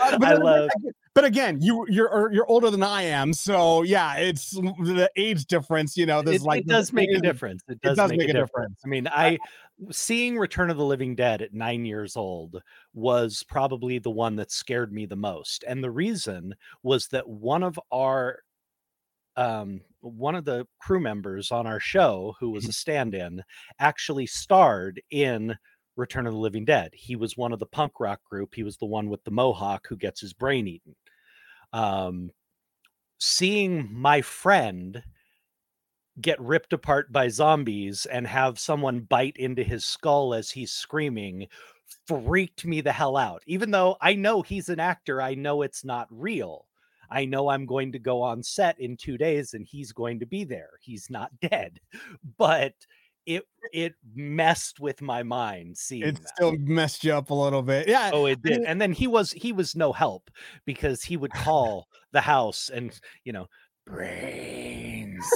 Uh, 0.00 0.18
but, 0.18 0.24
I 0.24 0.34
love. 0.34 0.70
but 1.14 1.24
again, 1.24 1.60
you 1.60 1.86
you're 1.88 2.30
you're 2.32 2.46
older 2.46 2.70
than 2.70 2.82
I 2.82 3.02
am, 3.02 3.32
so 3.32 3.82
yeah, 3.82 4.16
it's 4.16 4.50
the 4.50 5.10
age 5.16 5.46
difference. 5.46 5.96
You 5.96 6.06
know, 6.06 6.22
there's 6.22 6.42
It, 6.42 6.46
like 6.46 6.60
it 6.62 6.68
does 6.68 6.92
make 6.92 7.10
a 7.10 7.20
difference. 7.20 7.62
It 7.68 7.80
does, 7.80 7.96
does 7.96 8.10
make, 8.10 8.18
make 8.20 8.28
a 8.28 8.30
a 8.32 8.34
difference. 8.34 8.80
I 8.84 8.88
mean, 8.88 9.08
I 9.08 9.38
seeing 9.90 10.38
Return 10.38 10.70
of 10.70 10.76
the 10.76 10.84
Living 10.84 11.14
Dead 11.14 11.42
at 11.42 11.54
nine 11.54 11.84
years 11.84 12.16
old 12.16 12.62
was 12.92 13.44
probably 13.48 13.98
the 13.98 14.10
one 14.10 14.36
that 14.36 14.50
scared 14.50 14.92
me 14.92 15.06
the 15.06 15.16
most, 15.16 15.64
and 15.66 15.82
the 15.82 15.90
reason 15.90 16.54
was 16.82 17.08
that 17.08 17.28
one 17.28 17.62
of 17.62 17.78
our 17.90 18.40
um 19.36 19.80
one 20.00 20.34
of 20.34 20.44
the 20.44 20.66
crew 20.80 21.00
members 21.00 21.50
on 21.52 21.66
our 21.66 21.80
show 21.80 22.34
who 22.40 22.50
Mm-hmm. 22.52 22.52
was 22.52 22.68
a 22.68 22.72
stand-in 22.72 23.42
actually 23.78 24.26
starred 24.26 25.00
in 25.10 25.56
Return 25.96 26.26
of 26.26 26.32
the 26.32 26.38
Living 26.38 26.64
Dead. 26.64 26.92
He 26.94 27.16
was 27.16 27.36
one 27.36 27.52
of 27.52 27.58
the 27.58 27.66
punk 27.66 28.00
rock 28.00 28.22
group. 28.24 28.54
He 28.54 28.62
was 28.62 28.76
the 28.78 28.86
one 28.86 29.08
with 29.10 29.24
the 29.24 29.30
mohawk 29.30 29.86
who 29.88 29.96
gets 29.96 30.20
his 30.20 30.32
brain 30.32 30.66
eaten. 30.68 30.96
Um 31.72 32.30
seeing 33.18 33.92
my 33.92 34.22
friend 34.22 35.04
get 36.20 36.40
ripped 36.40 36.72
apart 36.72 37.12
by 37.12 37.28
zombies 37.28 38.06
and 38.06 38.26
have 38.26 38.58
someone 38.58 39.00
bite 39.00 39.36
into 39.36 39.62
his 39.62 39.84
skull 39.84 40.34
as 40.34 40.50
he's 40.50 40.72
screaming 40.72 41.46
freaked 42.06 42.64
me 42.64 42.80
the 42.80 42.92
hell 42.92 43.16
out. 43.16 43.42
Even 43.46 43.70
though 43.70 43.96
I 44.00 44.14
know 44.14 44.42
he's 44.42 44.68
an 44.68 44.80
actor, 44.80 45.20
I 45.22 45.34
know 45.34 45.62
it's 45.62 45.84
not 45.84 46.08
real. 46.10 46.66
I 47.10 47.24
know 47.24 47.48
I'm 47.48 47.66
going 47.66 47.92
to 47.92 47.98
go 47.98 48.22
on 48.22 48.42
set 48.42 48.78
in 48.80 48.96
2 48.96 49.18
days 49.18 49.54
and 49.54 49.66
he's 49.66 49.92
going 49.92 50.20
to 50.20 50.26
be 50.26 50.44
there. 50.44 50.70
He's 50.80 51.10
not 51.10 51.30
dead. 51.40 51.80
But 52.38 52.74
it 53.26 53.44
it 53.72 53.94
messed 54.14 54.80
with 54.80 55.02
my 55.02 55.22
mind 55.22 55.76
seeing 55.76 56.02
It 56.02 56.16
that. 56.16 56.28
still 56.36 56.56
messed 56.58 57.04
you 57.04 57.12
up 57.12 57.30
a 57.30 57.34
little 57.34 57.62
bit. 57.62 57.88
Yeah. 57.88 58.10
Oh, 58.12 58.26
it 58.26 58.42
did. 58.42 58.62
And 58.64 58.80
then 58.80 58.92
he 58.92 59.06
was 59.06 59.32
he 59.32 59.52
was 59.52 59.76
no 59.76 59.92
help 59.92 60.30
because 60.64 61.02
he 61.02 61.16
would 61.16 61.32
call 61.34 61.88
the 62.12 62.20
house 62.20 62.70
and 62.70 62.98
you 63.24 63.32
know 63.32 63.46
brains 63.86 65.26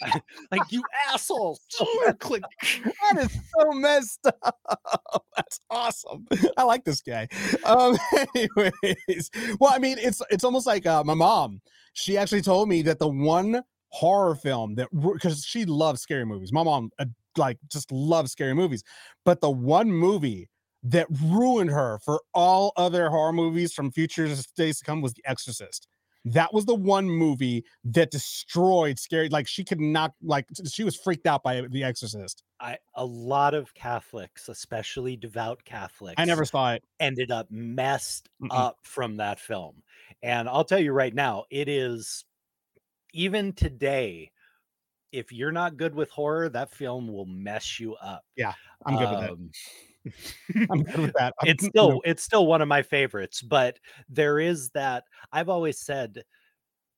like 0.50 0.62
you 0.70 0.82
assholes. 1.08 1.60
Click. 2.18 2.42
that 2.62 3.18
is 3.18 3.32
so 3.58 3.72
messed 3.72 4.26
up. 4.26 5.24
That's 5.36 5.60
awesome. 5.70 6.26
I 6.56 6.64
like 6.64 6.84
this 6.84 7.00
guy. 7.00 7.28
Um, 7.64 7.96
anyways, 8.34 9.30
well, 9.58 9.72
I 9.72 9.78
mean, 9.78 9.98
it's 9.98 10.22
it's 10.30 10.44
almost 10.44 10.66
like 10.66 10.86
uh, 10.86 11.04
my 11.04 11.14
mom. 11.14 11.60
She 11.92 12.16
actually 12.16 12.42
told 12.42 12.68
me 12.68 12.82
that 12.82 12.98
the 12.98 13.08
one 13.08 13.62
horror 13.88 14.36
film 14.36 14.76
that 14.76 14.88
because 14.92 15.44
she 15.44 15.64
loves 15.64 16.00
scary 16.00 16.24
movies. 16.24 16.52
My 16.52 16.62
mom 16.62 16.90
uh, 16.98 17.06
like 17.36 17.58
just 17.70 17.90
loves 17.90 18.32
scary 18.32 18.54
movies, 18.54 18.82
but 19.24 19.40
the 19.40 19.50
one 19.50 19.90
movie 19.90 20.48
that 20.82 21.06
ruined 21.24 21.70
her 21.70 21.98
for 22.04 22.22
all 22.32 22.72
other 22.76 23.10
horror 23.10 23.32
movies 23.32 23.72
from 23.72 23.92
future 23.92 24.26
days 24.56 24.78
to 24.78 24.84
come 24.84 25.02
was 25.02 25.12
The 25.12 25.22
Exorcist. 25.26 25.86
That 26.24 26.52
was 26.52 26.66
the 26.66 26.74
one 26.74 27.08
movie 27.08 27.64
that 27.84 28.10
destroyed 28.10 28.98
scary. 28.98 29.28
Like 29.28 29.46
she 29.46 29.64
could 29.64 29.80
not 29.80 30.12
like 30.22 30.46
she 30.70 30.84
was 30.84 30.94
freaked 30.96 31.26
out 31.26 31.42
by 31.42 31.62
The 31.62 31.82
Exorcist. 31.82 32.42
I 32.60 32.76
a 32.94 33.04
lot 33.04 33.54
of 33.54 33.72
Catholics, 33.74 34.48
especially 34.48 35.16
devout 35.16 35.64
Catholics, 35.64 36.16
I 36.18 36.26
never 36.26 36.44
saw 36.44 36.72
it. 36.74 36.84
ended 36.98 37.30
up 37.30 37.50
messed 37.50 38.28
Mm-mm. 38.42 38.48
up 38.50 38.76
from 38.82 39.16
that 39.16 39.40
film. 39.40 39.82
And 40.22 40.48
I'll 40.48 40.64
tell 40.64 40.78
you 40.78 40.92
right 40.92 41.14
now, 41.14 41.44
it 41.50 41.68
is 41.68 42.24
even 43.14 43.52
today. 43.52 44.30
If 45.12 45.32
you're 45.32 45.50
not 45.50 45.76
good 45.76 45.92
with 45.92 46.08
horror, 46.10 46.48
that 46.50 46.70
film 46.70 47.12
will 47.12 47.26
mess 47.26 47.80
you 47.80 47.94
up. 47.96 48.22
Yeah, 48.36 48.52
I'm 48.86 48.96
good 48.96 49.10
with 49.10 49.20
that. 49.20 49.36
I'm 50.70 50.82
good 50.84 51.00
with 51.00 51.12
that. 51.18 51.34
I'm- 51.40 51.50
it's 51.50 51.64
you 51.78 51.86
still 51.86 51.88
know, 51.88 52.02
it's 52.04 52.22
still 52.22 52.46
one 52.46 52.62
of 52.62 52.68
my 52.68 52.82
favorites 52.82 53.42
but 53.42 53.78
there 54.08 54.38
is 54.38 54.70
that 54.70 55.04
i've 55.32 55.48
always 55.48 55.78
said 55.80 56.22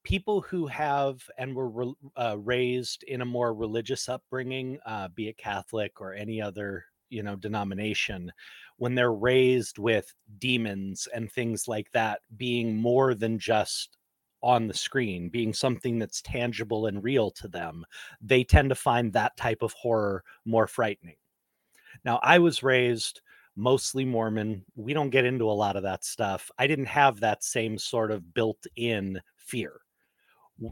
people 0.04 0.40
who 0.42 0.66
have 0.66 1.22
and 1.38 1.54
were 1.54 1.68
re- 1.70 1.94
uh, 2.16 2.36
raised 2.38 3.04
in 3.04 3.20
a 3.20 3.24
more 3.26 3.54
religious 3.54 4.08
upbringing 4.08 4.78
uh, 4.86 5.08
be 5.08 5.28
it 5.28 5.36
catholic 5.38 6.00
or 6.00 6.14
any 6.14 6.40
other 6.42 6.84
you 7.10 7.22
know 7.22 7.36
denomination 7.36 8.32
when 8.78 8.94
they're 8.94 9.12
raised 9.12 9.78
with 9.78 10.14
demons 10.38 11.08
and 11.14 11.30
things 11.32 11.68
like 11.68 11.90
that 11.92 12.20
being 12.36 12.76
more 12.76 13.14
than 13.14 13.38
just 13.38 13.98
on 14.42 14.66
the 14.68 14.74
screen 14.74 15.28
being 15.28 15.52
something 15.54 15.98
that's 15.98 16.22
tangible 16.22 16.86
and 16.86 17.04
real 17.04 17.30
to 17.30 17.48
them 17.48 17.84
they 18.20 18.44
tend 18.44 18.68
to 18.70 18.74
find 18.74 19.12
that 19.12 19.36
type 19.36 19.62
of 19.62 19.72
horror 19.74 20.24
more 20.44 20.66
frightening 20.66 21.16
now 22.04 22.18
i 22.22 22.38
was 22.38 22.62
raised 22.62 23.20
mostly 23.54 24.06
Mormon. 24.06 24.64
We 24.76 24.94
don't 24.94 25.10
get 25.10 25.26
into 25.26 25.44
a 25.44 25.52
lot 25.52 25.76
of 25.76 25.82
that 25.82 26.04
stuff. 26.06 26.50
I 26.58 26.66
didn't 26.66 26.86
have 26.86 27.20
that 27.20 27.44
same 27.44 27.76
sort 27.76 28.10
of 28.10 28.32
built 28.32 28.66
in 28.76 29.20
fear. 29.36 29.82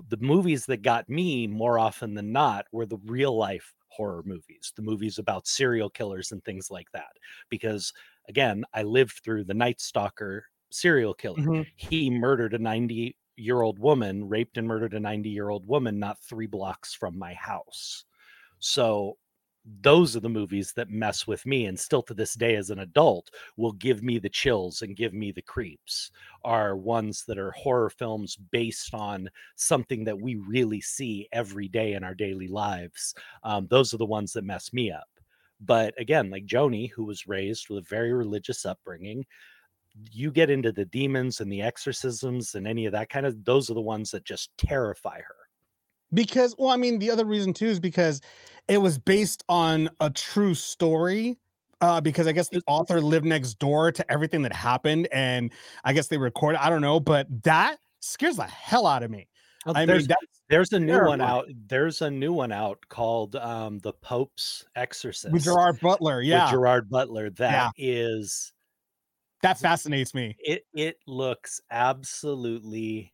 The 0.09 0.19
movies 0.19 0.67
that 0.67 0.83
got 0.83 1.09
me 1.09 1.47
more 1.47 1.79
often 1.79 2.15
than 2.15 2.33
not 2.33 2.67
were 2.71 2.87
the 2.87 2.99
real 2.99 3.37
life 3.37 3.75
horror 3.89 4.23
movies, 4.25 4.73
the 4.77 4.83
movies 4.83 5.19
about 5.19 5.49
serial 5.49 5.91
killers 5.91 6.31
and 6.31 6.45
things 6.45 6.71
like 6.71 6.91
that. 6.93 7.11
Because 7.49 7.93
again, 8.29 8.65
I 8.73 8.85
lived 8.85 9.21
through 9.25 9.45
the 9.45 9.55
Night 9.55 9.81
Stalker 9.81 10.45
serial 10.71 11.15
killer. 11.15 11.51
Mhm. 11.51 11.65
He 11.77 12.09
murdered 12.11 12.55
a 12.55 12.59
90 12.59 13.17
year 13.37 13.63
old 13.63 13.79
woman, 13.79 14.29
raped 14.29 14.57
and 14.59 14.69
murdered 14.69 14.95
a 14.95 15.01
90 15.01 15.31
year 15.31 15.49
old 15.51 15.67
woman, 15.67 15.99
not 15.99 16.21
three 16.23 16.47
blocks 16.47 16.95
from 16.95 17.19
my 17.19 17.35
house. 17.35 18.05
So 18.61 19.19
those 19.83 20.17
are 20.17 20.21
the 20.21 20.29
movies 20.29 20.73
that 20.73 20.91
mess 20.91 21.27
with 21.27 21.45
me 21.45 21.67
and 21.67 21.79
still 21.79 22.03
to 22.03 22.15
this 22.15 22.35
day 22.35 22.57
as 22.57 22.71
an 22.71 22.79
adult 22.79 23.31
will 23.57 23.73
give 23.73 24.03
me 24.03 24.19
the 24.19 24.29
chills 24.29 24.83
and 24.83 24.97
give 24.97 25.13
me 25.13 25.33
the 25.33 25.43
creeps 25.43 26.11
are 26.45 26.77
ones 26.77 27.25
that 27.27 27.39
are 27.39 27.51
horror 27.53 27.91
films 27.91 28.37
based 28.51 28.95
on 28.95 29.29
something 29.57 30.03
that 30.05 30.19
we 30.19 30.37
really 30.37 30.81
see 30.81 31.29
every 31.33 31.69
day 31.69 31.93
in 31.93 32.03
our 32.03 32.15
daily 32.15 32.49
lives 32.49 33.15
um, 33.45 33.67
those 33.71 33.93
are 33.93 33.99
the 33.99 34.07
ones 34.07 34.33
that 34.33 34.45
mess 34.45 34.73
me 34.73 34.91
up. 34.91 35.09
But 35.61 35.93
again 36.01 36.31
like 36.31 36.47
joni 36.47 36.91
who 36.91 37.05
was 37.05 37.29
raised 37.29 37.69
with 37.69 37.85
a 37.85 37.89
very 37.89 38.15
religious 38.15 38.65
upbringing 38.65 39.25
you 40.11 40.31
get 40.31 40.51
into 40.51 40.73
the 40.73 40.87
demons 40.87 41.41
and 41.41 41.53
the 41.53 41.61
exorcisms 41.61 42.55
and 42.55 42.67
any 42.67 42.87
of 42.87 42.93
that 42.93 43.11
kind 43.11 43.27
of 43.27 43.45
those 43.45 43.71
are 43.71 43.75
the 43.75 43.81
ones 43.81 44.11
that 44.11 44.25
just 44.25 44.57
terrify 44.57 45.19
her 45.19 45.37
because 46.13 46.55
well, 46.59 46.71
I 46.71 46.77
mean, 46.77 46.99
the 46.99 47.11
other 47.11 47.25
reason 47.25 47.53
too 47.53 47.67
is 47.67 47.81
because 47.81 48.21
it 48.69 48.79
was 48.79 48.99
based 48.99 49.45
on 49.49 49.91
a 50.01 50.11
true 50.11 50.55
story. 50.55 51.39
Uh, 51.83 51.99
because 51.99 52.27
I 52.27 52.33
guess 52.33 52.51
the 52.51 52.61
author 52.67 53.01
lived 53.01 53.25
next 53.25 53.55
door 53.55 53.91
to 53.91 54.13
everything 54.13 54.43
that 54.43 54.53
happened, 54.53 55.09
and 55.13 55.51
I 55.83 55.95
guess 55.95 56.09
they 56.09 56.19
recorded. 56.19 56.59
I 56.63 56.69
don't 56.69 56.83
know, 56.83 57.01
but 57.01 57.27
that 57.45 57.79
scares 58.01 58.37
the 58.37 58.45
hell 58.45 58.87
out 58.87 59.03
of 59.03 59.11
me. 59.11 59.29
Well, 59.65 59.77
I 59.79 59.87
there's, 59.87 60.07
mean, 60.07 60.17
there's 60.51 60.73
a 60.73 60.81
new 60.81 61.01
one 61.03 61.23
out. 61.23 61.47
There's 61.69 62.03
a 62.03 62.11
new 62.11 62.35
one 62.35 62.53
out 62.53 62.79
called 62.91 63.37
um, 63.37 63.79
"The 63.79 63.95
Pope's 63.95 64.65
Exorcist" 64.77 65.33
with 65.33 65.45
Gerard 65.45 65.81
Butler. 65.81 66.21
Yeah, 66.21 66.45
with 66.45 66.45
Yeah, 66.49 66.51
Gerard 66.53 66.91
Butler. 66.91 67.31
That 67.31 67.73
is 67.79 68.53
that 69.43 69.59
fascinates 69.59 70.15
me. 70.15 70.37
it. 70.39 70.67
It 70.75 70.97
looks 71.07 71.61
absolutely 71.71 73.13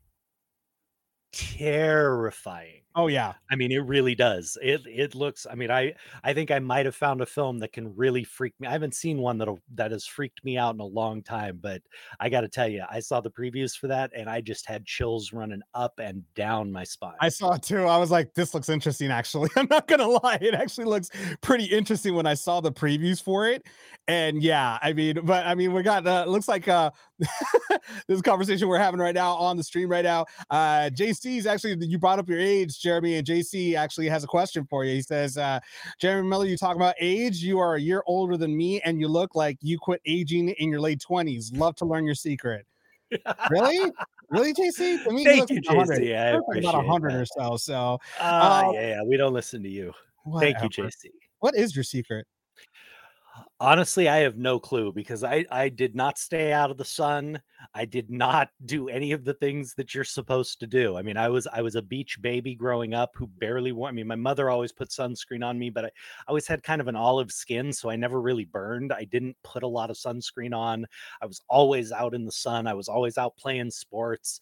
terrifying. 1.32 2.82
Oh 2.98 3.08
yeah, 3.08 3.34
I 3.50 3.56
mean, 3.56 3.72
it 3.72 3.84
really 3.84 4.14
does. 4.14 4.56
It 4.62 4.80
it 4.86 5.14
looks. 5.14 5.46
I 5.50 5.54
mean, 5.54 5.70
I 5.70 5.92
I 6.24 6.32
think 6.32 6.50
I 6.50 6.58
might 6.58 6.86
have 6.86 6.96
found 6.96 7.20
a 7.20 7.26
film 7.26 7.58
that 7.58 7.74
can 7.74 7.94
really 7.94 8.24
freak 8.24 8.54
me. 8.58 8.66
I 8.68 8.72
haven't 8.72 8.94
seen 8.94 9.18
one 9.18 9.36
that 9.36 9.54
that 9.74 9.90
has 9.90 10.06
freaked 10.06 10.42
me 10.46 10.56
out 10.56 10.74
in 10.74 10.80
a 10.80 10.86
long 10.86 11.22
time, 11.22 11.58
but 11.60 11.82
I 12.20 12.30
got 12.30 12.40
to 12.40 12.48
tell 12.48 12.68
you, 12.68 12.84
I 12.90 13.00
saw 13.00 13.20
the 13.20 13.30
previews 13.30 13.76
for 13.76 13.86
that, 13.88 14.12
and 14.16 14.30
I 14.30 14.40
just 14.40 14.66
had 14.66 14.86
chills 14.86 15.34
running 15.34 15.60
up 15.74 15.92
and 15.98 16.22
down 16.34 16.72
my 16.72 16.84
spine. 16.84 17.12
I 17.20 17.28
saw 17.28 17.52
it 17.52 17.62
too. 17.62 17.84
I 17.84 17.98
was 17.98 18.10
like, 18.10 18.32
this 18.32 18.54
looks 18.54 18.70
interesting. 18.70 19.10
Actually, 19.10 19.50
I'm 19.56 19.68
not 19.68 19.88
gonna 19.88 20.08
lie, 20.08 20.38
it 20.40 20.54
actually 20.54 20.86
looks 20.86 21.10
pretty 21.42 21.66
interesting 21.66 22.14
when 22.14 22.26
I 22.26 22.32
saw 22.32 22.62
the 22.62 22.72
previews 22.72 23.22
for 23.22 23.46
it. 23.46 23.66
And 24.08 24.42
yeah, 24.42 24.78
I 24.80 24.94
mean, 24.94 25.18
but 25.24 25.44
I 25.46 25.54
mean, 25.54 25.74
we 25.74 25.82
got 25.82 26.06
uh, 26.06 26.24
looks 26.26 26.48
like 26.48 26.66
uh 26.66 26.92
this 28.08 28.22
conversation 28.22 28.68
we're 28.68 28.78
having 28.78 29.00
right 29.00 29.14
now 29.14 29.34
on 29.34 29.58
the 29.58 29.64
stream 29.64 29.90
right 29.90 30.04
now. 30.04 30.24
Uh 30.48 30.88
JC's 30.92 31.46
actually 31.46 31.76
you 31.84 31.98
brought 31.98 32.18
up 32.18 32.28
your 32.28 32.38
age, 32.38 32.85
Jeremy, 32.86 33.16
and 33.16 33.26
JC 33.26 33.74
actually 33.74 34.08
has 34.08 34.22
a 34.22 34.28
question 34.28 34.64
for 34.70 34.84
you. 34.84 34.94
He 34.94 35.02
says, 35.02 35.36
uh, 35.36 35.58
Jeremy 35.98 36.28
Miller, 36.28 36.46
you 36.46 36.56
talk 36.56 36.76
about 36.76 36.94
age. 37.00 37.38
You 37.38 37.58
are 37.58 37.74
a 37.74 37.80
year 37.80 38.04
older 38.06 38.36
than 38.36 38.56
me, 38.56 38.80
and 38.82 39.00
you 39.00 39.08
look 39.08 39.34
like 39.34 39.58
you 39.60 39.76
quit 39.76 40.00
aging 40.06 40.50
in 40.50 40.70
your 40.70 40.78
late 40.80 41.02
20s. 41.08 41.56
Love 41.58 41.74
to 41.76 41.84
learn 41.84 42.04
your 42.04 42.14
secret. 42.14 42.64
really? 43.50 43.90
Really, 44.30 44.54
JC? 44.54 45.02
To 45.02 45.10
me, 45.10 45.24
Thank 45.24 45.40
look 45.40 45.50
you, 45.50 45.56
like 45.56 45.76
100. 45.78 46.00
JC. 46.00 46.16
I 46.16 46.30
You 46.30 46.36
look 46.36 46.44
like 46.46 46.58
about 46.58 46.74
appreciate 46.76 46.86
100 46.86 47.12
that. 47.12 47.20
or 47.20 47.26
so. 47.26 47.56
So 47.56 47.98
Uh, 48.20 48.70
yeah, 48.72 48.80
yeah, 48.88 49.02
we 49.04 49.16
don't 49.16 49.32
listen 49.32 49.64
to 49.64 49.68
you. 49.68 49.92
Thank 50.38 50.62
you. 50.62 50.68
JC. 50.68 51.06
What 51.40 51.56
is 51.56 51.74
your 51.74 51.84
secret? 51.84 52.24
Honestly, 53.58 54.06
I 54.06 54.18
have 54.18 54.36
no 54.36 54.58
clue 54.60 54.92
because 54.92 55.24
I 55.24 55.46
I 55.50 55.70
did 55.70 55.94
not 55.94 56.18
stay 56.18 56.52
out 56.52 56.70
of 56.70 56.76
the 56.76 56.84
sun. 56.84 57.40
I 57.74 57.86
did 57.86 58.10
not 58.10 58.50
do 58.66 58.88
any 58.90 59.12
of 59.12 59.24
the 59.24 59.32
things 59.32 59.72
that 59.76 59.94
you're 59.94 60.04
supposed 60.04 60.60
to 60.60 60.66
do. 60.66 60.96
I 60.98 61.02
mean, 61.02 61.16
I 61.16 61.30
was 61.30 61.46
I 61.50 61.62
was 61.62 61.74
a 61.74 61.80
beach 61.80 62.18
baby 62.20 62.54
growing 62.54 62.92
up 62.92 63.12
who 63.14 63.26
barely 63.26 63.72
wore. 63.72 63.88
I 63.88 63.92
mean, 63.92 64.06
my 64.06 64.14
mother 64.14 64.50
always 64.50 64.72
put 64.72 64.90
sunscreen 64.90 65.42
on 65.42 65.58
me, 65.58 65.70
but 65.70 65.86
I, 65.86 65.88
I 65.88 65.90
always 66.28 66.46
had 66.46 66.62
kind 66.62 66.82
of 66.82 66.88
an 66.88 66.96
olive 66.96 67.32
skin, 67.32 67.72
so 67.72 67.88
I 67.88 67.96
never 67.96 68.20
really 68.20 68.44
burned. 68.44 68.92
I 68.92 69.04
didn't 69.04 69.36
put 69.42 69.62
a 69.62 69.68
lot 69.68 69.88
of 69.90 69.96
sunscreen 69.96 70.54
on. 70.54 70.84
I 71.22 71.26
was 71.26 71.40
always 71.48 71.92
out 71.92 72.14
in 72.14 72.26
the 72.26 72.32
sun. 72.32 72.66
I 72.66 72.74
was 72.74 72.88
always 72.88 73.16
out 73.16 73.38
playing 73.38 73.70
sports. 73.70 74.38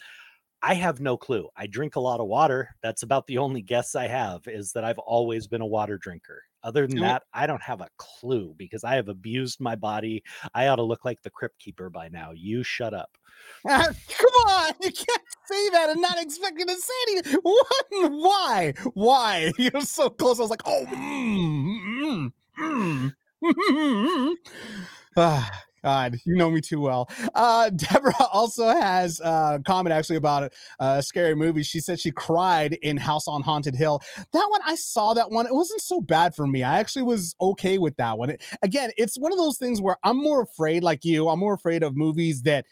I 0.62 0.74
have 0.74 1.00
no 1.00 1.16
clue. 1.16 1.48
I 1.56 1.66
drink 1.68 1.96
a 1.96 2.00
lot 2.00 2.20
of 2.20 2.26
water. 2.26 2.74
That's 2.82 3.02
about 3.04 3.26
the 3.28 3.38
only 3.38 3.62
guess 3.62 3.94
I 3.94 4.08
have 4.08 4.42
is 4.48 4.72
that 4.72 4.84
I've 4.84 4.98
always 4.98 5.46
been 5.46 5.60
a 5.60 5.66
water 5.66 5.98
drinker. 5.98 6.42
Other 6.64 6.86
than 6.86 7.00
that, 7.00 7.24
I 7.32 7.46
don't 7.46 7.62
have 7.62 7.82
a 7.82 7.88
clue 7.98 8.54
because 8.56 8.84
I 8.84 8.94
have 8.94 9.08
abused 9.08 9.60
my 9.60 9.76
body. 9.76 10.24
I 10.54 10.68
ought 10.68 10.76
to 10.76 10.82
look 10.82 11.04
like 11.04 11.22
the 11.22 11.30
crypt 11.30 11.58
keeper 11.58 11.90
by 11.90 12.08
now. 12.08 12.32
You 12.34 12.62
shut 12.62 12.94
up. 12.94 13.10
Come 13.66 14.34
on, 14.48 14.72
you 14.80 14.90
can't 14.90 15.22
say 15.46 15.68
that 15.70 15.90
and 15.90 16.00
not 16.00 16.20
expecting 16.20 16.66
to 16.66 16.76
say 16.76 16.94
anything. 17.08 17.40
What? 17.42 17.86
Why? 17.90 18.72
Why? 18.94 19.52
You're 19.58 19.82
so 19.82 20.08
close. 20.08 20.38
I 20.38 20.42
was 20.42 20.50
like, 20.50 20.62
oh, 20.64 20.86
mm, 20.90 21.78
mm, 22.00 22.32
mm, 22.58 23.12
mm. 23.44 24.34
Ah, 25.16 25.62
God, 25.84 26.18
you 26.24 26.34
know 26.34 26.50
me 26.50 26.62
too 26.62 26.80
well. 26.80 27.10
Uh, 27.34 27.68
Deborah 27.76 28.14
also 28.32 28.68
has 28.68 29.20
uh, 29.20 29.58
a 29.60 29.62
comment 29.62 29.92
actually 29.92 30.16
about 30.16 30.50
a 30.80 31.02
scary 31.02 31.34
movie. 31.34 31.62
She 31.62 31.78
said 31.78 32.00
she 32.00 32.10
cried 32.10 32.72
in 32.80 32.96
House 32.96 33.28
on 33.28 33.42
Haunted 33.42 33.76
Hill. 33.76 34.00
That 34.32 34.46
one, 34.48 34.62
I 34.64 34.76
saw 34.76 35.12
that 35.12 35.30
one. 35.30 35.46
It 35.46 35.54
wasn't 35.54 35.82
so 35.82 36.00
bad 36.00 36.34
for 36.34 36.46
me. 36.46 36.62
I 36.62 36.78
actually 36.80 37.02
was 37.02 37.36
okay 37.38 37.76
with 37.76 37.94
that 37.98 38.16
one. 38.16 38.30
It- 38.30 38.42
again, 38.62 38.92
it's 38.96 39.18
one 39.18 39.30
of 39.30 39.36
those 39.36 39.58
things 39.58 39.82
where 39.82 39.98
I'm 40.02 40.16
more 40.16 40.40
afraid, 40.40 40.82
like 40.82 41.04
you, 41.04 41.28
I'm 41.28 41.38
more 41.38 41.52
afraid 41.52 41.82
of 41.82 41.94
movies 41.94 42.42
that 42.42 42.64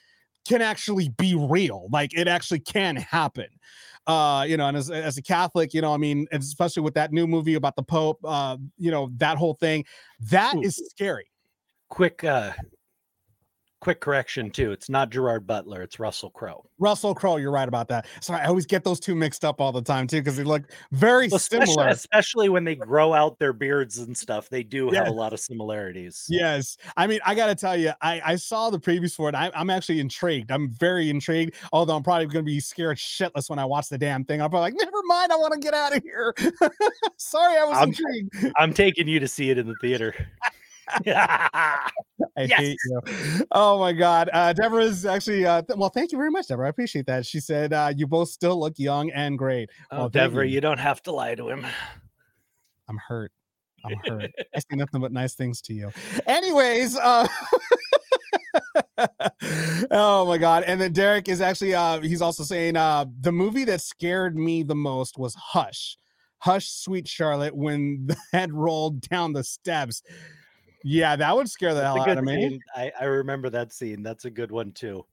can 0.48 0.62
actually 0.62 1.10
be 1.10 1.34
real. 1.34 1.88
Like 1.92 2.16
it 2.16 2.28
actually 2.28 2.60
can 2.60 2.96
happen. 2.96 3.48
Uh, 4.06 4.46
you 4.48 4.56
know, 4.56 4.68
and 4.68 4.76
as, 4.76 4.90
as 4.90 5.18
a 5.18 5.22
Catholic, 5.22 5.74
you 5.74 5.82
know, 5.82 5.92
I 5.92 5.98
mean, 5.98 6.26
especially 6.32 6.82
with 6.82 6.94
that 6.94 7.12
new 7.12 7.26
movie 7.26 7.54
about 7.54 7.76
the 7.76 7.82
Pope, 7.82 8.20
uh, 8.24 8.56
you 8.78 8.90
know, 8.90 9.10
that 9.18 9.36
whole 9.36 9.54
thing, 9.54 9.84
that 10.30 10.56
Ooh. 10.56 10.62
is 10.62 10.76
scary. 10.90 11.26
Quick 11.90 12.24
uh 12.24 12.52
quick 13.82 13.98
correction 14.00 14.48
too. 14.48 14.70
It's 14.70 14.88
not 14.88 15.10
Gerard 15.10 15.44
Butler, 15.44 15.82
it's 15.82 15.98
Russell 15.98 16.30
Crowe. 16.30 16.64
Russell 16.78 17.16
Crowe, 17.16 17.36
you're 17.36 17.50
right 17.50 17.66
about 17.66 17.88
that. 17.88 18.06
So 18.20 18.32
I 18.32 18.44
always 18.44 18.64
get 18.64 18.84
those 18.84 19.00
two 19.00 19.16
mixed 19.16 19.44
up 19.44 19.60
all 19.60 19.72
the 19.72 19.82
time 19.82 20.06
too, 20.06 20.20
because 20.20 20.36
they 20.36 20.44
look 20.44 20.62
very 20.92 21.26
Well, 21.26 21.36
especially, 21.38 21.66
similar. 21.66 21.88
especially 21.88 22.48
when 22.48 22.62
they 22.62 22.76
grow 22.76 23.12
out 23.12 23.40
their 23.40 23.52
beards 23.52 23.98
and 23.98 24.16
stuff, 24.16 24.48
they 24.48 24.62
do 24.62 24.88
have 24.90 25.08
a 25.08 25.10
lot 25.10 25.32
of 25.32 25.40
similarities. 25.40 26.26
Yes, 26.28 26.76
I 26.96 27.08
mean, 27.08 27.18
I 27.26 27.34
gotta 27.34 27.56
tell 27.56 27.76
you, 27.76 27.90
I 28.00 28.22
I 28.24 28.36
saw 28.36 28.70
the 28.70 28.78
previews 28.78 29.16
for 29.16 29.28
it. 29.28 29.34
I, 29.34 29.50
I'm 29.52 29.68
actually 29.68 29.98
intrigued. 29.98 30.52
I'm 30.52 30.70
very 30.70 31.10
intrigued. 31.10 31.56
Although 31.72 31.96
I'm 31.96 32.04
probably 32.04 32.26
gonna 32.26 32.44
be 32.44 32.60
scared 32.60 32.98
shitless 32.98 33.50
when 33.50 33.58
I 33.58 33.64
watch 33.64 33.88
the 33.88 33.98
damn 33.98 34.24
thing. 34.24 34.40
I'm 34.40 34.48
probably 34.50 34.70
like, 34.70 34.74
never 34.78 35.02
mind. 35.06 35.32
I 35.32 35.36
want 35.36 35.54
to 35.54 35.58
get 35.58 35.74
out 35.74 35.96
of 35.96 36.04
here. 36.04 36.32
Sorry, 37.16 37.58
I 37.58 37.64
was 37.64 37.78
I'm- 37.78 37.88
intrigued. 37.88 38.52
I'm 38.58 38.72
taking 38.72 39.08
you 39.08 39.18
to 39.18 39.26
see 39.26 39.50
it 39.50 39.58
in 39.58 39.66
the 39.66 39.74
theater. 39.80 40.14
I 41.06 41.90
Yes. 42.38 42.58
hate 42.58 42.78
you. 42.86 43.00
Oh 43.52 43.78
my 43.78 43.92
god. 43.92 44.30
Uh 44.32 44.52
Deborah's 44.52 45.04
actually 45.06 45.44
uh 45.44 45.62
th- 45.62 45.76
well, 45.78 45.88
thank 45.90 46.12
you 46.12 46.18
very 46.18 46.30
much, 46.30 46.48
Deborah. 46.48 46.66
I 46.66 46.70
appreciate 46.70 47.06
that. 47.06 47.26
She 47.26 47.40
said 47.40 47.72
uh 47.72 47.92
you 47.96 48.06
both 48.06 48.28
still 48.28 48.58
look 48.58 48.74
young 48.78 49.10
and 49.10 49.38
great. 49.38 49.70
oh, 49.90 49.98
Well, 49.98 50.08
Deborah, 50.08 50.46
you. 50.46 50.54
you 50.54 50.60
don't 50.60 50.78
have 50.78 51.02
to 51.04 51.12
lie 51.12 51.34
to 51.34 51.48
him. 51.48 51.66
I'm 52.88 52.98
hurt. 53.08 53.32
I'm 53.84 53.94
hurt. 54.06 54.30
I 54.54 54.58
say 54.58 54.64
nothing 54.76 55.00
but 55.00 55.12
nice 55.12 55.34
things 55.34 55.60
to 55.62 55.74
you. 55.74 55.90
Anyways, 56.26 56.96
uh 56.96 57.26
oh 59.90 60.24
my 60.26 60.38
god. 60.38 60.64
And 60.64 60.80
then 60.80 60.92
Derek 60.92 61.28
is 61.28 61.40
actually 61.40 61.74
uh 61.74 62.00
he's 62.00 62.22
also 62.22 62.42
saying 62.44 62.76
uh 62.76 63.06
the 63.20 63.32
movie 63.32 63.64
that 63.64 63.80
scared 63.80 64.36
me 64.36 64.62
the 64.62 64.74
most 64.74 65.18
was 65.18 65.34
Hush. 65.34 65.96
Hush, 66.38 66.68
sweet 66.70 67.06
Charlotte, 67.06 67.54
when 67.56 68.06
the 68.06 68.16
head 68.32 68.52
rolled 68.52 69.00
down 69.02 69.32
the 69.32 69.44
steps. 69.44 70.02
Yeah, 70.84 71.16
that 71.16 71.34
would 71.34 71.48
scare 71.48 71.74
the 71.74 71.80
That's 71.80 71.96
hell 71.96 72.10
out 72.10 72.18
of 72.18 72.24
me. 72.24 72.48
scene. 72.50 72.60
I, 72.74 72.92
I 73.00 73.04
remember 73.04 73.50
that 73.50 73.72
scene. 73.72 74.02
That's 74.02 74.24
a 74.24 74.30
good 74.30 74.50
one 74.50 74.72
too. 74.72 75.04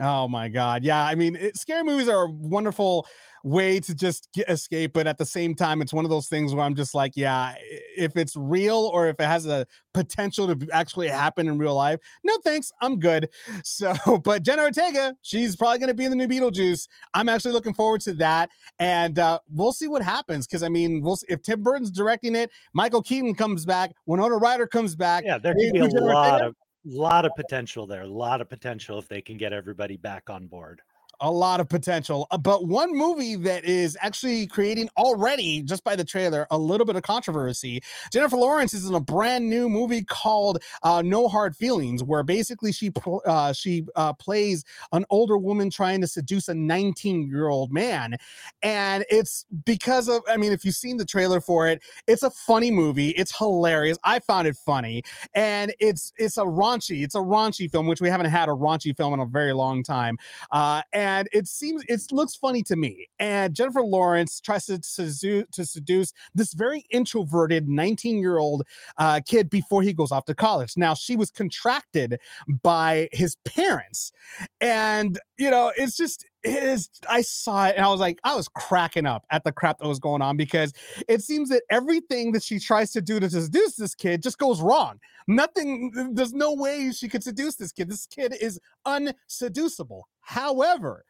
Oh 0.00 0.28
my 0.28 0.48
god. 0.48 0.84
Yeah, 0.84 1.04
I 1.04 1.14
mean, 1.14 1.36
it, 1.36 1.56
scary 1.56 1.82
movies 1.82 2.08
are 2.08 2.26
a 2.26 2.30
wonderful 2.30 3.06
way 3.44 3.80
to 3.80 3.94
just 3.94 4.28
get, 4.32 4.48
escape, 4.48 4.92
but 4.92 5.06
at 5.06 5.18
the 5.18 5.24
same 5.24 5.54
time, 5.54 5.80
it's 5.80 5.92
one 5.92 6.04
of 6.04 6.10
those 6.10 6.28
things 6.28 6.54
where 6.54 6.64
I'm 6.64 6.74
just 6.74 6.94
like, 6.94 7.12
yeah, 7.16 7.54
if 7.96 8.16
it's 8.16 8.36
real 8.36 8.90
or 8.92 9.08
if 9.08 9.18
it 9.18 9.26
has 9.26 9.46
a 9.46 9.66
potential 9.94 10.54
to 10.54 10.68
actually 10.72 11.08
happen 11.08 11.48
in 11.48 11.58
real 11.58 11.74
life, 11.74 11.98
no 12.24 12.36
thanks, 12.44 12.70
I'm 12.80 12.98
good. 12.98 13.28
So, 13.64 13.94
but 14.24 14.42
Jenna 14.42 14.62
Ortega, 14.62 15.14
she's 15.22 15.54
probably 15.56 15.78
going 15.78 15.88
to 15.88 15.94
be 15.94 16.04
in 16.04 16.10
the 16.10 16.16
new 16.16 16.26
Beetlejuice. 16.26 16.88
I'm 17.14 17.28
actually 17.28 17.52
looking 17.52 17.74
forward 17.74 18.00
to 18.02 18.14
that, 18.14 18.50
and 18.78 19.18
uh, 19.18 19.40
we'll 19.50 19.72
see 19.72 19.88
what 19.88 20.02
happens. 20.02 20.46
Because 20.46 20.62
I 20.62 20.68
mean, 20.68 21.02
we'll 21.02 21.16
see, 21.16 21.26
if 21.28 21.42
Tim 21.42 21.62
Burton's 21.62 21.90
directing 21.90 22.34
it, 22.34 22.50
Michael 22.72 23.02
Keaton 23.02 23.34
comes 23.34 23.64
back, 23.64 23.92
Winona 24.06 24.36
Ryder 24.36 24.66
comes 24.66 24.96
back. 24.96 25.24
Yeah, 25.24 25.38
there 25.38 25.54
could 25.54 25.72
be 25.72 25.78
a 25.80 25.84
lot 25.84 26.32
Ortega? 26.32 26.46
of 26.48 26.56
lot 26.84 27.24
of 27.24 27.32
potential 27.36 27.86
there. 27.86 28.02
A 28.02 28.06
lot 28.06 28.40
of 28.40 28.48
potential 28.48 28.98
if 28.98 29.08
they 29.08 29.20
can 29.20 29.36
get 29.36 29.52
everybody 29.52 29.96
back 29.96 30.30
on 30.30 30.46
board. 30.46 30.80
A 31.20 31.30
lot 31.30 31.60
of 31.60 31.68
potential. 31.68 32.26
Uh, 32.30 32.38
But 32.38 32.66
one 32.66 32.96
movie 32.96 33.36
that 33.36 33.64
is 33.64 33.96
actually 34.00 34.46
creating 34.46 34.88
already, 34.96 35.62
just 35.62 35.84
by 35.84 35.96
the 35.96 36.04
trailer, 36.04 36.46
a 36.50 36.58
little 36.58 36.86
bit 36.86 36.96
of 36.96 37.02
controversy. 37.02 37.82
Jennifer 38.12 38.36
Lawrence 38.36 38.74
is 38.74 38.88
in 38.88 38.94
a 38.94 39.00
brand 39.00 39.48
new 39.48 39.68
movie 39.68 40.02
called 40.02 40.62
uh, 40.82 41.02
No 41.02 41.28
Hard 41.28 41.56
Feelings, 41.56 42.02
where 42.02 42.22
basically 42.22 42.72
she 42.72 42.92
uh, 43.26 43.52
she 43.52 43.86
uh, 43.96 44.12
plays 44.14 44.64
an 44.92 45.04
older 45.10 45.38
woman 45.38 45.70
trying 45.70 46.00
to 46.00 46.06
seduce 46.06 46.48
a 46.48 46.54
19 46.54 47.28
year 47.28 47.48
old 47.48 47.72
man, 47.72 48.16
and 48.62 49.04
it's 49.10 49.44
because 49.64 50.08
of. 50.08 50.22
I 50.28 50.36
mean, 50.36 50.52
if 50.52 50.64
you've 50.64 50.74
seen 50.74 50.96
the 50.96 51.04
trailer 51.04 51.40
for 51.40 51.68
it, 51.68 51.82
it's 52.06 52.22
a 52.22 52.30
funny 52.30 52.70
movie. 52.70 53.10
It's 53.10 53.36
hilarious. 53.36 53.98
I 54.04 54.20
found 54.20 54.46
it 54.46 54.56
funny, 54.56 55.02
and 55.34 55.74
it's 55.80 56.12
it's 56.16 56.36
a 56.36 56.44
raunchy. 56.44 57.02
It's 57.02 57.14
a 57.14 57.18
raunchy 57.18 57.70
film, 57.70 57.86
which 57.86 58.00
we 58.00 58.08
haven't 58.08 58.26
had 58.30 58.48
a 58.48 58.52
raunchy 58.52 58.96
film 58.96 59.14
in 59.14 59.20
a 59.20 59.26
very 59.26 59.52
long 59.52 59.82
time. 59.82 60.18
Uh, 60.50 60.82
and 61.08 61.28
it 61.32 61.46
seems 61.48 61.82
it 61.88 62.00
looks 62.12 62.36
funny 62.36 62.62
to 62.64 62.76
me. 62.76 63.08
And 63.18 63.54
Jennifer 63.54 63.82
Lawrence 63.82 64.40
tries 64.40 64.66
to 64.66 64.78
seduce, 64.82 65.46
to 65.52 65.64
seduce 65.64 66.12
this 66.34 66.52
very 66.52 66.84
introverted 66.90 67.68
19 67.68 68.18
year 68.18 68.38
old 68.38 68.64
uh, 68.98 69.20
kid 69.26 69.48
before 69.48 69.82
he 69.82 69.92
goes 69.92 70.12
off 70.12 70.26
to 70.26 70.34
college. 70.34 70.74
Now 70.76 70.94
she 70.94 71.16
was 71.16 71.30
contracted 71.30 72.20
by 72.62 73.08
his 73.12 73.36
parents, 73.44 74.12
and 74.60 75.18
you 75.38 75.50
know 75.50 75.72
it's 75.76 75.96
just 75.96 76.26
it 76.44 76.62
is. 76.62 76.88
I 77.08 77.22
saw 77.22 77.66
it 77.66 77.76
and 77.76 77.84
I 77.84 77.88
was 77.88 78.00
like, 78.00 78.18
I 78.22 78.34
was 78.36 78.48
cracking 78.48 79.06
up 79.06 79.24
at 79.30 79.44
the 79.44 79.52
crap 79.52 79.78
that 79.78 79.88
was 79.88 79.98
going 79.98 80.22
on 80.22 80.36
because 80.36 80.72
it 81.08 81.22
seems 81.22 81.48
that 81.48 81.62
everything 81.70 82.32
that 82.32 82.42
she 82.42 82.58
tries 82.58 82.92
to 82.92 83.00
do 83.00 83.18
to 83.18 83.28
seduce 83.28 83.74
this 83.76 83.94
kid 83.94 84.22
just 84.22 84.38
goes 84.38 84.60
wrong. 84.60 85.00
Nothing. 85.26 86.12
There's 86.14 86.32
no 86.32 86.54
way 86.54 86.90
she 86.92 87.08
could 87.08 87.24
seduce 87.24 87.56
this 87.56 87.72
kid. 87.72 87.90
This 87.90 88.06
kid 88.06 88.34
is 88.40 88.58
unseducible. 88.86 90.02
However, 90.28 91.06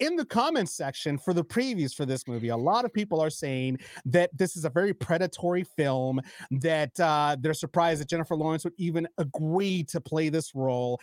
in 0.00 0.16
the 0.16 0.24
comments 0.24 0.74
section 0.74 1.18
for 1.18 1.34
the 1.34 1.44
previews 1.44 1.94
for 1.94 2.06
this 2.06 2.26
movie, 2.26 2.48
a 2.48 2.56
lot 2.56 2.86
of 2.86 2.92
people 2.92 3.20
are 3.20 3.28
saying 3.28 3.80
that 4.06 4.30
this 4.34 4.56
is 4.56 4.64
a 4.64 4.70
very 4.70 4.94
predatory 4.94 5.62
film, 5.62 6.22
that 6.50 6.98
uh, 6.98 7.36
they're 7.38 7.52
surprised 7.52 8.00
that 8.00 8.08
Jennifer 8.08 8.34
Lawrence 8.34 8.64
would 8.64 8.72
even 8.78 9.06
agree 9.18 9.84
to 9.84 10.00
play 10.00 10.30
this 10.30 10.54
role. 10.54 10.98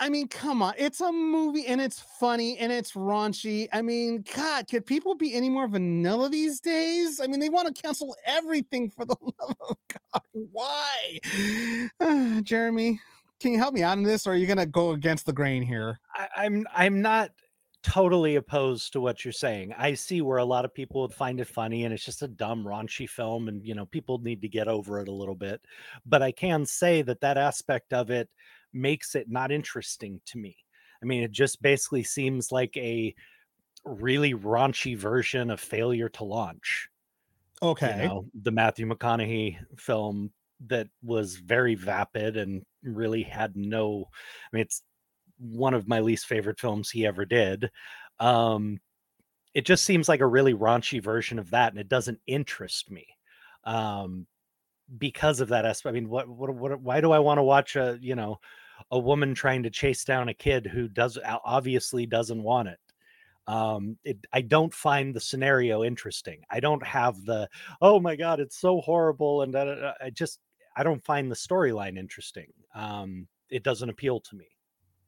I 0.00 0.10
mean, 0.10 0.28
come 0.28 0.60
on, 0.60 0.74
it's 0.76 1.00
a 1.00 1.10
movie 1.10 1.66
and 1.66 1.80
it's 1.80 2.00
funny 2.20 2.58
and 2.58 2.70
it's 2.70 2.92
raunchy. 2.92 3.66
I 3.72 3.80
mean, 3.80 4.22
God, 4.36 4.68
could 4.68 4.84
people 4.84 5.14
be 5.14 5.32
any 5.32 5.48
more 5.48 5.66
vanilla 5.66 6.28
these 6.28 6.60
days? 6.60 7.20
I 7.20 7.26
mean, 7.26 7.40
they 7.40 7.48
want 7.48 7.74
to 7.74 7.82
cancel 7.82 8.14
everything 8.26 8.90
for 8.90 9.06
the 9.06 9.16
love 9.22 9.56
of 9.66 9.76
God. 10.12 10.22
Why? 10.52 11.20
Jeremy, 12.42 13.00
can 13.40 13.52
you 13.52 13.58
help 13.58 13.74
me 13.74 13.82
out 13.82 13.96
on 13.96 14.02
this, 14.02 14.26
or 14.26 14.32
are 14.32 14.36
you 14.36 14.46
gonna 14.46 14.66
go 14.66 14.92
against 14.92 15.26
the 15.26 15.32
grain 15.32 15.62
here? 15.62 15.98
I, 16.14 16.28
I'm 16.36 16.66
I'm 16.74 17.00
not 17.00 17.30
totally 17.82 18.36
opposed 18.36 18.92
to 18.92 19.00
what 19.00 19.24
you're 19.24 19.32
saying. 19.32 19.74
I 19.76 19.94
see 19.94 20.20
where 20.20 20.38
a 20.38 20.44
lot 20.44 20.64
of 20.64 20.74
people 20.74 21.00
would 21.00 21.14
find 21.14 21.40
it 21.40 21.46
funny 21.46 21.84
and 21.84 21.94
it's 21.94 22.04
just 22.04 22.22
a 22.22 22.28
dumb 22.28 22.64
raunchy 22.64 23.08
film 23.08 23.48
and 23.48 23.64
you 23.64 23.74
know 23.74 23.86
people 23.86 24.18
need 24.18 24.42
to 24.42 24.48
get 24.48 24.68
over 24.68 25.00
it 25.00 25.08
a 25.08 25.12
little 25.12 25.34
bit. 25.34 25.62
But 26.04 26.22
I 26.22 26.32
can 26.32 26.66
say 26.66 27.02
that 27.02 27.22
that 27.22 27.38
aspect 27.38 27.92
of 27.92 28.10
it 28.10 28.28
makes 28.72 29.14
it 29.14 29.30
not 29.30 29.50
interesting 29.50 30.20
to 30.26 30.38
me. 30.38 30.56
I 31.02 31.06
mean 31.06 31.22
it 31.22 31.32
just 31.32 31.62
basically 31.62 32.02
seems 32.02 32.52
like 32.52 32.76
a 32.76 33.14
really 33.84 34.34
raunchy 34.34 34.96
version 34.96 35.50
of 35.50 35.58
failure 35.58 36.10
to 36.10 36.24
launch. 36.24 36.88
Okay. 37.62 38.02
You 38.02 38.08
know, 38.08 38.26
the 38.42 38.50
Matthew 38.50 38.86
McConaughey 38.86 39.56
film 39.78 40.30
that 40.66 40.88
was 41.02 41.36
very 41.36 41.74
vapid 41.74 42.36
and 42.36 42.62
really 42.82 43.22
had 43.22 43.56
no 43.56 44.06
I 44.10 44.56
mean 44.56 44.62
it's 44.62 44.82
one 45.38 45.74
of 45.74 45.88
my 45.88 46.00
least 46.00 46.26
favorite 46.26 46.60
films 46.60 46.90
he 46.90 47.06
ever 47.06 47.24
did. 47.24 47.70
Um 48.18 48.80
it 49.54 49.66
just 49.66 49.84
seems 49.84 50.08
like 50.08 50.20
a 50.20 50.26
really 50.26 50.54
raunchy 50.54 51.02
version 51.02 51.38
of 51.38 51.50
that 51.50 51.72
and 51.72 51.80
it 51.80 51.88
doesn't 51.88 52.20
interest 52.26 52.90
me. 52.90 53.06
Um 53.64 54.26
because 54.98 55.40
of 55.40 55.48
that 55.48 55.64
aspect. 55.64 55.92
I 55.92 55.94
mean, 55.94 56.08
what, 56.08 56.28
what, 56.28 56.54
what, 56.54 56.80
why 56.80 57.00
do 57.00 57.12
I 57.12 57.18
want 57.18 57.38
to 57.38 57.42
watch 57.42 57.76
a, 57.76 57.98
you 58.00 58.14
know, 58.14 58.40
a 58.90 58.98
woman 58.98 59.34
trying 59.34 59.62
to 59.62 59.70
chase 59.70 60.04
down 60.04 60.28
a 60.28 60.34
kid 60.34 60.66
who 60.66 60.88
does 60.88 61.18
obviously 61.44 62.06
doesn't 62.06 62.42
want 62.42 62.68
it? 62.68 62.78
Um, 63.46 63.98
it, 64.04 64.18
I 64.32 64.42
don't 64.42 64.72
find 64.72 65.14
the 65.14 65.20
scenario 65.20 65.82
interesting. 65.84 66.42
I 66.50 66.60
don't 66.60 66.84
have 66.86 67.24
the, 67.24 67.48
oh 67.80 68.00
my 68.00 68.16
God, 68.16 68.40
it's 68.40 68.58
so 68.58 68.80
horrible. 68.80 69.42
And 69.42 69.52
da. 69.52 69.92
I 70.00 70.10
just, 70.10 70.38
I 70.80 70.82
don't 70.82 71.04
find 71.04 71.30
the 71.30 71.36
storyline 71.36 71.98
interesting. 71.98 72.46
Um, 72.74 73.28
it 73.50 73.62
doesn't 73.62 73.90
appeal 73.90 74.18
to 74.20 74.34
me. 74.34 74.46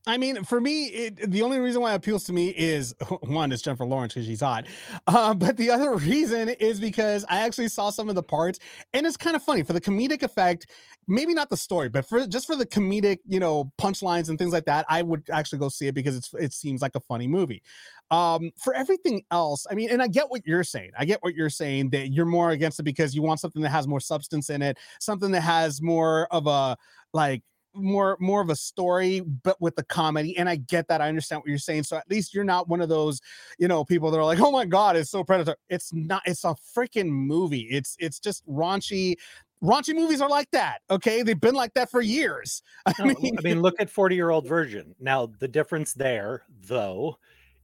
I 0.04 0.18
mean, 0.18 0.42
for 0.42 0.60
me, 0.60 0.86
it, 0.86 1.30
the 1.30 1.42
only 1.42 1.60
reason 1.60 1.80
why 1.80 1.92
it 1.92 1.96
appeals 1.96 2.24
to 2.24 2.32
me 2.32 2.48
is 2.48 2.94
one, 3.20 3.52
is 3.52 3.62
Jennifer 3.62 3.86
Lawrence 3.86 4.14
because 4.14 4.26
she's 4.26 4.40
hot. 4.40 4.66
Uh, 5.06 5.32
but 5.42 5.56
the 5.56 5.70
other 5.70 5.94
reason 5.96 6.48
is 6.48 6.80
because 6.80 7.24
I 7.28 7.40
actually 7.40 7.68
saw 7.68 7.90
some 7.90 8.08
of 8.08 8.16
the 8.16 8.22
parts, 8.22 8.58
and 8.92 9.06
it's 9.06 9.16
kind 9.16 9.36
of 9.36 9.42
funny 9.42 9.62
for 9.62 9.72
the 9.72 9.80
comedic 9.80 10.22
effect. 10.22 10.66
Maybe 11.06 11.34
not 11.34 11.50
the 11.50 11.56
story, 11.56 11.88
but 11.88 12.06
for 12.06 12.26
just 12.26 12.46
for 12.46 12.56
the 12.56 12.66
comedic, 12.66 13.18
you 13.26 13.38
know, 13.40 13.72
punchlines 13.80 14.28
and 14.28 14.38
things 14.38 14.52
like 14.52 14.64
that, 14.64 14.86
I 14.88 15.02
would 15.02 15.28
actually 15.30 15.58
go 15.58 15.68
see 15.68 15.86
it 15.86 15.94
because 15.94 16.16
it's 16.16 16.32
it 16.34 16.52
seems 16.52 16.82
like 16.82 16.94
a 16.94 17.00
funny 17.00 17.28
movie. 17.28 17.62
Um, 18.10 18.50
for 18.56 18.74
everything 18.74 19.22
else, 19.30 19.66
I 19.70 19.74
mean, 19.74 19.90
and 19.90 20.02
I 20.02 20.06
get 20.06 20.30
what 20.30 20.42
you're 20.46 20.64
saying. 20.64 20.92
I 20.98 21.04
get 21.04 21.22
what 21.22 21.34
you're 21.34 21.50
saying 21.50 21.90
that 21.90 22.12
you're 22.12 22.26
more 22.26 22.50
against 22.50 22.78
it 22.78 22.84
because 22.84 23.14
you 23.14 23.22
want 23.22 23.40
something 23.40 23.62
that 23.62 23.70
has 23.70 23.88
more 23.88 24.00
substance 24.00 24.50
in 24.50 24.62
it, 24.62 24.78
something 25.00 25.30
that 25.32 25.40
has 25.40 25.80
more 25.80 26.26
of 26.30 26.46
a 26.46 26.76
like 27.14 27.42
more 27.74 28.16
more 28.20 28.40
of 28.40 28.50
a 28.50 28.56
story 28.56 29.20
but 29.20 29.60
with 29.60 29.74
the 29.76 29.84
comedy 29.84 30.36
and 30.36 30.48
i 30.48 30.56
get 30.56 30.86
that 30.88 31.00
i 31.00 31.08
understand 31.08 31.40
what 31.40 31.48
you're 31.48 31.58
saying 31.58 31.82
so 31.82 31.96
at 31.96 32.08
least 32.10 32.34
you're 32.34 32.44
not 32.44 32.68
one 32.68 32.80
of 32.80 32.88
those 32.88 33.20
you 33.58 33.68
know 33.68 33.84
people 33.84 34.10
that 34.10 34.18
are 34.18 34.24
like 34.24 34.40
oh 34.40 34.50
my 34.50 34.64
god 34.64 34.96
it's 34.96 35.10
so 35.10 35.24
predator 35.24 35.56
it's 35.68 35.92
not 35.92 36.22
it's 36.26 36.44
a 36.44 36.54
freaking 36.76 37.08
movie 37.08 37.66
it's 37.70 37.96
it's 37.98 38.18
just 38.18 38.46
raunchy 38.46 39.14
raunchy 39.62 39.94
movies 39.94 40.20
are 40.20 40.28
like 40.28 40.50
that 40.50 40.80
okay 40.90 41.22
they've 41.22 41.40
been 41.40 41.54
like 41.54 41.72
that 41.74 41.90
for 41.90 42.00
years 42.02 42.62
i 42.86 42.92
No, 42.98 43.14
mean 43.20 43.38
I 43.38 43.42
mean, 43.42 43.62
look 43.62 43.80
at 43.80 43.90
40 43.90 44.14
year 44.14 44.30
old 44.30 44.46
virgin. 44.46 44.94
Now, 45.00 45.26
the 45.38 45.48
difference 45.48 45.92
there, 45.94 46.42
though, 46.66 47.18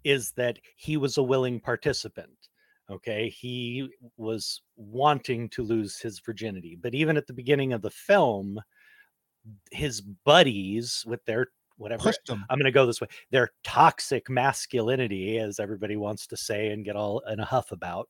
is 0.05 0.33
that 0.33 0.59
he 0.77 0.97
was 0.97 1.19
a 1.19 1.23
willing 1.23 1.61
participant. 1.61 2.49
Okay. 2.91 3.29
He 3.29 3.89
was 4.17 4.63
wanting 4.77 5.49
to 5.51 5.63
lose 5.63 5.99
his 5.99 6.21
virginity. 6.21 6.77
But 6.81 6.95
even 6.95 7.17
at 7.17 7.27
the 7.27 7.33
beginning 7.35 7.73
of 7.73 7.83
the 7.83 7.91
film, 7.91 8.61
his 9.71 10.01
buddies 10.01 11.05
with 11.07 11.25
their 11.25 11.49
whatever 11.77 12.03
them 12.27 12.45
I'm 12.51 12.59
going 12.59 12.65
to 12.65 12.73
go 12.73 12.87
this 12.87 13.01
way. 13.01 13.09
Their 13.31 13.51
toxic 13.65 14.29
masculinity, 14.29 15.39
as 15.39 15.61
everybody 15.61 15.97
wants 15.97 16.27
to 16.29 16.37
say 16.37 16.69
and 16.69 16.85
get 16.85 16.97
all 16.97 17.21
in 17.31 17.41
a 17.41 17.45
huff 17.45 17.73
about, 17.73 18.09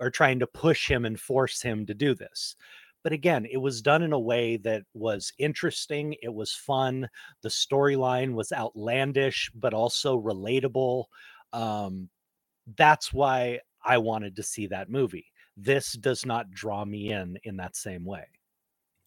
are 0.00 0.10
trying 0.10 0.38
to 0.40 0.46
push 0.46 0.88
him 0.88 1.04
and 1.04 1.18
force 1.18 1.62
him 1.62 1.86
to 1.86 1.94
do 1.94 2.14
this. 2.14 2.56
But 3.02 3.12
again, 3.12 3.46
it 3.50 3.58
was 3.58 3.82
done 3.82 4.02
in 4.02 4.12
a 4.12 4.18
way 4.18 4.56
that 4.58 4.82
was 4.92 5.32
interesting. 5.38 6.16
It 6.22 6.34
was 6.34 6.52
fun. 6.52 7.08
The 7.42 7.48
storyline 7.48 8.34
was 8.34 8.52
outlandish, 8.52 9.50
but 9.54 9.72
also 9.72 10.20
relatable. 10.20 11.04
Um, 11.52 12.08
that's 12.76 13.12
why 13.12 13.60
I 13.84 13.98
wanted 13.98 14.34
to 14.36 14.42
see 14.42 14.66
that 14.66 14.90
movie. 14.90 15.26
This 15.56 15.92
does 15.92 16.26
not 16.26 16.50
draw 16.50 16.84
me 16.84 17.12
in 17.12 17.38
in 17.44 17.56
that 17.58 17.76
same 17.76 18.04
way. 18.04 18.26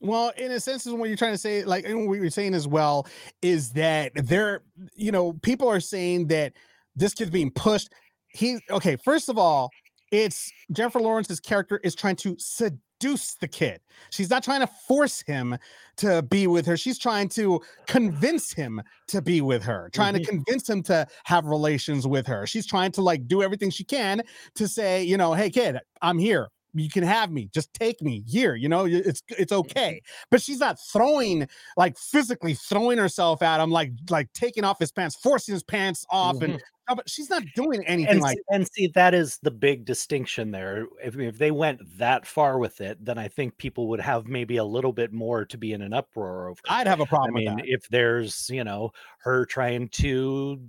Well, 0.02 0.32
in 0.38 0.52
a 0.52 0.60
sense, 0.60 0.86
is 0.86 0.94
what 0.94 1.10
you're 1.10 1.18
trying 1.18 1.34
to 1.34 1.38
say, 1.38 1.64
like 1.64 1.86
and 1.86 2.08
what 2.08 2.20
you're 2.20 2.30
saying 2.30 2.54
as 2.54 2.68
well, 2.68 3.08
is 3.42 3.72
that 3.74 4.12
there, 4.16 4.62
you 4.96 5.12
know, 5.12 5.34
people 5.34 5.68
are 5.68 5.82
saying 5.82 6.28
that 6.28 6.54
this 6.96 7.14
kid's 7.14 7.32
being 7.32 7.52
pushed. 7.52 7.90
He 8.30 8.60
okay, 8.70 8.96
first 8.96 9.28
of 9.28 9.38
all, 9.38 9.72
it's 10.12 10.52
Jennifer 10.72 11.00
Lawrence's 11.00 11.40
character 11.40 11.82
is 11.84 11.96
trying 11.96 12.16
to 12.18 12.36
seduce 12.40 13.36
the 13.36 13.48
kid. 13.48 13.82
She's 14.10 14.30
not 14.30 14.42
trying 14.42 14.62
to 14.62 14.68
force 14.68 15.22
him 15.22 15.58
to 15.98 16.22
be 16.22 16.48
with 16.48 16.66
her. 16.66 16.78
She's 16.78 16.98
trying 16.98 17.28
to 17.30 17.62
convince 17.88 18.54
him 18.54 18.82
to 19.08 19.22
be 19.22 19.42
with 19.42 19.64
her, 19.64 19.90
trying 19.92 20.14
to 20.14 20.22
mm-hmm. 20.22 20.30
convince 20.30 20.70
him 20.70 20.82
to 20.84 21.08
have 21.26 21.46
relations 21.46 22.08
with 22.08 22.26
her. 22.28 22.48
She's 22.48 22.66
trying 22.66 22.94
to 22.94 23.02
like 23.02 23.28
do 23.28 23.44
everything 23.44 23.70
she 23.70 23.84
can 23.84 24.22
to 24.56 24.68
say, 24.68 25.04
you 25.04 25.18
know, 25.18 25.34
hey 25.34 25.50
kid, 25.50 25.78
I'm 26.02 26.18
here 26.18 26.48
you 26.74 26.90
can 26.90 27.04
have 27.04 27.32
me 27.32 27.50
just 27.54 27.74
take 27.74 28.02
me 28.02 28.24
here 28.28 28.56
you 28.56 28.70
know 28.70 28.86
it's 28.86 29.22
it's 29.30 29.52
mm-hmm. 29.52 29.60
okay. 29.60 30.02
But 30.30 30.42
she's 30.42 30.60
not 30.60 30.78
throwing 30.80 31.48
like 31.78 31.98
physically 31.98 32.54
throwing 32.54 32.98
herself 32.98 33.42
at 33.42 33.62
him 33.62 33.72
like 33.72 33.92
like 34.10 34.32
taking 34.34 34.64
off 34.64 34.80
his 34.80 34.92
pants 34.92 35.16
forcing 35.16 35.54
his 35.54 35.64
pants 35.64 36.06
off 36.10 36.42
and 36.42 36.54
mm-hmm. 36.54 36.64
No, 36.90 36.96
but 36.96 37.10
she's 37.10 37.30
not 37.30 37.44
doing 37.56 37.86
anything 37.86 38.14
and, 38.14 38.22
like 38.22 38.38
see, 38.38 38.44
and 38.52 38.68
see 38.72 38.88
that 38.96 39.14
is 39.14 39.40
the 39.44 39.52
big 39.52 39.86
distinction 39.86 40.52
there. 40.52 40.88
If, 41.04 41.18
if 41.18 41.38
they 41.38 41.52
went 41.52 41.82
that 41.98 42.26
far 42.26 42.58
with 42.58 42.82
it 42.82 43.04
then 43.04 43.18
i 43.18 43.28
think 43.28 43.58
people 43.58 43.88
would 43.90 44.00
have 44.00 44.28
maybe 44.28 44.58
a 44.58 44.64
little 44.64 44.94
bit 44.94 45.12
more 45.12 45.46
to 45.46 45.58
be 45.58 45.74
in 45.74 45.82
an 45.82 45.94
uproar 45.94 46.50
over 46.50 46.62
i'd 46.70 46.88
have 46.88 47.00
a 47.00 47.06
problem 47.06 47.36
I 47.36 47.40
mean 47.40 47.56
with 47.56 47.66
that. 47.66 47.72
if 47.72 47.90
there's 47.90 48.50
you 48.50 48.64
know 48.64 48.92
her 49.20 49.46
trying 49.46 49.90
to 49.90 50.62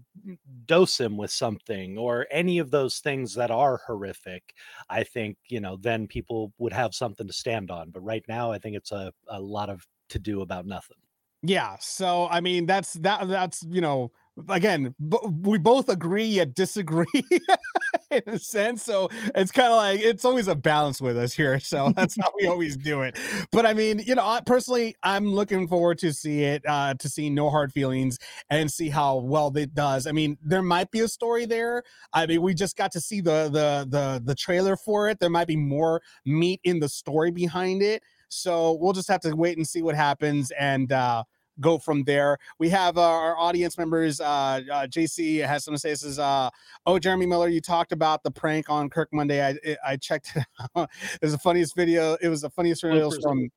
dose 0.66 0.98
him 0.98 1.16
with 1.16 1.30
something 1.30 1.98
or 1.98 2.26
any 2.30 2.58
of 2.58 2.70
those 2.70 2.98
things 2.98 3.34
that 3.34 3.50
are 3.50 3.80
horrific 3.86 4.54
i 4.88 5.02
think 5.02 5.36
you 5.48 5.60
know 5.60 5.76
then 5.76 6.06
people 6.06 6.52
would 6.58 6.72
have 6.72 6.94
something 6.94 7.26
to 7.26 7.32
stand 7.32 7.70
on. 7.70 7.90
But 7.90 8.04
right 8.04 8.24
now 8.28 8.52
i 8.52 8.58
think 8.58 8.76
it's 8.76 8.92
a, 8.92 9.12
a 9.28 9.40
lot 9.40 9.70
of 9.70 9.86
to 10.08 10.18
do 10.18 10.42
about 10.42 10.66
nothing. 10.66 10.96
Yeah 11.42 11.76
so 11.80 12.28
i 12.28 12.40
mean 12.40 12.66
that's 12.66 12.94
that 12.94 13.28
that's 13.28 13.64
you 13.68 13.80
know 13.80 14.10
again 14.48 14.94
b- 15.08 15.18
we 15.42 15.58
both 15.58 15.88
agree 15.88 16.24
yet 16.24 16.54
disagree 16.54 17.06
in 18.10 18.22
a 18.26 18.38
sense 18.38 18.82
so 18.82 19.08
it's 19.34 19.52
kind 19.52 19.68
of 19.68 19.76
like 19.76 20.00
it's 20.00 20.24
always 20.24 20.48
a 20.48 20.54
balance 20.54 21.00
with 21.00 21.16
us 21.16 21.32
here 21.32 21.58
so 21.60 21.92
that's 21.96 22.16
how 22.20 22.32
we 22.40 22.46
always 22.46 22.76
do 22.76 23.02
it. 23.02 23.18
But 23.52 23.66
i 23.66 23.74
mean 23.74 24.00
you 24.00 24.14
know 24.14 24.26
I, 24.26 24.40
personally 24.40 24.96
i'm 25.02 25.26
looking 25.26 25.68
forward 25.68 25.98
to 25.98 26.12
see 26.12 26.42
it 26.42 26.62
uh 26.66 26.94
to 26.94 27.08
see 27.08 27.30
no 27.30 27.50
hard 27.50 27.72
feelings 27.72 28.18
and 28.48 28.70
see 28.70 28.88
how 28.88 29.16
well 29.18 29.56
it 29.56 29.74
does. 29.74 30.06
I 30.06 30.12
mean 30.12 30.38
there 30.42 30.62
might 30.62 30.90
be 30.90 31.00
a 31.00 31.08
story 31.08 31.46
there. 31.46 31.82
I 32.12 32.26
mean 32.26 32.42
we 32.42 32.54
just 32.54 32.76
got 32.76 32.92
to 32.92 33.00
see 33.00 33.20
the 33.20 33.48
the 33.50 33.86
the 33.88 34.22
the 34.24 34.34
trailer 34.34 34.76
for 34.76 35.08
it. 35.08 35.18
There 35.20 35.30
might 35.30 35.48
be 35.48 35.56
more 35.56 36.00
meat 36.24 36.60
in 36.64 36.80
the 36.80 36.88
story 36.88 37.30
behind 37.30 37.82
it. 37.82 38.02
So 38.28 38.78
we'll 38.80 38.92
just 38.92 39.08
have 39.08 39.20
to 39.22 39.34
wait 39.34 39.56
and 39.56 39.66
see 39.66 39.82
what 39.82 39.94
happens 39.94 40.52
and 40.52 40.92
uh 40.92 41.24
go 41.58 41.78
from 41.78 42.04
there. 42.04 42.38
We 42.58 42.68
have 42.70 42.96
uh, 42.98 43.02
our 43.02 43.36
audience 43.36 43.76
members. 43.76 44.20
Uh, 44.20 44.24
uh, 44.72 44.86
JC 44.86 45.44
has 45.46 45.64
some 45.64 45.74
to 45.74 45.80
say. 45.80 45.90
This 45.90 46.02
is, 46.04 46.18
uh, 46.18 46.48
oh, 46.86 46.98
Jeremy 46.98 47.26
Miller, 47.26 47.48
you 47.48 47.60
talked 47.60 47.92
about 47.92 48.22
the 48.22 48.30
prank 48.30 48.70
on 48.70 48.88
Kirk 48.88 49.08
Monday. 49.12 49.44
I 49.44 49.58
it- 49.64 49.78
I 49.84 49.96
checked 49.96 50.32
it 50.36 50.44
out. 50.76 50.88
It 51.14 51.22
was 51.22 51.32
the 51.32 51.38
funniest 51.38 51.74
video. 51.74 52.16
It 52.22 52.28
was 52.28 52.42
the 52.42 52.50
funniest 52.50 52.82
video 52.82 53.10
from. 53.22 53.48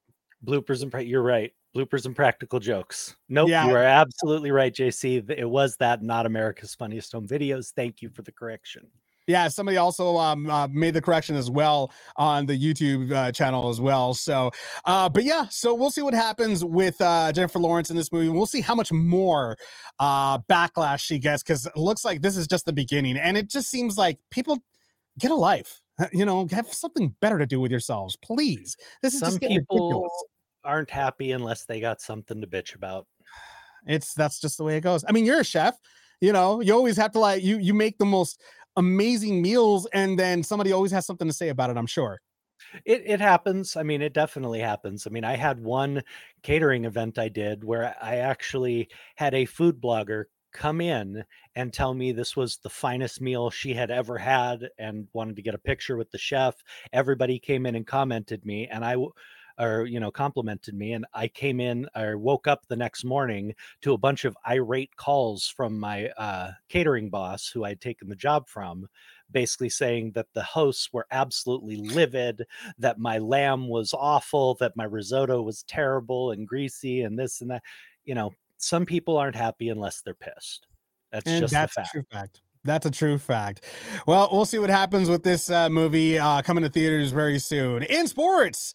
bloopers 0.46 0.82
and 0.82 0.92
pra- 0.92 1.04
you're 1.04 1.22
right 1.22 1.54
bloopers 1.76 2.06
and 2.06 2.16
practical 2.16 2.60
jokes 2.60 3.16
nope 3.30 3.50
Yeah. 3.50 3.66
you 3.66 3.74
are 3.74 3.82
absolutely 3.84 4.52
right 4.52 4.72
jc 4.76 5.28
it 5.32 5.50
was 5.50 5.76
that 5.78 6.04
not 6.04 6.26
america's 6.28 6.76
funniest 6.76 7.14
home 7.14 7.28
videos 7.28 7.72
thank 7.74 8.02
you 8.02 8.10
for 8.10 8.22
the 8.24 8.32
correction 8.32 8.86
Yeah, 9.28 9.48
somebody 9.48 9.78
also 9.78 10.18
um, 10.18 10.50
uh, 10.50 10.68
made 10.68 10.94
the 10.94 11.02
correction 11.02 11.36
as 11.36 11.50
well 11.50 11.92
on 12.18 12.46
the 12.46 12.58
YouTube 12.60 13.12
uh, 13.12 13.32
channel 13.32 13.70
as 13.70 13.80
well. 13.80 14.14
So, 14.14 14.52
uh, 14.86 15.08
but 15.08 15.24
yeah, 15.24 15.48
so 15.50 15.74
we'll 15.74 15.92
see 15.92 16.02
what 16.02 16.14
happens 16.14 16.66
with 16.66 17.00
uh, 17.00 17.32
Jennifer 17.32 17.60
Lawrence 17.60 17.90
in 17.90 17.96
this 17.96 18.12
movie. 18.12 18.28
We'll 18.28 18.46
see 18.46 18.62
how 18.62 18.76
much 18.76 18.92
more 18.92 19.58
uh, 20.00 20.40
backlash 20.40 21.00
she 21.00 21.20
gets 21.20 21.42
because 21.42 21.66
it 21.66 21.78
looks 21.78 22.04
like 22.04 22.22
this 22.22 22.36
is 22.36 22.48
just 22.48 22.66
the 22.66 22.74
beginning, 22.74 23.18
and 23.18 23.38
it 23.38 23.50
just 23.50 23.70
seems 23.70 23.98
like 23.98 24.20
people 24.30 24.60
get 25.20 25.32
a 25.32 25.36
life. 25.36 25.80
You 26.12 26.26
know, 26.26 26.48
have 26.52 26.74
something 26.74 27.16
better 27.22 27.38
to 27.38 27.46
do 27.46 27.60
with 27.60 27.70
yourselves, 27.70 28.18
please. 28.18 28.76
This 29.04 29.14
is 29.14 29.20
some 29.20 29.30
just 29.30 29.42
people 29.42 29.88
ridiculous. 29.90 30.24
aren't 30.64 30.90
happy 30.90 31.32
unless 31.34 31.66
they 31.66 31.80
got 31.80 32.02
something 32.02 32.42
to 32.42 32.48
bitch 32.48 32.74
about 32.76 33.06
It's 33.86 34.14
that's 34.14 34.40
just 34.42 34.58
the 34.58 34.64
way 34.64 34.76
it 34.78 34.82
goes. 34.82 35.06
I 35.08 35.12
mean, 35.12 35.24
you're 35.24 35.42
a 35.42 35.46
chef. 35.46 35.78
You 36.20 36.32
know, 36.34 36.62
you 36.62 36.74
always 36.74 36.98
have 36.98 37.12
to 37.12 37.20
like 37.20 37.44
you 37.44 37.58
you 37.58 37.74
make 37.74 37.98
the 38.00 38.06
most 38.06 38.42
amazing 38.76 39.42
meals, 39.42 39.88
and 39.94 40.18
then 40.18 40.44
somebody 40.44 40.72
always 40.72 40.92
has 40.92 41.06
something 41.06 41.28
to 41.28 41.34
say 41.34 41.50
about 41.50 41.70
it. 41.70 41.78
I'm 41.78 41.88
sure. 41.88 42.20
It 42.86 43.04
it 43.06 43.20
happens. 43.20 43.76
I 43.76 43.84
mean, 43.84 44.02
it 44.02 44.14
definitely 44.14 44.60
happens. 44.60 45.06
I 45.06 45.10
mean, 45.10 45.24
I 45.24 45.36
had 45.36 45.60
one 45.60 46.04
catering 46.44 46.86
event 46.86 47.18
I 47.20 47.30
did 47.30 47.64
where 47.64 47.96
I 48.02 48.18
actually 48.18 48.90
had 49.16 49.34
a 49.34 49.46
food 49.46 49.82
blogger 49.82 50.26
come 50.54 50.80
in 50.80 51.24
and 51.56 51.74
tell 51.74 51.94
me 51.94 52.12
this 52.12 52.36
was 52.38 52.58
the 52.58 52.70
finest 52.70 53.20
meal 53.22 53.50
she 53.50 53.74
had 53.74 53.92
ever 53.92 54.18
had 54.18 54.70
and 54.78 55.08
wanted 55.14 55.36
to 55.36 55.42
get 55.42 55.56
a 55.56 55.60
picture 55.60 55.98
with 55.98 56.12
the 56.12 56.18
chef. 56.18 56.56
Everybody 56.94 57.40
came 57.40 57.66
in 57.66 57.76
and 57.76 57.86
commented 57.86 58.46
me 58.46 58.68
and 58.68 58.86
I 58.86 58.96
or 59.60 59.86
you 59.86 60.00
know 60.00 60.12
complimented 60.12 60.74
me 60.74 60.94
and 60.94 61.06
I 61.14 61.28
came 61.28 61.60
in 61.60 61.88
or 61.96 62.18
woke 62.18 62.48
up 62.48 62.66
the 62.68 62.76
next 62.76 63.04
morning 63.04 63.54
to 63.82 63.94
a 63.94 63.98
bunch 63.98 64.26
of 64.26 64.38
irate 64.48 64.96
calls 64.96 65.48
from 65.48 65.80
my 65.80 66.10
uh 66.18 66.52
catering 66.70 67.10
boss 67.10 67.48
who 67.48 67.64
I'd 67.64 67.82
taken 67.82 68.10
the 68.10 68.16
job 68.16 68.50
from 68.50 68.88
basically 69.34 69.70
saying 69.70 70.12
that 70.14 70.28
the 70.34 70.44
hosts 70.44 70.94
were 70.94 71.08
absolutely 71.12 71.76
livid 71.76 72.44
that 72.78 73.00
my 73.00 73.18
lamb 73.18 73.68
was 73.68 73.94
awful, 73.94 74.56
that 74.56 74.78
my 74.78 74.86
risotto 74.86 75.42
was 75.42 75.64
terrible 75.64 76.32
and 76.32 76.48
greasy 76.48 77.02
and 77.02 77.20
this 77.20 77.42
and 77.42 77.52
that. 77.52 77.64
You 78.06 78.16
know, 78.16 78.32
some 78.58 78.86
people 78.86 79.18
aren't 79.18 79.36
happy 79.36 79.70
unless 79.70 80.02
they're 80.02 80.14
pissed. 80.14 80.68
That's 81.12 81.28
and 81.28 81.42
just 81.42 81.54
that's 81.54 81.76
the 81.76 81.82
a 81.82 81.84
fact. 81.84 81.92
true 81.92 82.04
fact. 82.12 82.42
That's 82.66 82.86
a 82.86 82.92
true 82.92 83.18
fact. 83.18 83.66
Well, 84.08 84.30
we'll 84.32 84.46
see 84.46 84.60
what 84.60 84.70
happens 84.70 85.10
with 85.10 85.24
this 85.24 85.50
uh, 85.50 85.70
movie 85.70 86.18
uh, 86.18 86.42
coming 86.44 86.64
to 86.64 86.70
theaters 86.70 87.12
very 87.12 87.38
soon. 87.40 87.84
In 87.84 88.08
sports, 88.08 88.74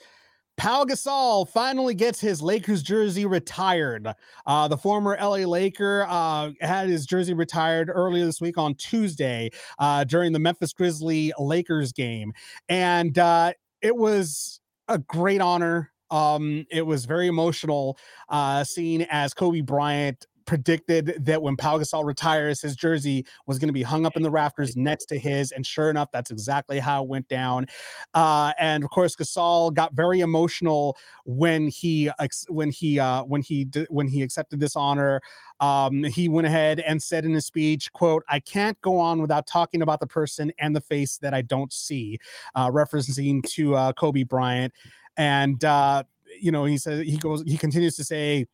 Pau 0.58 0.84
Gasol 0.84 1.48
finally 1.48 1.94
gets 1.94 2.20
his 2.20 2.42
Lakers 2.42 2.82
jersey 2.82 3.24
retired. 3.24 4.08
Uh, 4.44 4.66
the 4.66 4.76
former 4.76 5.16
LA 5.20 5.46
Laker 5.46 6.04
uh, 6.08 6.50
had 6.60 6.88
his 6.88 7.06
jersey 7.06 7.32
retired 7.32 7.88
earlier 7.94 8.26
this 8.26 8.40
week 8.40 8.58
on 8.58 8.74
Tuesday 8.74 9.50
uh, 9.78 10.02
during 10.02 10.32
the 10.32 10.40
Memphis 10.40 10.72
Grizzly 10.72 11.32
Lakers 11.38 11.92
game. 11.92 12.32
And 12.68 13.16
uh, 13.16 13.52
it 13.82 13.94
was 13.96 14.60
a 14.88 14.98
great 14.98 15.40
honor. 15.40 15.92
Um, 16.10 16.66
it 16.72 16.84
was 16.84 17.04
very 17.04 17.28
emotional 17.28 17.96
uh, 18.28 18.64
seeing 18.64 19.02
as 19.02 19.34
Kobe 19.34 19.60
Bryant 19.60 20.26
predicted 20.48 21.14
that 21.26 21.42
when 21.42 21.56
Pau 21.56 21.78
Gasol 21.78 22.06
retires, 22.06 22.62
his 22.62 22.74
jersey 22.74 23.26
was 23.46 23.58
going 23.58 23.68
to 23.68 23.72
be 23.72 23.82
hung 23.82 24.06
up 24.06 24.16
in 24.16 24.22
the 24.22 24.30
rafters 24.30 24.76
next 24.76 25.04
to 25.06 25.18
his, 25.18 25.52
and 25.52 25.64
sure 25.64 25.90
enough, 25.90 26.10
that's 26.10 26.30
exactly 26.30 26.78
how 26.78 27.02
it 27.04 27.08
went 27.08 27.28
down. 27.28 27.66
Uh, 28.14 28.52
and 28.58 28.82
of 28.82 28.88
course, 28.88 29.14
Gasol 29.14 29.74
got 29.74 29.92
very 29.92 30.20
emotional 30.20 30.96
when 31.26 31.68
he 31.68 32.10
when 32.48 32.70
he 32.70 32.98
uh, 32.98 33.24
when 33.24 33.42
he 33.42 33.68
when 33.90 34.08
he 34.08 34.22
accepted 34.22 34.58
this 34.58 34.74
honor. 34.74 35.20
Um, 35.60 36.02
he 36.04 36.28
went 36.28 36.46
ahead 36.46 36.80
and 36.80 37.02
said 37.02 37.26
in 37.26 37.34
his 37.34 37.44
speech, 37.44 37.92
"quote 37.92 38.24
I 38.28 38.40
can't 38.40 38.80
go 38.80 38.98
on 38.98 39.20
without 39.20 39.46
talking 39.46 39.82
about 39.82 40.00
the 40.00 40.06
person 40.06 40.50
and 40.58 40.74
the 40.74 40.80
face 40.80 41.18
that 41.18 41.34
I 41.34 41.42
don't 41.42 41.72
see," 41.72 42.18
uh, 42.54 42.70
referencing 42.70 43.42
to 43.50 43.74
uh, 43.74 43.92
Kobe 43.92 44.22
Bryant. 44.22 44.72
And 45.18 45.62
uh, 45.62 46.04
you 46.40 46.52
know, 46.52 46.64
he 46.64 46.78
says 46.78 47.02
he 47.02 47.18
goes, 47.18 47.42
he 47.42 47.58
continues 47.58 47.96
to 47.96 48.04
say, 48.04 48.46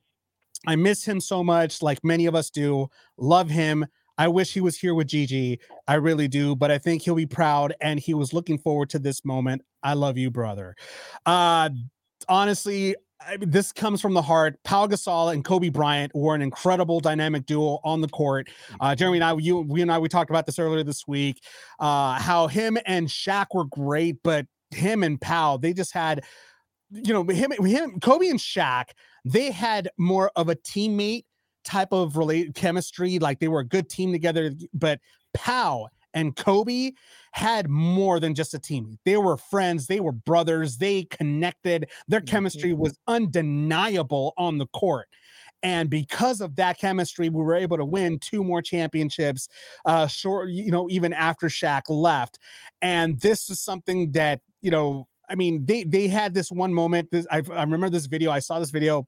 I 0.66 0.76
miss 0.76 1.04
him 1.04 1.20
so 1.20 1.42
much, 1.44 1.82
like 1.82 2.02
many 2.04 2.26
of 2.26 2.34
us 2.34 2.50
do. 2.50 2.88
Love 3.16 3.50
him. 3.50 3.86
I 4.16 4.28
wish 4.28 4.52
he 4.52 4.60
was 4.60 4.78
here 4.78 4.94
with 4.94 5.08
Gigi. 5.08 5.58
I 5.88 5.94
really 5.94 6.28
do, 6.28 6.54
but 6.54 6.70
I 6.70 6.78
think 6.78 7.02
he'll 7.02 7.16
be 7.16 7.26
proud 7.26 7.74
and 7.80 7.98
he 7.98 8.14
was 8.14 8.32
looking 8.32 8.58
forward 8.58 8.90
to 8.90 8.98
this 8.98 9.24
moment. 9.24 9.62
I 9.82 9.94
love 9.94 10.16
you, 10.16 10.30
brother. 10.30 10.76
Uh 11.26 11.70
honestly, 12.28 12.96
I 13.26 13.36
mean, 13.36 13.50
this 13.50 13.72
comes 13.72 14.00
from 14.00 14.14
the 14.14 14.22
heart. 14.22 14.58
Pau 14.64 14.86
Gasol 14.86 15.32
and 15.32 15.44
Kobe 15.44 15.68
Bryant 15.68 16.14
were 16.14 16.34
an 16.34 16.42
incredible 16.42 17.00
dynamic 17.00 17.46
duo 17.46 17.80
on 17.84 18.00
the 18.00 18.08
court. 18.08 18.48
Uh, 18.80 18.94
Jeremy 18.94 19.18
and 19.18 19.24
I, 19.24 19.34
you, 19.34 19.58
we 19.60 19.82
and 19.82 19.90
I, 19.90 19.98
we 19.98 20.08
talked 20.08 20.30
about 20.30 20.46
this 20.46 20.58
earlier 20.58 20.82
this 20.82 21.06
week. 21.06 21.42
Uh, 21.78 22.18
how 22.18 22.46
him 22.46 22.76
and 22.86 23.08
Shaq 23.08 23.46
were 23.54 23.64
great, 23.64 24.16
but 24.22 24.46
him 24.70 25.02
and 25.02 25.20
Pau, 25.20 25.56
they 25.56 25.72
just 25.72 25.92
had, 25.92 26.24
you 26.94 27.12
know, 27.12 27.24
him, 27.24 27.52
him, 27.52 28.00
Kobe 28.00 28.28
and 28.28 28.38
Shaq, 28.38 28.90
they 29.24 29.50
had 29.50 29.88
more 29.98 30.30
of 30.36 30.48
a 30.48 30.54
teammate 30.54 31.24
type 31.64 31.92
of 31.92 32.16
related 32.16 32.54
chemistry. 32.54 33.18
Like 33.18 33.40
they 33.40 33.48
were 33.48 33.60
a 33.60 33.66
good 33.66 33.88
team 33.88 34.12
together, 34.12 34.52
but 34.72 35.00
Pau 35.32 35.88
and 36.12 36.36
Kobe 36.36 36.92
had 37.32 37.68
more 37.68 38.20
than 38.20 38.34
just 38.34 38.54
a 38.54 38.58
team. 38.58 38.98
They 39.04 39.16
were 39.16 39.36
friends, 39.36 39.86
they 39.86 40.00
were 40.00 40.12
brothers, 40.12 40.78
they 40.78 41.04
connected. 41.04 41.90
Their 42.06 42.20
chemistry 42.20 42.72
was 42.72 42.96
undeniable 43.08 44.32
on 44.36 44.58
the 44.58 44.66
court. 44.68 45.08
And 45.64 45.88
because 45.88 46.42
of 46.42 46.56
that 46.56 46.78
chemistry, 46.78 47.30
we 47.30 47.42
were 47.42 47.54
able 47.54 47.78
to 47.78 47.86
win 47.86 48.18
two 48.18 48.44
more 48.44 48.60
championships, 48.60 49.48
uh, 49.86 50.06
short, 50.06 50.50
you 50.50 50.70
know, 50.70 50.88
even 50.90 51.14
after 51.14 51.46
Shaq 51.46 51.82
left. 51.88 52.38
And 52.82 53.18
this 53.20 53.48
is 53.48 53.60
something 53.60 54.12
that, 54.12 54.40
you 54.60 54.70
know, 54.70 55.08
I 55.28 55.34
mean, 55.34 55.64
they 55.64 55.84
they 55.84 56.08
had 56.08 56.34
this 56.34 56.50
one 56.50 56.72
moment. 56.72 57.10
This, 57.10 57.26
I, 57.30 57.42
I 57.52 57.62
remember 57.62 57.90
this 57.90 58.06
video. 58.06 58.30
I 58.30 58.40
saw 58.40 58.58
this 58.58 58.70
video 58.70 59.06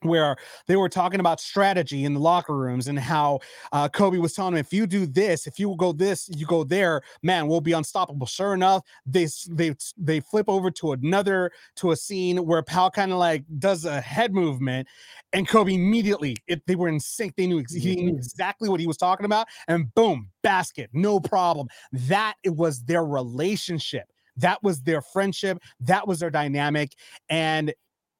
where 0.00 0.36
they 0.66 0.76
were 0.76 0.88
talking 0.88 1.20
about 1.20 1.40
strategy 1.40 2.04
in 2.04 2.14
the 2.14 2.20
locker 2.20 2.56
rooms 2.56 2.88
and 2.88 2.98
how 2.98 3.40
uh, 3.72 3.88
Kobe 3.88 4.18
was 4.18 4.32
telling 4.32 4.54
him, 4.54 4.58
if 4.58 4.72
you 4.72 4.86
do 4.86 5.06
this, 5.06 5.46
if 5.46 5.58
you 5.58 5.74
go 5.76 5.92
this, 5.92 6.28
you 6.28 6.46
go 6.46 6.64
there, 6.64 7.02
man, 7.22 7.46
we'll 7.46 7.60
be 7.60 7.72
unstoppable. 7.72 8.26
Sure 8.26 8.54
enough, 8.54 8.82
they 9.06 9.28
they 9.50 9.74
they 9.96 10.20
flip 10.20 10.48
over 10.48 10.70
to 10.72 10.92
another 10.92 11.50
to 11.76 11.92
a 11.92 11.96
scene 11.96 12.38
where 12.46 12.62
Pau 12.62 12.90
kind 12.90 13.12
of 13.12 13.18
like 13.18 13.44
does 13.58 13.84
a 13.84 14.00
head 14.00 14.32
movement, 14.34 14.88
and 15.32 15.46
Kobe 15.46 15.74
immediately 15.74 16.36
it, 16.46 16.66
they 16.66 16.74
were 16.74 16.88
in 16.88 17.00
sync. 17.00 17.36
They 17.36 17.46
knew 17.46 17.60
ex- 17.60 17.74
he 17.74 17.96
knew 17.96 18.16
exactly 18.16 18.68
what 18.68 18.80
he 18.80 18.86
was 18.86 18.96
talking 18.96 19.26
about, 19.26 19.46
and 19.68 19.94
boom, 19.94 20.30
basket, 20.42 20.90
no 20.92 21.20
problem. 21.20 21.68
That 21.92 22.34
it 22.42 22.56
was 22.56 22.82
their 22.84 23.04
relationship. 23.04 24.08
That 24.36 24.62
was 24.62 24.80
their 24.82 25.02
friendship. 25.02 25.58
That 25.80 26.06
was 26.06 26.20
their 26.20 26.30
dynamic, 26.30 26.94
and 27.28 27.72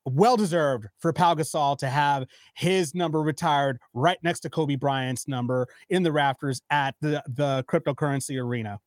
well 0.04 0.36
deserved 0.36 0.86
for 0.98 1.12
Pau 1.12 1.34
Gasol 1.34 1.78
to 1.78 1.88
have 1.88 2.26
his 2.54 2.94
number 2.94 3.22
retired 3.22 3.78
right 3.94 4.18
next 4.22 4.40
to 4.40 4.50
Kobe 4.50 4.76
Bryant's 4.76 5.28
number 5.28 5.68
in 5.90 6.02
the 6.02 6.12
rafters 6.12 6.60
at 6.70 6.94
the 7.00 7.22
the 7.28 7.64
cryptocurrency 7.68 8.42
arena. 8.42 8.80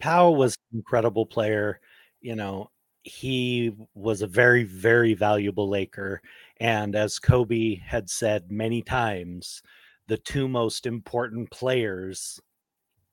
Powell 0.00 0.34
was 0.34 0.56
an 0.72 0.78
incredible 0.78 1.26
player. 1.26 1.80
You 2.20 2.34
know, 2.34 2.70
he 3.02 3.72
was 3.94 4.22
a 4.22 4.26
very, 4.26 4.64
very 4.64 5.14
valuable 5.14 5.68
Laker. 5.68 6.20
And 6.58 6.94
as 6.94 7.18
Kobe 7.18 7.76
had 7.76 8.10
said 8.10 8.50
many 8.50 8.82
times, 8.82 9.62
the 10.08 10.18
two 10.18 10.48
most 10.48 10.86
important 10.86 11.50
players, 11.50 12.40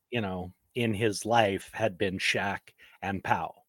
you 0.09 0.21
know, 0.21 0.51
in 0.75 0.93
his 0.93 1.25
life 1.25 1.69
had 1.73 1.97
been 1.97 2.17
Shaq 2.17 2.59
and 3.01 3.23
Powell. 3.23 3.65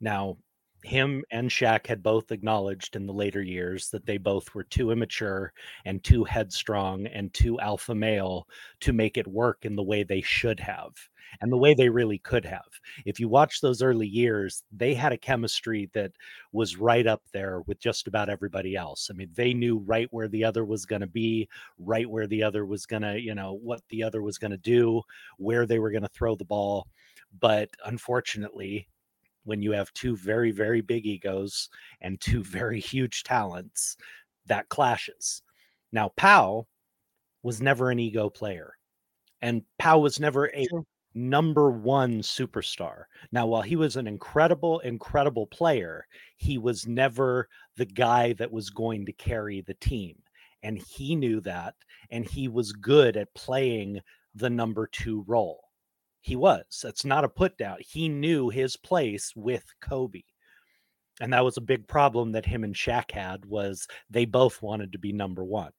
Now, 0.00 0.36
him 0.84 1.24
and 1.30 1.48
Shaq 1.48 1.86
had 1.86 2.02
both 2.02 2.32
acknowledged 2.32 2.96
in 2.96 3.06
the 3.06 3.12
later 3.12 3.42
years 3.42 3.88
that 3.90 4.04
they 4.04 4.18
both 4.18 4.52
were 4.54 4.64
too 4.64 4.90
immature 4.90 5.52
and 5.84 6.02
too 6.02 6.24
headstrong 6.24 7.06
and 7.06 7.32
too 7.32 7.60
alpha 7.60 7.94
male 7.94 8.48
to 8.80 8.92
make 8.92 9.16
it 9.16 9.26
work 9.28 9.64
in 9.64 9.76
the 9.76 9.82
way 9.82 10.02
they 10.02 10.22
should 10.22 10.58
have 10.58 10.92
and 11.40 11.50
the 11.50 11.56
way 11.56 11.72
they 11.72 11.88
really 11.88 12.18
could 12.18 12.44
have. 12.44 12.68
If 13.06 13.18
you 13.18 13.28
watch 13.28 13.60
those 13.60 13.80
early 13.80 14.06
years, 14.06 14.64
they 14.72 14.92
had 14.92 15.12
a 15.12 15.18
chemistry 15.18 15.88
that 15.94 16.12
was 16.52 16.76
right 16.76 17.06
up 17.06 17.22
there 17.32 17.62
with 17.66 17.78
just 17.80 18.08
about 18.08 18.28
everybody 18.28 18.76
else. 18.76 19.08
I 19.10 19.14
mean, 19.14 19.30
they 19.34 19.54
knew 19.54 19.78
right 19.78 20.08
where 20.10 20.28
the 20.28 20.44
other 20.44 20.64
was 20.64 20.84
going 20.84 21.00
to 21.00 21.06
be, 21.06 21.48
right 21.78 22.08
where 22.08 22.26
the 22.26 22.42
other 22.42 22.66
was 22.66 22.86
going 22.86 23.02
to, 23.02 23.20
you 23.20 23.34
know, 23.34 23.58
what 23.62 23.80
the 23.88 24.02
other 24.02 24.20
was 24.20 24.36
going 24.38 24.50
to 24.50 24.58
do, 24.58 25.00
where 25.38 25.64
they 25.64 25.78
were 25.78 25.90
going 25.90 26.02
to 26.02 26.08
throw 26.08 26.34
the 26.34 26.44
ball. 26.44 26.86
But 27.40 27.70
unfortunately, 27.84 28.88
when 29.44 29.62
you 29.62 29.72
have 29.72 29.92
two 29.94 30.16
very, 30.16 30.50
very 30.50 30.80
big 30.80 31.06
egos 31.06 31.68
and 32.00 32.20
two 32.20 32.42
very 32.44 32.80
huge 32.80 33.22
talents, 33.24 33.96
that 34.46 34.68
clashes. 34.68 35.42
Now, 35.92 36.10
Powell 36.16 36.68
was 37.42 37.60
never 37.60 37.90
an 37.90 37.98
ego 37.98 38.30
player, 38.30 38.74
and 39.40 39.62
Powell 39.78 40.02
was 40.02 40.20
never 40.20 40.48
a 40.54 40.66
number 41.14 41.70
one 41.70 42.20
superstar. 42.22 43.04
Now, 43.32 43.46
while 43.46 43.62
he 43.62 43.76
was 43.76 43.96
an 43.96 44.06
incredible, 44.06 44.80
incredible 44.80 45.46
player, 45.46 46.06
he 46.36 46.58
was 46.58 46.86
never 46.86 47.48
the 47.76 47.84
guy 47.84 48.32
that 48.34 48.50
was 48.50 48.70
going 48.70 49.06
to 49.06 49.12
carry 49.12 49.60
the 49.60 49.74
team. 49.74 50.16
And 50.62 50.78
he 50.78 51.16
knew 51.16 51.40
that, 51.40 51.74
and 52.10 52.24
he 52.24 52.48
was 52.48 52.72
good 52.72 53.16
at 53.16 53.34
playing 53.34 54.00
the 54.34 54.48
number 54.50 54.86
two 54.86 55.24
role. 55.26 55.61
He 56.22 56.36
was. 56.36 56.80
That's 56.82 57.04
not 57.04 57.24
a 57.24 57.28
put 57.28 57.58
down. 57.58 57.78
He 57.80 58.08
knew 58.08 58.48
his 58.48 58.76
place 58.76 59.32
with 59.34 59.64
Kobe. 59.80 60.22
And 61.20 61.32
that 61.32 61.44
was 61.44 61.56
a 61.56 61.60
big 61.62 61.86
problem 61.86 62.32
that 62.32 62.46
him 62.46 62.64
and 62.64 62.74
Shaq 62.74 63.10
had 63.10 63.44
was 63.44 63.86
they 64.08 64.24
both 64.24 64.62
wanted 64.62 64.92
to 64.92 64.98
be 64.98 65.12
number 65.12 65.44
one. 65.44 65.72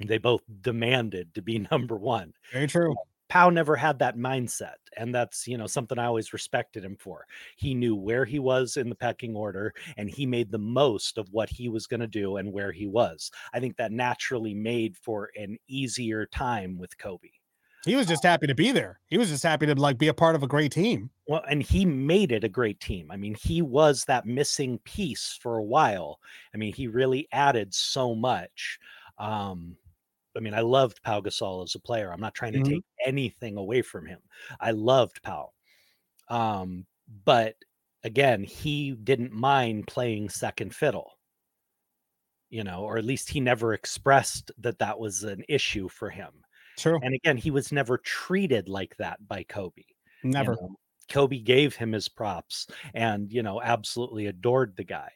They 0.00 0.18
both 0.18 0.42
demanded 0.60 1.34
to 1.34 1.42
be 1.42 1.58
number 1.70 1.96
one. 1.96 2.34
Very 2.52 2.68
true. 2.68 2.94
Pau 3.30 3.48
never 3.48 3.74
had 3.74 3.98
that 3.98 4.18
mindset. 4.18 4.74
And 4.98 5.14
that's, 5.14 5.48
you 5.48 5.56
know, 5.56 5.66
something 5.66 5.98
I 5.98 6.04
always 6.04 6.34
respected 6.34 6.84
him 6.84 6.96
for. 7.00 7.24
He 7.56 7.74
knew 7.74 7.96
where 7.96 8.26
he 8.26 8.38
was 8.38 8.76
in 8.76 8.90
the 8.90 8.94
pecking 8.94 9.34
order 9.34 9.72
and 9.96 10.10
he 10.10 10.26
made 10.26 10.50
the 10.50 10.58
most 10.58 11.16
of 11.16 11.30
what 11.30 11.48
he 11.48 11.70
was 11.70 11.86
going 11.86 12.00
to 12.00 12.06
do 12.06 12.36
and 12.36 12.52
where 12.52 12.72
he 12.72 12.86
was. 12.86 13.30
I 13.54 13.60
think 13.60 13.78
that 13.78 13.92
naturally 13.92 14.52
made 14.52 14.98
for 14.98 15.30
an 15.34 15.56
easier 15.66 16.26
time 16.26 16.76
with 16.76 16.98
Kobe. 16.98 17.30
He 17.84 17.96
was 17.96 18.06
just 18.06 18.22
happy 18.24 18.46
to 18.46 18.54
be 18.54 18.72
there. 18.72 19.00
He 19.08 19.18
was 19.18 19.28
just 19.28 19.42
happy 19.42 19.66
to 19.66 19.74
like 19.74 19.98
be 19.98 20.08
a 20.08 20.14
part 20.14 20.34
of 20.36 20.42
a 20.42 20.48
great 20.48 20.72
team. 20.72 21.10
Well, 21.28 21.42
and 21.48 21.62
he 21.62 21.84
made 21.84 22.32
it 22.32 22.42
a 22.44 22.48
great 22.48 22.80
team. 22.80 23.10
I 23.10 23.16
mean, 23.16 23.34
he 23.34 23.62
was 23.62 24.04
that 24.04 24.26
missing 24.26 24.78
piece 24.80 25.38
for 25.40 25.56
a 25.56 25.62
while. 25.62 26.20
I 26.52 26.56
mean, 26.58 26.72
he 26.72 26.88
really 26.88 27.28
added 27.32 27.72
so 27.74 28.14
much. 28.14 28.78
Um, 29.18 29.76
I 30.36 30.40
mean, 30.40 30.54
I 30.54 30.60
loved 30.60 31.02
Pau 31.02 31.20
Gasol 31.20 31.64
as 31.64 31.74
a 31.74 31.80
player. 31.80 32.12
I'm 32.12 32.20
not 32.20 32.34
trying 32.34 32.54
to 32.54 32.60
Mhm. 32.60 32.64
take 32.64 32.84
anything 33.06 33.56
away 33.56 33.82
from 33.82 34.06
him. 34.06 34.20
I 34.60 34.72
loved 34.72 35.22
Pau. 35.22 35.52
Um, 36.28 36.86
but 37.24 37.56
again, 38.04 38.44
he 38.44 38.92
didn't 38.92 39.32
mind 39.32 39.88
playing 39.88 40.30
second 40.30 40.74
fiddle. 40.74 41.12
You 42.50 42.64
know, 42.64 42.84
or 42.84 42.98
at 42.98 43.04
least 43.04 43.30
he 43.30 43.40
never 43.40 43.72
expressed 43.72 44.52
that 44.58 44.78
that 44.78 44.98
was 44.98 45.22
an 45.24 45.42
issue 45.48 45.88
for 45.88 46.10
him. 46.10 46.44
True. 46.76 46.98
And 47.02 47.14
again, 47.14 47.36
he 47.36 47.50
was 47.50 47.72
never 47.72 47.98
treated 47.98 48.68
like 48.68 48.96
that 48.96 49.26
by 49.26 49.42
Kobe. 49.44 49.82
you 50.22 50.30
Never. 50.30 50.52
know. 50.52 50.76
Kobe 51.08 51.38
gave 51.38 51.74
him 51.76 51.92
his 51.92 52.08
props 52.08 52.66
and, 52.94 53.30
you 53.30 53.42
know, 53.42 53.60
absolutely 53.60 54.26
adored 54.26 54.76
the 54.76 54.84
guy. 54.84 55.10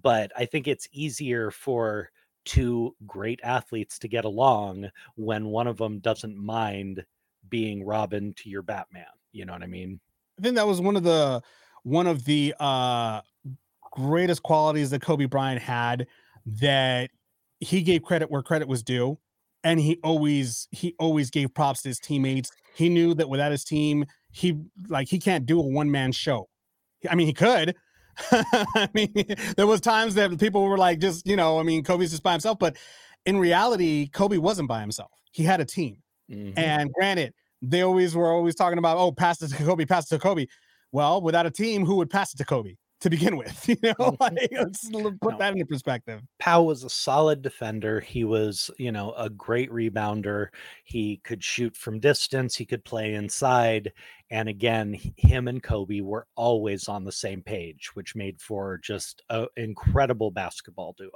But 0.00 0.32
I 0.36 0.46
think 0.46 0.66
it's 0.66 0.88
easier 0.92 1.50
for 1.50 2.10
two 2.44 2.96
great 3.06 3.40
athletes 3.42 3.98
to 4.00 4.08
get 4.08 4.24
along 4.24 4.88
when 5.16 5.46
one 5.46 5.66
of 5.66 5.76
them 5.76 5.98
doesn't 6.00 6.36
mind 6.36 7.04
being 7.48 7.84
Robin 7.84 8.32
to 8.34 8.48
your 8.48 8.62
Batman. 8.62 9.04
You 9.32 9.44
know 9.44 9.52
what 9.52 9.62
I 9.62 9.66
mean? 9.66 10.00
I 10.38 10.42
think 10.42 10.56
that 10.56 10.66
was 10.66 10.80
one 10.80 10.96
of 10.96 11.02
the 11.02 11.42
one 11.82 12.06
of 12.06 12.24
the 12.24 12.54
uh 12.58 13.20
greatest 13.92 14.42
qualities 14.42 14.90
that 14.90 15.02
Kobe 15.02 15.26
Bryant 15.26 15.60
had 15.60 16.06
that 16.46 17.10
he 17.60 17.82
gave 17.82 18.02
credit 18.02 18.30
where 18.30 18.42
credit 18.42 18.68
was 18.68 18.82
due 18.82 19.18
and 19.64 19.80
he 19.80 19.98
always 20.02 20.68
he 20.70 20.94
always 20.98 21.30
gave 21.30 21.52
props 21.54 21.82
to 21.82 21.88
his 21.88 21.98
teammates. 21.98 22.50
He 22.74 22.88
knew 22.88 23.14
that 23.14 23.28
without 23.28 23.52
his 23.52 23.64
team, 23.64 24.04
he 24.30 24.58
like 24.88 25.08
he 25.08 25.18
can't 25.18 25.46
do 25.46 25.60
a 25.60 25.66
one 25.66 25.90
man 25.90 26.12
show. 26.12 26.48
I 27.08 27.14
mean, 27.14 27.26
he 27.26 27.32
could. 27.32 27.74
I 28.32 28.88
mean, 28.94 29.12
there 29.56 29.66
was 29.66 29.80
times 29.80 30.14
that 30.14 30.38
people 30.40 30.64
were 30.64 30.78
like, 30.78 30.98
just 30.98 31.26
you 31.26 31.36
know, 31.36 31.58
I 31.58 31.62
mean, 31.62 31.84
Kobe's 31.84 32.10
just 32.10 32.22
by 32.22 32.32
himself, 32.32 32.58
but 32.58 32.76
in 33.26 33.38
reality, 33.38 34.08
Kobe 34.08 34.38
wasn't 34.38 34.68
by 34.68 34.80
himself. 34.80 35.10
He 35.32 35.42
had 35.44 35.60
a 35.60 35.64
team. 35.64 35.98
Mhm. 36.30 36.54
And 36.56 36.92
granted, 36.92 37.32
they 37.62 37.82
always 37.82 38.14
were 38.14 38.32
always 38.32 38.54
talking 38.54 38.78
about, 38.78 38.98
oh, 38.98 39.12
pass 39.12 39.40
it 39.42 39.48
to 39.48 39.56
Kobe, 39.56 39.84
pass 39.84 40.10
it 40.10 40.14
to 40.16 40.18
Kobe. 40.20 40.46
Well, 40.92 41.20
without 41.20 41.46
a 41.46 41.50
team, 41.50 41.84
who 41.84 41.96
would 41.96 42.10
pass 42.10 42.32
it 42.34 42.38
to 42.38 42.44
Kobe 42.44 42.74
to 43.00 43.10
begin 43.10 43.36
with? 43.36 43.68
You 43.68 43.76
know, 43.82 43.94
mm-hmm. 43.94 44.22
like, 44.22 44.48
let's 44.52 44.88
put 45.20 45.32
No. 45.32 45.38
that 45.38 45.52
into 45.52 45.66
perspective. 45.66 46.22
Powell 46.38 46.66
was 46.66 46.84
a 46.84 46.90
solid 46.90 47.42
defender. 47.42 48.00
He 48.00 48.24
was, 48.24 48.70
you 48.78 48.92
know, 48.92 49.12
a 49.12 49.28
great 49.30 49.70
rebounder. 49.70 50.48
He 50.84 51.18
could 51.24 51.44
shoot 51.44 51.76
from 51.76 52.00
distance. 52.00 52.56
He 52.56 52.64
could 52.66 52.84
play 52.84 53.14
inside. 53.14 53.92
And 54.30 54.48
again, 54.48 54.96
him 55.16 55.48
and 55.48 55.62
Kobe 55.62 56.00
were 56.00 56.26
always 56.34 56.88
on 56.88 57.04
the 57.04 57.12
same 57.12 57.42
page, 57.42 57.90
which 57.94 58.16
made 58.16 58.40
for 58.40 58.78
just 58.78 59.22
an 59.30 59.46
incredible 59.56 60.30
basketball 60.30 60.94
duo. 60.98 61.10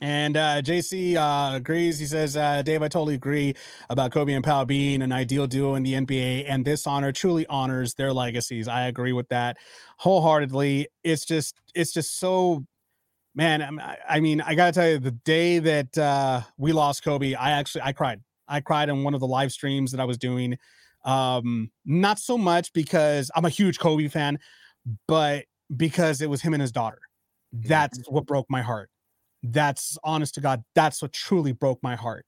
And 0.00 0.36
uh, 0.36 0.60
JC 0.60 1.16
uh, 1.16 1.56
agrees. 1.56 1.98
He 1.98 2.04
says, 2.04 2.36
uh, 2.36 2.60
Dave, 2.62 2.82
I 2.82 2.88
totally 2.88 3.14
agree 3.14 3.54
about 3.88 4.12
Kobe 4.12 4.34
and 4.34 4.44
Powell 4.44 4.66
being 4.66 5.00
an 5.00 5.10
ideal 5.10 5.46
duo 5.46 5.74
in 5.74 5.82
the 5.84 5.94
NBA, 5.94 6.44
and 6.46 6.64
this 6.64 6.86
honor 6.86 7.12
truly 7.12 7.46
honors 7.46 7.94
their 7.94 8.12
legacies. 8.12 8.68
I 8.68 8.88
agree 8.88 9.12
with 9.12 9.28
that 9.30 9.56
wholeheartedly. 9.98 10.88
It's 11.02 11.24
just, 11.24 11.54
it's 11.74 11.94
just 11.94 12.18
so, 12.18 12.66
man. 13.34 13.62
I'm- 13.62 13.80
I, 13.80 13.96
I 14.08 14.20
mean, 14.20 14.42
I 14.42 14.54
gotta 14.54 14.72
tell 14.72 14.88
you, 14.88 14.98
the 14.98 15.12
day 15.12 15.60
that 15.60 15.96
uh, 15.96 16.42
we 16.58 16.72
lost 16.72 17.02
Kobe, 17.02 17.32
I 17.34 17.52
actually, 17.52 17.82
I 17.82 17.92
cried. 17.92 18.20
I 18.48 18.60
cried 18.60 18.90
on 18.90 19.02
one 19.02 19.14
of 19.14 19.20
the 19.20 19.26
live 19.26 19.50
streams 19.50 19.92
that 19.92 20.00
I 20.00 20.04
was 20.04 20.18
doing. 20.18 20.58
Um, 21.06 21.70
not 21.86 22.18
so 22.18 22.36
much 22.36 22.72
because 22.74 23.30
I'm 23.34 23.44
a 23.46 23.48
huge 23.50 23.78
Kobe 23.78 24.08
fan, 24.08 24.38
but 25.08 25.46
because 25.74 26.20
it 26.20 26.28
was 26.28 26.42
him 26.42 26.52
and 26.52 26.60
his 26.60 26.70
daughter. 26.70 26.98
That's 27.52 27.98
what 28.08 28.26
broke 28.26 28.46
my 28.50 28.60
heart 28.60 28.90
that's 29.42 29.98
honest 30.02 30.34
to 30.34 30.40
god 30.40 30.64
that's 30.74 31.02
what 31.02 31.12
truly 31.12 31.52
broke 31.52 31.82
my 31.82 31.96
heart. 31.96 32.26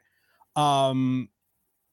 Um 0.57 1.29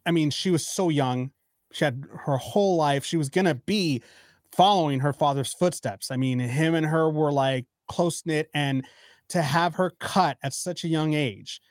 i 0.05 0.11
mean 0.11 0.29
she 0.29 0.51
was 0.51 0.65
so 0.67 0.89
young. 0.89 1.31
She 1.71 1.85
had 1.85 2.05
her 2.25 2.37
whole 2.37 2.75
life 2.77 3.05
she 3.05 3.17
was 3.17 3.29
gonna 3.29 3.55
be 3.55 4.01
following 4.51 4.99
her 4.99 5.13
father's 5.13 5.53
footsteps. 5.53 6.11
I 6.11 6.17
mean 6.17 6.39
him 6.39 6.75
and 6.75 6.85
her 6.85 7.09
were 7.09 7.31
like 7.31 7.65
close 7.87 8.25
knit 8.25 8.49
and 8.53 8.85
to 9.29 9.41
have 9.41 9.75
her 9.75 9.91
cut 9.99 10.37
at 10.43 10.53
such 10.53 10.83
a 10.83 10.87
young 10.87 11.13
age 11.13 11.61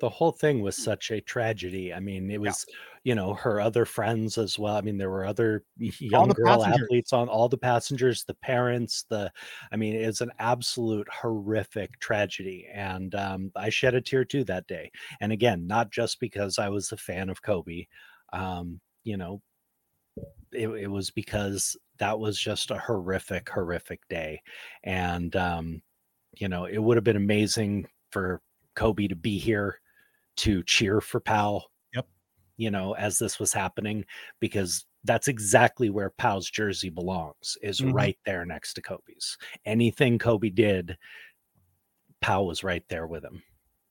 The 0.00 0.08
whole 0.08 0.30
thing 0.30 0.62
was 0.62 0.76
such 0.76 1.10
a 1.10 1.20
tragedy. 1.20 1.92
I 1.92 1.98
mean, 1.98 2.30
it 2.30 2.40
was, 2.40 2.64
you 3.02 3.16
know, 3.16 3.34
her 3.34 3.60
other 3.60 3.84
friends 3.84 4.38
as 4.38 4.56
well. 4.56 4.76
I 4.76 4.82
mean, 4.82 4.98
there 4.98 5.10
were 5.10 5.24
other 5.24 5.64
young 5.76 6.28
girl 6.28 6.62
passengers. 6.62 6.84
athletes 6.84 7.12
on 7.12 7.28
all 7.28 7.48
the 7.48 7.58
passengers, 7.58 8.22
the 8.22 8.34
parents, 8.34 9.04
the, 9.10 9.32
I 9.72 9.76
mean, 9.76 9.96
it's 9.96 10.20
an 10.20 10.30
absolute 10.38 11.08
horrific 11.08 11.98
tragedy. 11.98 12.68
And 12.72 13.12
um, 13.16 13.50
I 13.56 13.68
shed 13.70 13.96
a 13.96 14.00
tear 14.00 14.24
too 14.24 14.44
that 14.44 14.68
day. 14.68 14.92
And 15.20 15.32
again, 15.32 15.66
not 15.66 15.90
just 15.90 16.20
because 16.20 16.60
I 16.60 16.68
was 16.68 16.92
a 16.92 16.96
fan 16.96 17.28
of 17.28 17.42
Kobe, 17.42 17.86
um, 18.32 18.80
you 19.02 19.16
know, 19.16 19.42
it, 20.52 20.68
it 20.68 20.88
was 20.88 21.10
because 21.10 21.76
that 21.98 22.16
was 22.16 22.38
just 22.38 22.70
a 22.70 22.78
horrific, 22.78 23.48
horrific 23.48 24.06
day. 24.08 24.40
And, 24.84 25.34
um, 25.34 25.82
you 26.36 26.48
know, 26.48 26.66
it 26.66 26.78
would 26.78 26.96
have 26.96 27.02
been 27.02 27.16
amazing 27.16 27.88
for 28.12 28.40
Kobe 28.78 29.08
to 29.08 29.16
be 29.16 29.38
here 29.38 29.80
to 30.36 30.62
cheer 30.62 31.00
for 31.00 31.18
Powell. 31.18 31.72
Yep. 31.94 32.06
You 32.56 32.70
know, 32.70 32.92
as 32.94 33.18
this 33.18 33.40
was 33.40 33.52
happening, 33.52 34.04
because 34.38 34.86
that's 35.02 35.26
exactly 35.26 35.90
where 35.90 36.10
Powell's 36.10 36.48
jersey 36.48 36.88
belongs, 36.88 37.58
is 37.60 37.80
Mhm. 37.80 37.92
right 37.92 38.18
there 38.24 38.44
next 38.46 38.74
to 38.74 38.82
Kobe's. 38.82 39.36
Anything 39.64 40.16
Kobe 40.18 40.50
did, 40.50 40.96
Powell 42.20 42.46
was 42.46 42.62
right 42.62 42.84
there 42.88 43.06
with 43.08 43.24
him. 43.24 43.42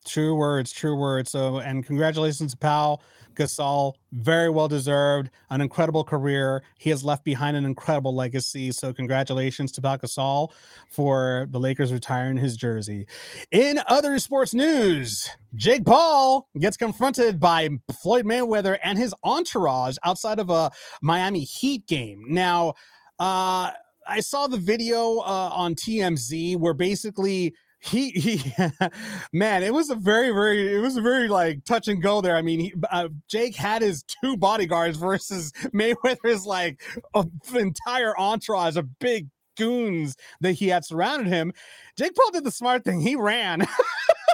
True 0.07 0.35
words, 0.35 0.71
true 0.71 0.95
words. 0.95 1.31
So, 1.31 1.57
and 1.59 1.85
congratulations 1.85 2.51
to 2.51 2.57
Pau 2.57 2.99
Gasol. 3.35 3.93
Very 4.13 4.49
well 4.49 4.67
deserved, 4.67 5.29
an 5.49 5.61
incredible 5.61 6.03
career. 6.03 6.63
He 6.79 6.89
has 6.89 7.03
left 7.03 7.23
behind 7.25 7.57
an 7.57 7.65
incredible 7.65 8.15
legacy. 8.15 8.71
So, 8.71 8.93
congratulations 8.93 9.71
to 9.73 9.81
Pau 9.81 9.97
Gasol 9.97 10.51
for 10.89 11.47
the 11.51 11.59
Lakers 11.59 11.91
retiring 11.91 12.37
his 12.37 12.55
jersey. 12.55 13.05
In 13.51 13.81
other 13.87 14.17
sports 14.19 14.53
news, 14.53 15.29
Jake 15.55 15.85
Paul 15.85 16.47
gets 16.57 16.77
confronted 16.77 17.39
by 17.39 17.69
Floyd 18.01 18.25
Mayweather 18.25 18.77
and 18.83 18.97
his 18.97 19.13
entourage 19.23 19.97
outside 20.03 20.39
of 20.39 20.49
a 20.49 20.71
Miami 21.01 21.41
Heat 21.41 21.85
game. 21.85 22.25
Now, 22.29 22.75
uh, 23.19 23.71
I 24.07 24.21
saw 24.21 24.47
the 24.47 24.57
video 24.57 25.17
uh, 25.17 25.49
on 25.51 25.75
TMZ 25.75 26.57
where 26.57 26.73
basically 26.73 27.53
he 27.79 28.09
he 28.11 28.53
man 29.33 29.63
it 29.63 29.73
was 29.73 29.89
a 29.89 29.95
very 29.95 30.31
very 30.31 30.75
it 30.75 30.79
was 30.79 30.97
a 30.97 31.01
very 31.01 31.27
like 31.27 31.63
touch 31.63 31.87
and 31.87 32.01
go 32.01 32.21
there. 32.21 32.35
I 32.35 32.41
mean 32.41 32.59
he, 32.59 32.73
uh, 32.91 33.09
jake 33.29 33.55
had 33.55 33.81
his 33.81 34.03
two 34.03 34.35
bodyguards 34.37 34.97
versus 34.97 35.51
mayweather's 35.73 36.45
like 36.45 36.81
a 37.13 37.25
entire 37.55 38.17
entourage 38.17 38.77
a 38.77 38.83
big 38.83 39.27
goons 39.57 40.15
that 40.41 40.53
he 40.53 40.67
had 40.67 40.85
surrounded 40.85 41.27
him. 41.27 41.53
Jake 41.97 42.15
paul 42.15 42.31
did 42.31 42.43
the 42.43 42.51
smart 42.51 42.83
thing. 42.83 43.01
He 43.01 43.15
ran. 43.15 43.67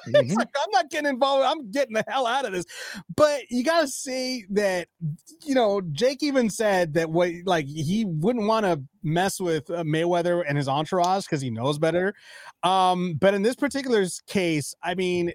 It's 0.06 0.36
like 0.36 0.50
i'm 0.62 0.72
not 0.72 0.90
getting 0.90 1.10
involved. 1.10 1.46
I'm 1.46 1.72
getting 1.72 1.94
the 1.94 2.04
hell 2.08 2.28
out 2.28 2.46
of 2.46 2.52
this. 2.52 2.66
But 3.16 3.50
you 3.50 3.64
gotta 3.64 3.88
say 3.88 4.46
that 4.50 4.90
you 5.46 5.56
know 5.56 5.80
jake 5.94 6.22
even 6.22 6.50
said 6.50 6.96
that 6.96 7.10
what 7.10 7.32
like 7.46 7.66
he 7.68 8.04
wouldn't 8.06 8.46
want 8.46 8.66
to 8.66 8.82
mess 9.02 9.40
with 9.40 9.70
uh, 9.70 9.84
mayweather 9.84 10.44
and 10.46 10.58
his 10.58 10.68
entourage 10.68 11.24
because 11.26 11.42
he 11.42 11.50
knows 11.50 11.78
better. 11.78 12.14
Um, 12.64 13.16
but 13.16 13.34
in 13.34 13.44
this 13.44 13.56
particular 13.56 14.06
case, 14.28 14.74
I 14.84 14.96
mean, 14.96 15.32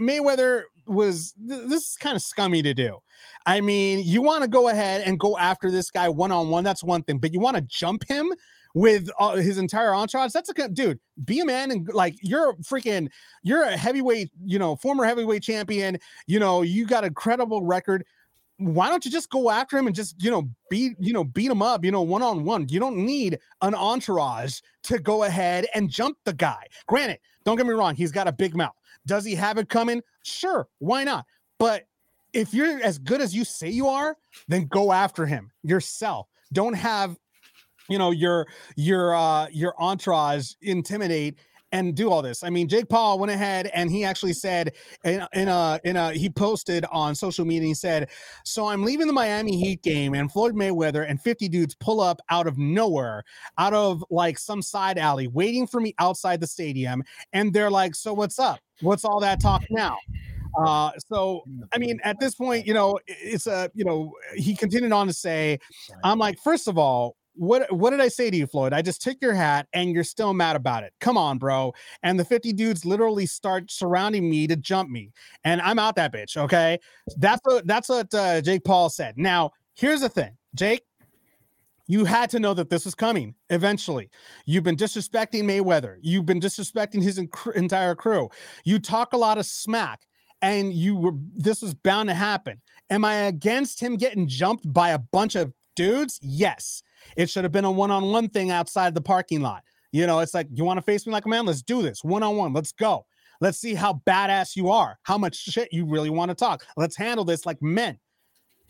Mayweather 0.00 0.62
was 0.86 1.34
th- 1.46 1.68
this 1.68 1.90
is 1.90 1.96
kind 2.00 2.16
of 2.16 2.22
scummy 2.22 2.62
to 2.62 2.74
do. 2.74 2.98
I 3.46 3.60
mean, 3.60 4.02
you 4.04 4.22
want 4.22 4.42
to 4.42 4.48
go 4.48 4.68
ahead 4.68 5.02
and 5.06 5.20
go 5.20 5.36
after 5.36 5.70
this 5.70 5.90
guy 5.90 6.08
one 6.08 6.32
on 6.32 6.48
one, 6.48 6.64
that's 6.64 6.82
one 6.82 7.02
thing, 7.02 7.18
but 7.18 7.32
you 7.32 7.40
want 7.40 7.56
to 7.56 7.62
jump 7.62 8.08
him 8.08 8.32
with 8.74 9.08
uh, 9.18 9.36
his 9.36 9.58
entire 9.58 9.94
entourage. 9.94 10.32
That's 10.32 10.48
a 10.48 10.68
dude. 10.68 11.00
Be 11.24 11.40
a 11.40 11.44
man 11.44 11.70
and 11.70 11.88
like 11.92 12.16
you're 12.22 12.54
freaking, 12.56 13.08
you're 13.42 13.64
a 13.64 13.76
heavyweight, 13.76 14.30
you 14.44 14.58
know, 14.58 14.76
former 14.76 15.04
heavyweight 15.04 15.42
champion. 15.42 15.98
You 16.26 16.38
know, 16.38 16.62
you 16.62 16.86
got 16.86 17.04
a 17.04 17.10
credible 17.10 17.62
record. 17.62 18.04
Why 18.58 18.90
don't 18.90 19.04
you 19.04 19.10
just 19.10 19.30
go 19.30 19.48
after 19.50 19.78
him 19.78 19.86
and 19.86 19.96
just, 19.96 20.22
you 20.22 20.30
know, 20.30 20.50
beat, 20.68 20.92
you 20.98 21.12
know, 21.12 21.24
beat 21.24 21.50
him 21.50 21.62
up, 21.62 21.84
you 21.84 21.90
know, 21.90 22.02
one 22.02 22.22
on 22.22 22.44
one? 22.44 22.68
You 22.68 22.78
don't 22.78 22.98
need 22.98 23.38
an 23.62 23.74
entourage 23.74 24.60
to 24.84 24.98
go 24.98 25.24
ahead 25.24 25.66
and 25.74 25.88
jump 25.88 26.18
the 26.24 26.34
guy. 26.34 26.66
Granted, 26.86 27.20
don't 27.44 27.56
get 27.56 27.66
me 27.66 27.72
wrong, 27.72 27.94
he's 27.94 28.12
got 28.12 28.28
a 28.28 28.32
big 28.32 28.54
mouth. 28.54 28.74
Does 29.06 29.24
he 29.24 29.34
have 29.34 29.56
it 29.56 29.70
coming? 29.70 30.02
Sure, 30.24 30.68
why 30.78 31.04
not? 31.04 31.24
But 31.58 31.84
if 32.34 32.52
you're 32.52 32.82
as 32.82 32.98
good 32.98 33.22
as 33.22 33.34
you 33.34 33.44
say 33.44 33.70
you 33.70 33.88
are, 33.88 34.16
then 34.46 34.66
go 34.66 34.92
after 34.92 35.24
him 35.24 35.50
yourself. 35.62 36.28
Don't 36.52 36.74
have, 36.74 37.16
you 37.90 37.98
know, 37.98 38.12
your 38.12 38.46
your 38.76 39.14
uh 39.14 39.48
your 39.50 39.74
entourage 39.78 40.52
intimidate 40.62 41.38
and 41.72 41.94
do 41.94 42.10
all 42.10 42.22
this. 42.22 42.42
I 42.42 42.50
mean, 42.50 42.68
Jake 42.68 42.88
Paul 42.88 43.18
went 43.18 43.30
ahead 43.30 43.70
and 43.72 43.90
he 43.90 44.04
actually 44.04 44.32
said 44.32 44.74
in, 45.04 45.26
in 45.32 45.48
a 45.48 45.80
in 45.84 45.96
a 45.96 46.12
he 46.12 46.28
posted 46.28 46.84
on 46.90 47.14
social 47.14 47.44
media. 47.44 47.68
He 47.68 47.74
said, 47.74 48.08
"So 48.44 48.66
I'm 48.66 48.84
leaving 48.84 49.06
the 49.06 49.12
Miami 49.12 49.56
Heat 49.56 49.82
game, 49.82 50.14
and 50.14 50.30
Floyd 50.30 50.54
Mayweather 50.54 51.08
and 51.08 51.20
50 51.20 51.48
dudes 51.48 51.74
pull 51.74 52.00
up 52.00 52.20
out 52.30 52.46
of 52.46 52.58
nowhere, 52.58 53.24
out 53.58 53.74
of 53.74 54.04
like 54.10 54.38
some 54.38 54.62
side 54.62 54.98
alley, 54.98 55.28
waiting 55.28 55.66
for 55.66 55.80
me 55.80 55.94
outside 55.98 56.40
the 56.40 56.46
stadium, 56.46 57.02
and 57.32 57.52
they're 57.52 57.70
like, 57.70 57.94
"So 57.94 58.12
what's 58.14 58.38
up? 58.38 58.60
What's 58.80 59.04
all 59.04 59.20
that 59.20 59.40
talk 59.40 59.62
now?" 59.70 59.96
Uh, 60.58 60.90
so 61.12 61.44
I 61.72 61.78
mean, 61.78 62.00
at 62.02 62.18
this 62.18 62.34
point, 62.34 62.66
you 62.66 62.74
know, 62.74 62.98
it's 63.06 63.46
a 63.46 63.70
you 63.74 63.84
know, 63.84 64.12
he 64.34 64.56
continued 64.56 64.92
on 64.92 65.06
to 65.06 65.12
say, 65.12 65.58
"I'm 66.02 66.18
like, 66.18 66.38
first 66.42 66.68
of 66.68 66.78
all." 66.78 67.16
What 67.34 67.72
what 67.72 67.90
did 67.90 68.00
I 68.00 68.08
say 68.08 68.30
to 68.30 68.36
you, 68.36 68.46
Floyd? 68.46 68.72
I 68.72 68.82
just 68.82 69.02
took 69.02 69.16
your 69.20 69.34
hat 69.34 69.68
and 69.72 69.92
you're 69.92 70.04
still 70.04 70.34
mad 70.34 70.56
about 70.56 70.84
it. 70.84 70.92
Come 71.00 71.16
on, 71.16 71.38
bro. 71.38 71.72
And 72.02 72.18
the 72.18 72.24
50 72.24 72.52
dudes 72.52 72.84
literally 72.84 73.26
start 73.26 73.70
surrounding 73.70 74.28
me 74.28 74.46
to 74.46 74.56
jump 74.56 74.90
me. 74.90 75.12
And 75.44 75.60
I'm 75.60 75.78
out 75.78 75.96
that 75.96 76.12
bitch. 76.12 76.36
Okay. 76.36 76.78
That's 77.16 77.40
what 77.44 77.66
that's 77.66 77.88
what 77.88 78.12
uh, 78.12 78.40
Jake 78.40 78.64
Paul 78.64 78.90
said. 78.90 79.16
Now, 79.16 79.52
here's 79.74 80.00
the 80.00 80.08
thing, 80.08 80.36
Jake. 80.54 80.82
You 81.90 82.04
had 82.04 82.30
to 82.30 82.38
know 82.38 82.54
that 82.54 82.70
this 82.70 82.84
was 82.84 82.94
coming 82.94 83.34
eventually. 83.48 84.10
You've 84.46 84.62
been 84.62 84.76
disrespecting 84.76 85.42
Mayweather. 85.42 85.96
You've 86.00 86.24
been 86.24 86.38
disrespecting 86.38 87.02
his 87.02 87.18
entire 87.56 87.96
crew. 87.96 88.28
You 88.64 88.78
talk 88.78 89.12
a 89.12 89.16
lot 89.16 89.38
of 89.38 89.46
smack, 89.46 90.06
and 90.40 90.72
you 90.72 90.94
were 90.94 91.12
this 91.36 91.62
was 91.62 91.74
bound 91.74 92.08
to 92.08 92.14
happen. 92.14 92.60
Am 92.90 93.04
I 93.04 93.14
against 93.14 93.80
him 93.80 93.96
getting 93.96 94.28
jumped 94.28 94.72
by 94.72 94.90
a 94.90 94.98
bunch 94.98 95.34
of 95.34 95.52
dudes? 95.74 96.20
Yes. 96.22 96.84
It 97.16 97.30
should 97.30 97.44
have 97.44 97.52
been 97.52 97.64
a 97.64 97.70
one-on-one 97.70 98.28
thing 98.28 98.50
outside 98.50 98.94
the 98.94 99.00
parking 99.00 99.40
lot. 99.40 99.62
You 99.92 100.06
know, 100.06 100.20
it's 100.20 100.34
like, 100.34 100.46
you 100.52 100.64
want 100.64 100.78
to 100.78 100.82
face 100.82 101.06
me 101.06 101.12
like 101.12 101.26
a 101.26 101.28
man? 101.28 101.46
Let's 101.46 101.62
do 101.62 101.82
this 101.82 102.04
one 102.04 102.22
on 102.22 102.36
one. 102.36 102.52
Let's 102.52 102.72
go. 102.72 103.06
Let's 103.40 103.58
see 103.58 103.74
how 103.74 104.02
badass 104.06 104.54
you 104.54 104.70
are, 104.70 104.98
how 105.02 105.16
much 105.16 105.36
shit 105.36 105.72
you 105.72 105.86
really 105.86 106.10
want 106.10 106.30
to 106.30 106.34
talk. 106.34 106.66
Let's 106.76 106.96
handle 106.96 107.24
this 107.24 107.46
like 107.46 107.60
men. 107.62 107.98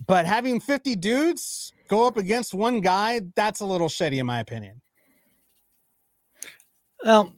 But 0.07 0.27
having 0.27 0.61
50 0.61 0.97
dudes 0.97 1.73
go 1.89 2.07
up 2.07 2.17
against 2.17 2.55
one 2.55 2.81
guy, 2.81 3.21
that's 3.35 3.61
a 3.61 3.67
little 3.67 3.89
shitty, 3.89 4.19
in 4.19 4.27
my 4.27 4.41
opinion. 4.41 4.81
Well, 7.05 7.35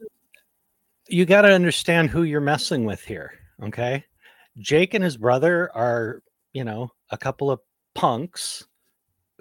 you 1.08 1.24
got 1.24 1.42
to 1.42 1.52
understand 1.52 2.10
who 2.10 2.22
you're 2.22 2.40
messing 2.40 2.84
with 2.84 3.02
here. 3.02 3.32
Okay. 3.62 4.04
Jake 4.58 4.94
and 4.94 5.02
his 5.02 5.16
brother 5.16 5.70
are, 5.74 6.22
you 6.52 6.64
know, 6.64 6.90
a 7.10 7.16
couple 7.16 7.50
of 7.50 7.60
punks 7.94 8.66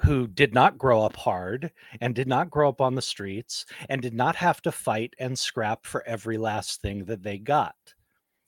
who 0.03 0.27
did 0.27 0.53
not 0.53 0.77
grow 0.77 1.03
up 1.03 1.15
hard 1.15 1.71
and 1.99 2.15
did 2.15 2.27
not 2.27 2.49
grow 2.49 2.69
up 2.69 2.81
on 2.81 2.95
the 2.95 3.01
streets 3.01 3.65
and 3.89 4.01
did 4.01 4.13
not 4.13 4.35
have 4.35 4.61
to 4.63 4.71
fight 4.71 5.13
and 5.19 5.37
scrap 5.37 5.85
for 5.85 6.05
every 6.07 6.37
last 6.37 6.81
thing 6.81 7.05
that 7.05 7.23
they 7.23 7.37
got. 7.37 7.75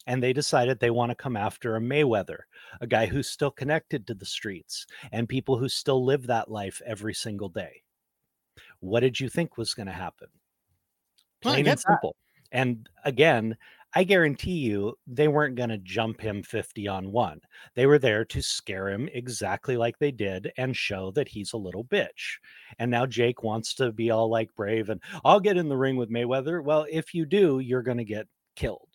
And 0.05 0.21
they 0.21 0.33
decided 0.33 0.79
they 0.79 0.89
want 0.89 1.11
to 1.11 1.15
come 1.15 1.37
after 1.37 1.75
a 1.75 1.79
Mayweather, 1.79 2.39
a 2.81 2.87
guy 2.87 3.05
who's 3.05 3.29
still 3.29 3.51
connected 3.51 4.05
to 4.07 4.13
the 4.13 4.25
streets 4.25 4.85
and 5.11 5.29
people 5.29 5.57
who 5.57 5.69
still 5.69 6.03
live 6.03 6.27
that 6.27 6.51
life 6.51 6.81
every 6.85 7.13
single 7.13 7.49
day. 7.49 7.83
What 8.79 8.99
did 8.99 9.19
you 9.19 9.29
think 9.29 9.57
was 9.57 9.73
going 9.73 9.87
to 9.87 9.93
happen? 9.93 10.27
Plain 11.41 11.65
get 11.65 11.71
and 11.71 11.77
that. 11.77 11.81
simple. 11.81 12.15
And 12.51 12.89
again, 13.05 13.57
I 13.95 14.03
guarantee 14.03 14.57
you 14.57 14.95
they 15.05 15.27
weren't 15.27 15.55
going 15.55 15.69
to 15.69 15.77
jump 15.77 16.19
him 16.19 16.41
50 16.41 16.87
on 16.87 17.11
one. 17.11 17.39
They 17.75 17.85
were 17.85 17.99
there 17.99 18.25
to 18.25 18.41
scare 18.41 18.89
him 18.89 19.07
exactly 19.13 19.77
like 19.77 19.99
they 19.99 20.11
did 20.11 20.51
and 20.57 20.75
show 20.75 21.11
that 21.11 21.27
he's 21.27 21.53
a 21.53 21.57
little 21.57 21.85
bitch. 21.85 22.37
And 22.79 22.89
now 22.89 23.05
Jake 23.05 23.43
wants 23.43 23.75
to 23.75 23.91
be 23.91 24.09
all 24.09 24.29
like 24.29 24.53
brave 24.55 24.89
and 24.89 25.01
I'll 25.23 25.39
get 25.39 25.57
in 25.57 25.69
the 25.69 25.77
ring 25.77 25.95
with 25.95 26.09
Mayweather. 26.09 26.63
Well, 26.63 26.87
if 26.89 27.13
you 27.13 27.25
do, 27.25 27.59
you're 27.59 27.83
going 27.83 27.97
to 27.97 28.03
get 28.03 28.27
killed. 28.55 28.89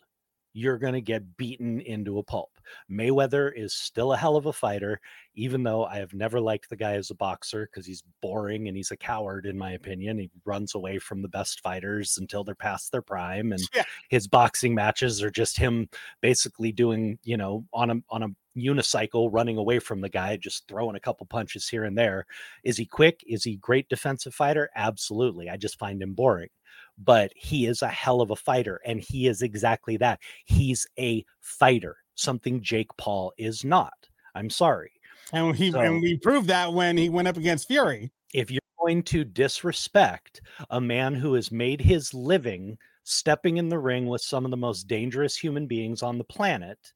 You're 0.52 0.78
going 0.78 0.94
to 0.94 1.00
get 1.00 1.36
beaten 1.36 1.80
into 1.80 2.18
a 2.18 2.24
pulp. 2.24 2.50
Mayweather 2.90 3.52
is 3.54 3.74
still 3.74 4.12
a 4.12 4.16
hell 4.16 4.36
of 4.36 4.46
a 4.46 4.52
fighter, 4.52 5.00
even 5.38 5.62
though 5.62 5.84
I 5.84 5.96
have 5.98 6.12
never 6.14 6.40
liked 6.40 6.68
the 6.68 6.76
guy 6.76 6.94
as 6.94 7.10
a 7.10 7.14
boxer 7.14 7.66
because 7.66 7.86
he's 7.86 8.02
boring 8.20 8.68
and 8.68 8.76
he's 8.76 8.90
a 8.90 8.96
coward, 8.96 9.46
in 9.46 9.56
my 9.56 9.72
opinion. 9.72 10.18
He 10.18 10.30
runs 10.44 10.74
away 10.74 10.98
from 10.98 11.22
the 11.22 11.28
best 11.28 11.60
fighters 11.60 12.18
until 12.18 12.44
they're 12.44 12.54
past 12.54 12.92
their 12.92 13.02
prime. 13.02 13.52
And 13.52 13.62
Yeah. 13.74 13.84
his 14.08 14.26
boxing 14.26 14.74
matches 14.74 15.22
are 15.22 15.30
just 15.30 15.56
him 15.56 15.88
basically 16.20 16.72
doing, 16.72 17.18
you 17.22 17.36
know, 17.36 17.64
on 17.72 17.90
a 17.90 17.96
on 18.10 18.22
a 18.24 18.28
unicycle 18.56 19.28
running 19.32 19.56
away 19.56 19.78
from 19.78 20.00
the 20.00 20.08
guy, 20.08 20.36
just 20.36 20.66
throwing 20.68 20.96
a 20.96 21.00
couple 21.00 21.24
punches 21.26 21.68
here 21.68 21.84
and 21.84 21.96
there. 21.96 22.26
Is 22.64 22.76
he 22.76 22.84
quick? 22.86 23.22
Is 23.26 23.44
he 23.44 23.56
great 23.56 23.88
defensive 23.88 24.34
fighter? 24.34 24.68
Absolutely. 24.74 25.48
I 25.48 25.56
just 25.56 25.78
find 25.78 26.02
him 26.02 26.14
boring. 26.14 26.50
But 26.98 27.32
he 27.36 27.66
is 27.66 27.82
a 27.82 27.88
hell 27.88 28.20
of 28.20 28.30
a 28.30 28.36
fighter, 28.36 28.80
and 28.84 29.00
he 29.00 29.28
is 29.28 29.42
exactly 29.42 29.96
that. 29.98 30.20
He's 30.46 30.86
a 30.98 31.24
fighter, 31.40 31.98
something 32.16 32.60
Jake 32.60 32.90
Paul 32.96 33.32
is 33.38 33.64
not. 33.64 34.08
I'm 34.34 34.50
sorry. 34.50 34.92
And 35.32 35.54
he 35.54 35.70
So- 35.70 35.80
and 35.80 36.00
we 36.00 36.16
proved 36.18 36.48
that 36.48 36.72
when 36.72 36.96
he 36.96 37.08
went 37.08 37.28
up 37.28 37.36
against 37.36 37.68
Fury. 37.68 38.10
if 38.34 38.50
you're 38.50 38.60
going 38.78 39.02
to 39.02 39.24
disrespect 39.24 40.40
a 40.70 40.80
man 40.80 41.14
who 41.14 41.34
has 41.34 41.50
made 41.50 41.80
his 41.80 42.12
living 42.12 42.76
stepping 43.04 43.56
in 43.56 43.70
the 43.70 43.78
ring 43.78 44.06
with 44.06 44.20
some 44.20 44.44
of 44.44 44.50
the 44.50 44.56
most 44.56 44.86
dangerous 44.86 45.34
human 45.34 45.66
beings 45.66 46.02
on 46.02 46.18
the 46.18 46.24
planet, 46.24 46.92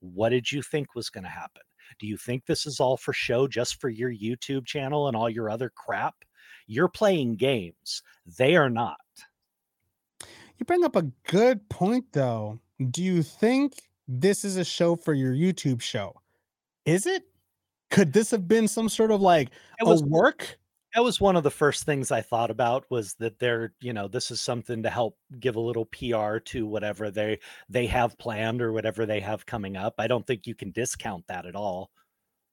what 0.00 0.28
did 0.28 0.50
you 0.52 0.62
think 0.62 0.94
was 0.94 1.10
going 1.10 1.24
to 1.24 1.30
happen? 1.30 1.62
Do 1.98 2.06
you 2.06 2.16
think 2.16 2.46
this 2.46 2.64
is 2.64 2.78
all 2.78 2.96
for 2.96 3.12
show 3.12 3.48
just 3.48 3.80
for 3.80 3.88
your 3.88 4.12
YouTube 4.12 4.66
channel 4.66 5.08
and 5.08 5.16
all 5.16 5.28
your 5.28 5.50
other 5.50 5.68
crap? 5.70 6.14
You're 6.68 6.88
playing 6.88 7.36
games. 7.36 8.02
They 8.38 8.54
are 8.54 8.70
not. 8.70 8.98
You 10.58 10.64
bring 10.66 10.84
up 10.84 10.94
a 10.96 11.10
good 11.28 11.68
point 11.68 12.04
though. 12.12 12.60
Do 12.90 13.02
you 13.02 13.22
think 13.24 13.74
this 14.06 14.44
is 14.44 14.56
a 14.56 14.64
show 14.64 14.94
for 14.96 15.12
your 15.14 15.32
YouTube 15.32 15.80
show? 15.80 16.20
Is 16.84 17.06
it? 17.06 17.24
Could 17.90 18.12
this 18.12 18.30
have 18.30 18.46
been 18.48 18.68
some 18.68 18.88
sort 18.88 19.10
of 19.10 19.20
like 19.20 19.50
It 19.78 19.86
a 19.86 19.86
was 19.86 20.02
work? 20.02 20.58
that 20.94 21.02
was 21.04 21.20
one 21.20 21.36
of 21.36 21.42
the 21.42 21.50
first 21.50 21.84
things 21.84 22.10
I 22.10 22.22
thought 22.22 22.50
about 22.50 22.84
was 22.90 23.14
that 23.14 23.38
they're, 23.38 23.74
you 23.80 23.92
know, 23.92 24.08
this 24.08 24.30
is 24.30 24.40
something 24.40 24.82
to 24.82 24.90
help 24.90 25.16
give 25.38 25.56
a 25.56 25.60
little 25.60 25.84
PR 25.86 26.38
to 26.38 26.66
whatever 26.66 27.10
they 27.10 27.38
they 27.68 27.86
have 27.86 28.16
planned 28.18 28.62
or 28.62 28.72
whatever 28.72 29.04
they 29.06 29.20
have 29.20 29.44
coming 29.46 29.76
up. 29.76 29.94
I 29.98 30.06
don't 30.06 30.26
think 30.26 30.46
you 30.46 30.54
can 30.54 30.70
discount 30.72 31.26
that 31.28 31.46
at 31.46 31.54
all. 31.54 31.90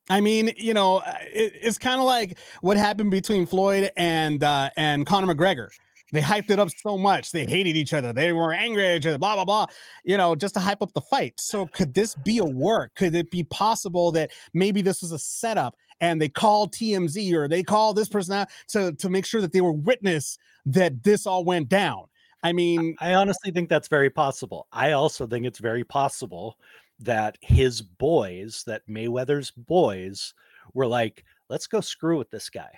I 0.10 0.22
mean, 0.22 0.52
you 0.58 0.74
know, 0.74 1.02
it, 1.34 1.54
it's 1.62 1.78
kind 1.78 2.00
of 2.00 2.06
like 2.06 2.38
what 2.62 2.78
happened 2.78 3.10
between 3.12 3.46
Floyd 3.46 3.92
and 3.98 4.44
uh, 4.44 4.70
and 4.78 5.06
Conor 5.06 5.34
McGregor. 5.34 5.70
They 6.12 6.22
hyped 6.22 6.52
it 6.52 6.60
up 6.60 6.70
so 6.70 6.98
much. 6.98 7.32
They 7.32 7.46
hated 7.46 7.76
each 7.76 7.94
other. 7.94 8.14
They 8.14 8.32
were 8.32 8.54
angry 8.54 8.88
at 8.88 8.98
each 8.98 9.06
other, 9.08 9.18
blah, 9.18 9.36
blah, 9.36 9.46
blah, 9.46 9.66
you 10.04 10.18
know, 10.18 10.36
just 10.36 10.54
to 10.54 10.60
hype 10.60 10.82
up 10.82 10.94
the 10.94 11.02
fight. 11.02 11.40
So 11.40 11.66
could 11.68 11.94
this 11.94 12.16
be 12.16 12.38
a 12.38 12.46
work? 12.46 12.94
Could 12.96 13.16
it 13.16 13.32
be 13.32 13.44
possible 13.44 14.12
that 14.12 14.32
maybe 14.54 14.82
this 14.82 15.02
was 15.02 15.12
a 15.12 15.20
setup 15.20 15.76
and 16.02 16.22
they 16.22 16.30
called 16.30 16.74
TMZ 16.74 17.34
or 17.34 17.48
they 17.48 17.64
called 17.64 17.96
this 17.96 18.10
person 18.10 18.36
out 18.36 18.50
to, 18.70 18.94
to 18.94 19.10
make 19.10 19.26
sure 19.26 19.42
that 19.42 19.52
they 19.52 19.62
were 19.62 19.72
witness 19.72 20.38
that 20.68 21.04
this 21.04 21.26
all 21.26 21.44
went 21.44 21.70
down? 21.70 22.06
I 22.44 22.54
mean, 22.54 22.96
I 23.00 23.16
honestly 23.16 23.52
think 23.52 23.70
that's 23.70 23.88
very 23.88 24.12
possible. 24.12 24.68
I 24.72 24.92
also 24.92 25.26
think 25.26 25.48
it's 25.48 25.58
very 25.58 25.84
possible 25.84 26.60
that 27.00 27.38
his 27.42 27.82
boys, 27.82 28.64
that 28.68 28.88
Mayweather's 28.88 29.50
boys, 29.50 30.36
were 30.76 30.86
like, 30.86 31.26
let's 31.50 31.66
go 31.66 31.82
screw 31.82 32.20
with 32.20 32.30
this 32.30 32.50
guy. 32.50 32.70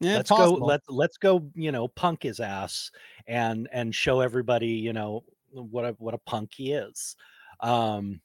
Yeah, 0.00 0.16
let's 0.16 0.30
possible. 0.30 0.60
go 0.60 0.66
let 0.66 0.80
let's 0.88 1.16
go, 1.16 1.50
you 1.54 1.72
know, 1.72 1.88
punk 1.88 2.22
his 2.22 2.40
ass 2.40 2.90
and 3.26 3.68
and 3.72 3.94
show 3.94 4.20
everybody, 4.20 4.68
you 4.68 4.92
know, 4.92 5.24
what 5.50 5.84
a 5.84 5.92
what 5.98 6.14
a 6.14 6.18
punk 6.18 6.52
he 6.54 6.72
is. 6.72 7.16
Um 7.60 8.20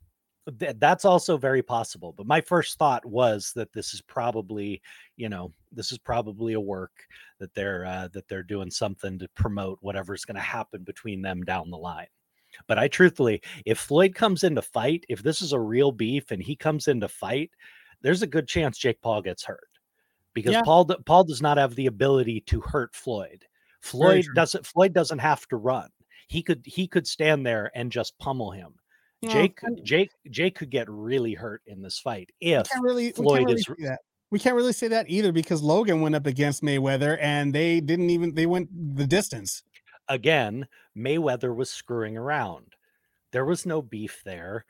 th- 0.59 0.75
that's 0.79 1.05
also 1.05 1.37
very 1.37 1.63
possible. 1.63 2.13
But 2.15 2.27
my 2.27 2.41
first 2.41 2.77
thought 2.77 3.05
was 3.05 3.53
that 3.55 3.73
this 3.73 3.93
is 3.93 4.01
probably, 4.01 4.81
you 5.17 5.29
know, 5.29 5.53
this 5.71 5.91
is 5.91 5.97
probably 5.97 6.53
a 6.53 6.59
work 6.59 6.91
that 7.39 7.53
they're 7.53 7.85
uh, 7.85 8.09
that 8.13 8.27
they're 8.27 8.43
doing 8.43 8.69
something 8.69 9.17
to 9.19 9.27
promote 9.29 9.79
whatever's 9.81 10.25
going 10.25 10.35
to 10.35 10.41
happen 10.41 10.83
between 10.83 11.21
them 11.21 11.43
down 11.43 11.69
the 11.69 11.77
line. 11.77 12.07
But 12.67 12.77
I 12.77 12.87
truthfully, 12.87 13.41
if 13.65 13.79
Floyd 13.79 14.13
comes 14.13 14.43
in 14.43 14.53
to 14.55 14.61
fight, 14.61 15.05
if 15.09 15.23
this 15.23 15.41
is 15.41 15.53
a 15.53 15.59
real 15.59 15.91
beef 15.91 16.29
and 16.29 16.41
he 16.41 16.55
comes 16.55 16.87
in 16.87 16.99
to 17.01 17.07
fight, 17.07 17.49
there's 18.01 18.21
a 18.21 18.27
good 18.27 18.47
chance 18.47 18.77
Jake 18.77 19.01
Paul 19.01 19.23
gets 19.23 19.43
hurt 19.43 19.67
because 20.33 20.53
Yeah. 20.53 20.61
Paul 20.63 20.85
Paul 21.05 21.23
does 21.23 21.41
not 21.41 21.57
have 21.57 21.75
the 21.75 21.87
ability 21.87 22.41
to 22.47 22.61
hurt 22.61 22.95
Floyd. 22.95 23.45
Floyd 23.81 24.25
doesn't 24.35 24.65
Floyd 24.65 24.93
doesn't 24.93 25.19
have 25.19 25.47
to 25.47 25.57
run. 25.57 25.89
He 26.27 26.41
could 26.41 26.63
he 26.65 26.87
could 26.87 27.05
stand 27.07 27.45
there 27.45 27.71
and 27.75 27.91
just 27.91 28.17
pummel 28.17 28.51
him. 28.51 28.75
Well, 29.21 29.31
Jake 29.31 29.59
Jake 29.83 30.11
Jake 30.29 30.55
could 30.55 30.69
get 30.69 30.89
really 30.89 31.33
hurt 31.33 31.61
in 31.65 31.81
this 31.81 31.99
fight 31.99 32.31
if 32.41 32.67
really, 32.81 33.07
we 33.07 33.11
Floyd 33.11 33.37
can't 33.39 33.45
really 33.47 33.59
is- 33.59 33.65
say 33.65 33.73
that. 33.85 33.99
We 34.31 34.39
can't 34.39 34.55
really 34.55 34.73
say 34.73 34.87
that 34.87 35.05
either 35.09 35.31
because 35.31 35.61
Logan 35.61 36.01
went 36.01 36.15
up 36.15 36.25
against 36.25 36.63
Mayweather 36.63 37.19
and 37.21 37.53
they 37.53 37.79
didn't 37.79 38.09
even 38.09 38.33
they 38.33 38.47
went 38.47 38.69
the 38.97 39.05
distance. 39.05 39.63
again, 40.09 40.67
Mayweather 40.97 41.55
was 41.55 41.69
screwing 41.69 42.17
around. 42.17 42.73
There 43.31 43.45
was 43.45 43.65
no 43.65 43.81
beef 43.81 44.21
there. 44.25 44.65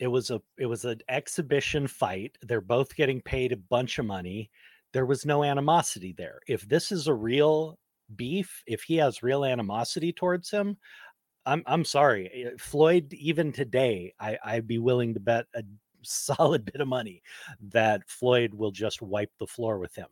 It 0.00 0.08
was 0.08 0.30
a 0.30 0.42
it 0.58 0.66
was 0.66 0.84
an 0.84 1.00
exhibition 1.08 1.86
fight. 1.86 2.36
They're 2.42 2.60
both 2.60 2.96
getting 2.96 3.20
paid 3.20 3.52
a 3.52 3.56
bunch 3.56 3.98
of 3.98 4.06
money. 4.06 4.50
There 4.92 5.06
was 5.06 5.24
no 5.26 5.42
animosity 5.44 6.14
there. 6.16 6.40
If 6.46 6.68
this 6.68 6.92
is 6.92 7.06
a 7.06 7.14
real 7.14 7.78
beef, 8.16 8.62
if 8.66 8.82
he 8.82 8.96
has 8.96 9.22
real 9.22 9.44
animosity 9.44 10.12
towards 10.12 10.50
him, 10.50 10.76
I'm 11.46 11.62
I'm 11.66 11.84
sorry. 11.84 12.30
eh, 12.32 12.50
Floyd, 12.58 13.12
even 13.14 13.52
today, 13.52 14.14
I, 14.20 14.38
I'd 14.44 14.66
be 14.66 14.78
willing 14.78 15.14
to 15.14 15.20
bet 15.20 15.46
a 15.54 15.62
solid 16.02 16.64
bit 16.64 16.80
of 16.80 16.88
money 16.88 17.22
that 17.70 18.02
Floyd 18.08 18.54
will 18.54 18.70
just 18.72 19.02
wipe 19.02 19.32
the 19.38 19.46
floor 19.46 19.78
with 19.78 19.94
him. 19.94 20.08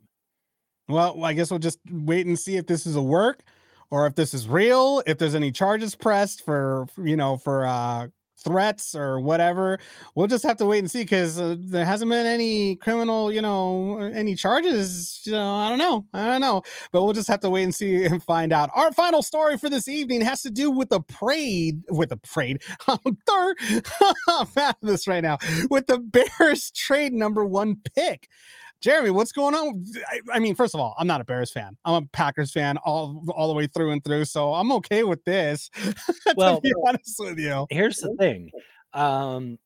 Well, 0.89 1.25
I 1.25 1.35
guess 1.35 1.51
we'll 1.51 1.61
just 1.61 1.79
wait 1.91 2.27
and 2.27 2.39
see 2.39 2.57
if 2.57 2.67
this 2.67 2.87
is 2.87 2.97
a 2.97 3.03
work 3.03 3.43
or 3.91 4.07
if 4.07 4.15
this 4.15 4.35
is 4.35 4.49
real, 4.49 5.03
if 5.07 5.19
there's 5.19 5.35
any 5.35 5.53
charges 5.53 5.95
pressed 5.95 6.45
for, 6.45 6.87
you 6.97 7.17
know, 7.17 7.37
for 7.37 7.67
uh 7.67 8.09
threats 8.45 8.95
or 8.95 9.21
whatever. 9.21 9.79
We'll 10.15 10.27
just 10.27 10.45
have 10.45 10.57
to 10.59 10.67
wait 10.67 10.81
and 10.81 10.91
see 10.91 11.03
because 11.03 11.41
uh, 11.41 11.57
there 11.59 11.85
hasn't 11.85 12.11
been 12.11 12.27
any 12.27 12.77
criminal, 12.77 13.33
you 13.33 13.43
know, 13.43 13.99
any 13.99 14.35
charges. 14.35 15.21
You 15.25 15.33
know, 15.33 15.55
I 15.55 15.69
don't 15.69 15.79
know. 15.79 16.07
I 16.13 16.27
don't 16.27 16.41
know. 16.41 16.63
But 16.93 17.05
we'll 17.05 17.13
just 17.13 17.29
have 17.29 17.41
to 17.41 17.51
wait 17.51 17.65
and 17.65 17.75
see 17.75 18.05
and 18.05 18.23
find 18.23 18.53
out. 18.53 18.71
Our 18.75 18.93
final 18.93 19.23
story 19.23 19.59
for 19.59 19.69
this 19.69 19.89
evening 19.89 20.21
has 20.23 20.43
to 20.43 20.51
do 20.51 20.71
with 20.71 20.89
the 20.89 21.01
parade, 21.01 21.83
with 21.91 22.11
the 22.11 22.17
parade. 22.17 22.63
I'm. 22.89 22.99
I'm 24.29 24.47
out 24.57 24.77
of 24.83 24.89
this 24.89 25.07
right 25.07 25.23
now. 25.23 25.39
With 25.71 25.87
the 25.87 25.99
Bears 25.99 26.71
trade 26.71 27.13
number 27.13 27.45
one 27.45 27.77
pick. 27.95 28.29
Jeremy, 28.81 29.11
what's 29.11 29.33
going 29.33 29.55
on? 29.55 29.85
I, 30.11 30.21
I 30.33 30.39
mean, 30.39 30.55
first 30.55 30.75
of 30.75 30.81
all, 30.81 30.95
I'm 30.99 31.07
not 31.07 31.21
a 31.21 31.25
Bears 31.25 31.51
fan. 31.53 31.77
I'm 31.85 32.03
a 32.03 32.07
Packers 32.13 32.51
fan 32.53 32.79
all 32.79 33.23
all 33.35 33.49
the 33.49 33.55
way 33.55 33.67
through 33.67 33.91
and 33.91 34.03
through, 34.05 34.25
so 34.25 34.55
I'm 34.55 34.73
okay 34.73 35.03
with 35.05 35.23
this. 35.25 35.69
to 35.75 36.35
Well- 36.37 36.61
be 36.61 36.73
honest 36.87 37.17
with 37.19 37.39
you, 37.39 37.67
here's 37.71 37.99
the 37.99 38.15
thing 38.19 38.51
um 38.93 39.57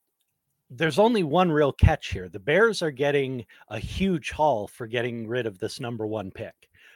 there's 0.68 0.98
only 0.98 1.22
one 1.22 1.50
real 1.50 1.72
catch 1.72 2.08
here 2.10 2.28
the 2.28 2.38
bears 2.38 2.82
are 2.82 2.90
getting 2.90 3.44
a 3.68 3.78
huge 3.78 4.30
haul 4.32 4.66
for 4.66 4.86
getting 4.86 5.26
rid 5.26 5.46
of 5.46 5.58
this 5.58 5.80
number 5.80 6.06
one 6.06 6.30
pick 6.30 6.54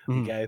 Mhm. 0.08 0.22
okay 0.24 0.46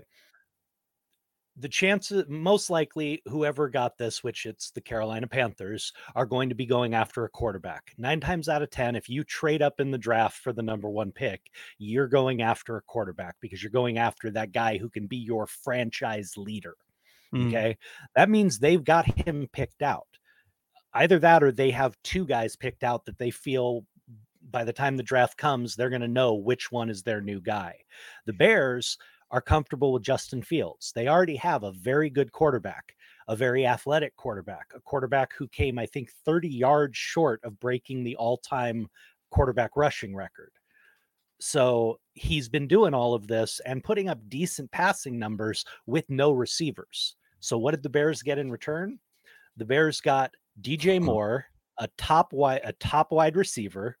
the 1.61 1.69
chances 1.69 2.25
most 2.27 2.69
likely 2.69 3.21
whoever 3.27 3.69
got 3.69 3.97
this 3.97 4.23
which 4.23 4.45
it's 4.45 4.71
the 4.71 4.81
carolina 4.81 5.27
panthers 5.27 5.93
are 6.15 6.25
going 6.25 6.49
to 6.49 6.55
be 6.55 6.65
going 6.65 6.93
after 6.93 7.23
a 7.23 7.29
quarterback. 7.29 7.93
Nine 7.97 8.19
times 8.19 8.49
out 8.49 8.61
of 8.61 8.69
ten 8.69 8.95
if 8.95 9.09
you 9.09 9.23
trade 9.23 9.61
up 9.61 9.79
in 9.79 9.91
the 9.91 9.97
draft 9.97 10.37
for 10.37 10.53
the 10.53 10.63
number 10.63 10.89
one 10.89 11.11
pick 11.11 11.51
you're 11.77 12.07
going 12.07 12.41
after 12.41 12.77
a 12.77 12.81
quarterback 12.81 13.35
because 13.41 13.61
you're 13.63 13.71
going 13.71 13.97
after 13.97 14.31
that 14.31 14.51
guy 14.51 14.77
who 14.77 14.89
can 14.89 15.07
be 15.07 15.17
your 15.17 15.47
franchise 15.47 16.33
leader 16.37 16.75
Mm. 17.33 17.47
okay? 17.47 17.77
That 18.15 18.29
means 18.29 18.59
they've 18.59 18.83
got 18.83 19.05
him 19.05 19.47
picked 19.51 19.81
out. 19.81 20.07
Either 20.93 21.19
that 21.19 21.43
or 21.43 21.51
they 21.51 21.71
have 21.71 21.97
two 22.03 22.25
guys 22.25 22.55
picked 22.55 22.83
out 22.83 23.05
that 23.05 23.17
they 23.17 23.31
feel 23.31 23.85
by 24.49 24.63
the 24.65 24.73
time 24.73 24.97
the 24.97 25.03
draft 25.03 25.37
comes 25.37 25.75
they're 25.75 25.89
going 25.89 26.01
to 26.01 26.07
know 26.07 26.33
which 26.33 26.71
one 26.71 26.89
is 26.89 27.03
their 27.03 27.21
new 27.21 27.39
guy. 27.39 27.75
The 28.25 28.33
bears 28.33 28.97
are 29.31 29.41
comfortable 29.41 29.93
with 29.93 30.03
Justin 30.03 30.41
Fields. 30.41 30.91
They 30.93 31.07
already 31.07 31.37
have 31.37 31.63
a 31.63 31.71
very 31.71 32.09
good 32.09 32.31
quarterback, 32.31 32.95
a 33.27 33.35
very 33.35 33.65
athletic 33.65 34.15
quarterback, 34.17 34.67
a 34.75 34.81
quarterback 34.81 35.33
who 35.33 35.47
came, 35.47 35.79
I 35.79 35.85
think, 35.85 36.11
30 36.25 36.49
yards 36.49 36.97
short 36.97 37.39
of 37.43 37.59
breaking 37.59 38.03
the 38.03 38.15
all 38.17 38.37
time 38.37 38.87
quarterback 39.31 39.71
rushing 39.75 40.13
record. 40.13 40.51
So 41.39 41.99
he's 42.13 42.49
been 42.49 42.67
doing 42.67 42.93
all 42.93 43.13
of 43.13 43.27
this 43.27 43.59
and 43.65 43.83
putting 43.83 44.09
up 44.09 44.19
decent 44.29 44.69
passing 44.71 45.17
numbers 45.17 45.65
with 45.87 46.07
no 46.09 46.33
receivers. 46.33 47.15
So 47.39 47.57
what 47.57 47.71
did 47.71 47.81
the 47.81 47.89
Bears 47.89 48.21
get 48.21 48.37
in 48.37 48.51
return? 48.51 48.99
The 49.57 49.65
Bears 49.65 50.01
got 50.01 50.35
DJ 50.61 50.97
uh-huh. 50.97 51.05
Moore, 51.05 51.45
a 51.79 51.87
top 51.97 52.33
wide 52.33 52.61
a 52.63 52.73
top 52.73 53.11
wide 53.11 53.35
receiver 53.35 53.97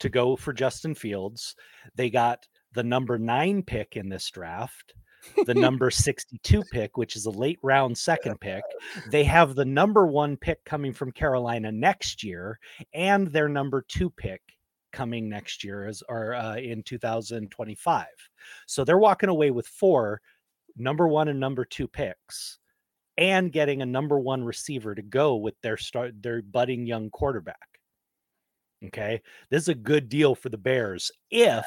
to 0.00 0.08
go 0.08 0.34
for 0.34 0.52
Justin 0.52 0.94
Fields. 0.94 1.54
They 1.94 2.10
got 2.10 2.48
the 2.74 2.82
number 2.82 3.18
9 3.18 3.62
pick 3.62 3.96
in 3.96 4.08
this 4.08 4.30
draft, 4.30 4.94
the 5.46 5.54
number 5.54 5.90
62 5.90 6.62
pick, 6.72 6.96
which 6.96 7.16
is 7.16 7.26
a 7.26 7.30
late 7.30 7.58
round 7.62 7.96
second 7.96 8.40
pick. 8.40 8.62
They 9.10 9.24
have 9.24 9.54
the 9.54 9.64
number 9.64 10.06
1 10.06 10.36
pick 10.36 10.64
coming 10.64 10.92
from 10.92 11.12
Carolina 11.12 11.72
next 11.72 12.22
year 12.22 12.58
and 12.92 13.28
their 13.28 13.48
number 13.48 13.84
2 13.88 14.10
pick 14.10 14.42
coming 14.92 15.28
next 15.28 15.64
year 15.64 15.86
as 15.86 16.02
or 16.08 16.34
uh, 16.34 16.56
in 16.56 16.82
2025. 16.82 18.06
So 18.66 18.84
they're 18.84 18.98
walking 18.98 19.30
away 19.30 19.50
with 19.50 19.66
four 19.66 20.20
number 20.76 21.08
1 21.08 21.28
and 21.28 21.40
number 21.40 21.64
2 21.64 21.88
picks 21.88 22.58
and 23.18 23.52
getting 23.52 23.82
a 23.82 23.86
number 23.86 24.18
1 24.18 24.44
receiver 24.44 24.94
to 24.94 25.02
go 25.02 25.36
with 25.36 25.54
their 25.62 25.76
start 25.76 26.22
their 26.22 26.42
budding 26.42 26.86
young 26.86 27.10
quarterback. 27.10 27.56
Okay? 28.86 29.20
This 29.50 29.62
is 29.62 29.68
a 29.68 29.74
good 29.74 30.08
deal 30.08 30.34
for 30.34 30.48
the 30.48 30.58
Bears 30.58 31.10
if 31.30 31.64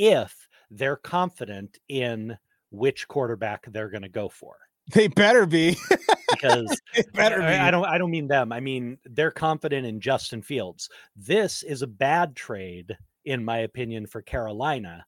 if 0.00 0.48
they're 0.70 0.96
confident 0.96 1.78
in 1.88 2.36
which 2.70 3.06
quarterback 3.08 3.66
they're 3.66 3.90
going 3.90 4.02
to 4.02 4.08
go 4.08 4.28
for 4.28 4.56
They 4.92 5.08
better 5.08 5.44
be. 5.46 5.76
because 6.30 6.80
better 7.14 7.42
I, 7.42 7.58
I 7.60 7.66
be. 7.66 7.70
don't 7.72 7.84
I 7.84 7.98
don't 7.98 8.10
mean 8.10 8.26
them. 8.28 8.50
I 8.52 8.60
mean 8.60 8.96
they're 9.04 9.30
confident 9.30 9.86
in 9.86 10.00
Justin 10.00 10.42
Fields. 10.42 10.88
This 11.14 11.62
is 11.62 11.82
a 11.82 11.86
bad 11.86 12.34
trade 12.34 12.96
in 13.24 13.44
my 13.44 13.58
opinion 13.58 14.06
for 14.06 14.22
Carolina 14.22 15.04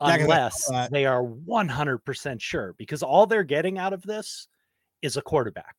unless 0.00 0.68
they 0.90 1.04
are 1.06 1.22
100% 1.22 2.40
sure 2.40 2.74
because 2.78 3.02
all 3.02 3.26
they're 3.26 3.44
getting 3.44 3.78
out 3.78 3.92
of 3.92 4.02
this 4.02 4.48
is 5.02 5.16
a 5.16 5.22
quarterback. 5.22 5.76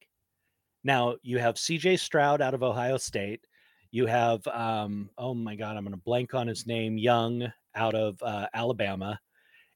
Now, 0.83 1.15
you 1.23 1.37
have 1.39 1.55
CJ 1.55 1.99
Stroud 1.99 2.41
out 2.41 2.53
of 2.53 2.63
Ohio 2.63 2.97
State. 2.97 3.45
You 3.91 4.05
have 4.05 4.45
um 4.47 5.09
oh 5.17 5.33
my 5.33 5.55
god, 5.55 5.75
I'm 5.75 5.83
going 5.83 5.91
to 5.91 5.97
blank 5.97 6.33
on 6.33 6.47
his 6.47 6.65
name, 6.65 6.97
Young 6.97 7.51
out 7.75 7.95
of 7.95 8.21
uh, 8.23 8.47
Alabama. 8.53 9.19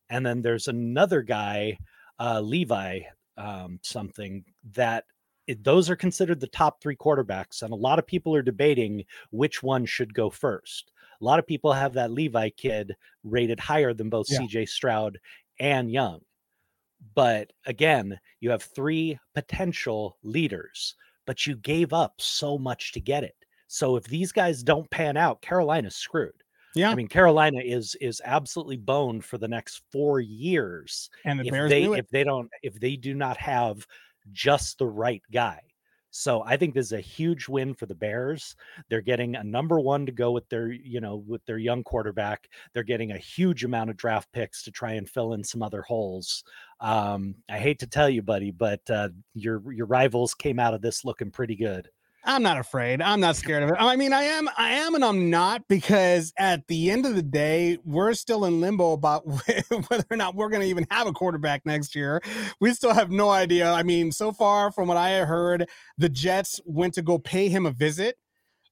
And 0.09 0.25
then 0.25 0.41
there's 0.41 0.67
another 0.67 1.21
guy 1.21 1.77
uh 2.17 2.39
Levi 2.39 3.01
um 3.37 3.77
something 3.83 4.43
that 4.73 5.03
it, 5.47 5.63
those 5.63 5.89
are 5.89 5.95
considered 5.95 6.39
the 6.39 6.47
top 6.47 6.81
three 6.81 6.95
quarterbacks, 6.95 7.61
and 7.61 7.71
a 7.71 7.75
lot 7.75 7.99
of 7.99 8.07
people 8.07 8.33
are 8.35 8.41
debating 8.41 9.03
which 9.31 9.61
one 9.61 9.85
should 9.85 10.13
go 10.13 10.29
first. 10.29 10.91
A 11.21 11.23
lot 11.25 11.39
of 11.39 11.45
people 11.47 11.71
have 11.73 11.93
that 11.93 12.11
Levi 12.11 12.49
kid 12.49 12.95
rated 13.23 13.59
higher 13.59 13.93
than 13.93 14.09
both 14.09 14.27
Yeah. 14.29 14.39
CJ 14.39 14.65
Stroud 14.67 15.19
and 15.59 15.91
Young. 15.91 16.21
But 17.13 17.51
again, 17.65 18.19
you 18.39 18.49
have 18.49 18.63
three 18.63 19.19
potential 19.33 20.17
leaders, 20.23 20.95
but 21.25 21.45
you 21.45 21.55
gave 21.57 21.93
up 21.93 22.15
so 22.19 22.57
much 22.57 22.91
to 22.93 22.99
get 22.99 23.23
it. 23.23 23.35
So 23.67 23.95
if 23.95 24.03
these 24.05 24.31
guys 24.31 24.63
don't 24.63 24.89
pan 24.89 25.17
out, 25.17 25.41
Carolina's 25.41 25.95
screwed. 25.95 26.43
Yeah. 26.75 26.91
I 26.91 26.95
mean, 26.95 27.07
Carolina 27.07 27.61
is 27.63 27.95
is 28.01 28.21
absolutely 28.23 28.77
boned 28.77 29.23
for 29.23 29.37
the 29.37 29.47
next 29.47 29.81
four 29.91 30.19
years 30.19 31.09
and 31.23 31.39
the 31.39 31.45
if 31.45 31.51
Bears 31.51 31.69
they 31.69 31.83
if 31.83 32.09
they 32.09 32.23
don't 32.23 32.49
if 32.61 32.79
they 32.79 32.95
do 32.95 33.13
not 33.13 33.37
have 33.37 33.85
just 34.31 34.77
the 34.77 34.87
right 34.87 35.23
guy. 35.31 35.61
So 36.17 36.43
I 36.43 36.55
think 36.55 36.73
this 36.73 36.85
is 36.85 36.91
a 36.93 37.01
huge 37.01 37.49
win 37.49 37.73
for 37.73 37.87
the 37.87 37.93
Bears. 37.93 38.55
They're 38.89 39.01
getting 39.01 39.35
a 39.35 39.43
number 39.43 39.81
one 39.81 40.05
to 40.05 40.13
go 40.13 40.31
with 40.31 40.47
their, 40.47 40.71
you 40.71 41.01
know, 41.01 41.17
with 41.17 41.45
their 41.45 41.57
young 41.57 41.83
quarterback. 41.83 42.47
They're 42.73 42.83
getting 42.83 43.11
a 43.11 43.17
huge 43.17 43.65
amount 43.65 43.89
of 43.89 43.97
draft 43.97 44.31
picks 44.31 44.63
to 44.63 44.71
try 44.71 44.93
and 44.93 45.09
fill 45.09 45.33
in 45.33 45.43
some 45.43 45.61
other 45.61 45.81
holes. 45.81 46.45
Um, 46.79 47.35
I 47.49 47.59
hate 47.59 47.79
to 47.79 47.87
tell 47.87 48.09
you, 48.09 48.21
buddy, 48.21 48.51
but 48.51 48.79
uh, 48.89 49.09
your 49.33 49.73
your 49.73 49.87
rivals 49.87 50.33
came 50.33 50.57
out 50.57 50.73
of 50.73 50.81
this 50.81 51.03
looking 51.03 51.31
pretty 51.31 51.57
good. 51.57 51.89
I'm 52.27 52.41
not 52.41 52.57
afraid. 52.57 53.01
I'm 53.03 53.19
not 53.19 53.35
scared 53.35 53.61
of 53.61 53.69
it. 53.69 53.75
I 53.77 53.95
mean, 53.95 54.11
I 54.11 54.23
am, 54.23 54.49
I 54.57 54.71
am, 54.71 54.95
and 54.95 55.05
I'm 55.05 55.29
not 55.29 55.67
because 55.67 56.33
at 56.37 56.65
the 56.67 56.89
end 56.89 57.05
of 57.05 57.15
the 57.15 57.21
day, 57.21 57.77
we're 57.85 58.15
still 58.15 58.45
in 58.45 58.59
limbo 58.59 58.93
about 58.93 59.27
whether 59.87 60.05
or 60.09 60.17
not 60.17 60.33
we're 60.33 60.49
going 60.49 60.61
to 60.61 60.67
even 60.67 60.87
have 60.89 61.05
a 61.05 61.13
quarterback 61.13 61.63
next 61.65 61.95
year. 61.95 62.21
We 62.59 62.73
still 62.73 62.93
have 62.93 63.11
no 63.11 63.29
idea. 63.29 63.71
I 63.71 63.83
mean, 63.83 64.11
so 64.11 64.31
far 64.31 64.71
from 64.71 64.87
what 64.87 64.97
I 64.97 65.19
heard, 65.19 65.69
the 65.99 66.09
Jets 66.09 66.59
went 66.65 66.95
to 66.95 67.03
go 67.03 67.19
pay 67.19 67.47
him 67.47 67.67
a 67.67 67.71
visit. 67.71 68.17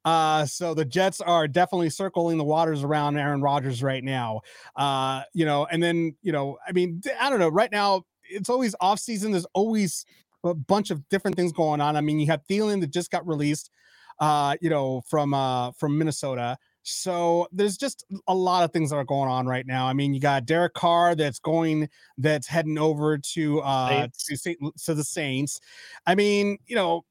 Uh, 0.03 0.45
so 0.45 0.73
the 0.73 0.83
Jets 0.83 1.21
are 1.21 1.47
definitely 1.47 1.91
circling 1.91 2.39
the 2.39 2.43
waters 2.43 2.83
around 2.83 3.17
Aaron 3.17 3.41
Rodgers 3.41 3.83
right 3.83 4.03
now. 4.03 4.41
Uh, 4.75 5.21
you 5.33 5.45
know, 5.45 5.65
and 5.71 5.81
then, 5.81 6.15
you 6.23 6.31
know, 6.31 6.57
I 6.67 6.71
mean, 6.71 7.01
I 7.21 7.29
don't 7.29 7.39
know. 7.39 7.49
Right 7.49 7.71
now, 7.71 8.03
it's 8.23 8.49
always 8.49 8.75
off 8.81 8.99
season. 8.99 9.31
There's 9.31 9.45
always 9.53 10.05
a 10.43 10.53
bunch 10.53 10.91
of 10.91 11.07
different 11.09 11.35
things 11.35 11.51
going 11.51 11.81
on. 11.81 11.95
I 11.95 12.01
mean, 12.01 12.19
you 12.19 12.27
have 12.27 12.43
Thielen 12.49 12.81
that 12.81 12.91
just 12.91 13.11
got 13.11 13.27
released, 13.27 13.69
uh, 14.19 14.55
you 14.61 14.69
know, 14.69 15.01
from 15.09 15.33
uh 15.33 15.71
from 15.73 15.97
Minnesota. 15.97 16.57
So 16.83 17.47
there's 17.51 17.77
just 17.77 18.05
a 18.27 18.35
lot 18.35 18.65
of 18.65 18.71
things 18.71 18.89
that 18.89 18.97
are 18.97 19.05
going 19.05 19.29
on 19.29 19.47
right 19.47 19.65
now. 19.65 19.87
I 19.87 19.93
mean, 19.93 20.13
you 20.13 20.19
got 20.19 20.45
Derek 20.45 20.73
Carr 20.73 21.15
that's 21.15 21.39
going, 21.39 21.87
that's 22.17 22.45
heading 22.45 22.77
over 22.77 23.17
to 23.17 23.61
uh 23.61 24.07
to, 24.27 24.37
Saint, 24.37 24.57
to 24.85 24.93
the 24.93 25.03
Saints. 25.03 25.59
I 26.05 26.15
mean, 26.15 26.57
you 26.67 26.75
know, 26.75 27.05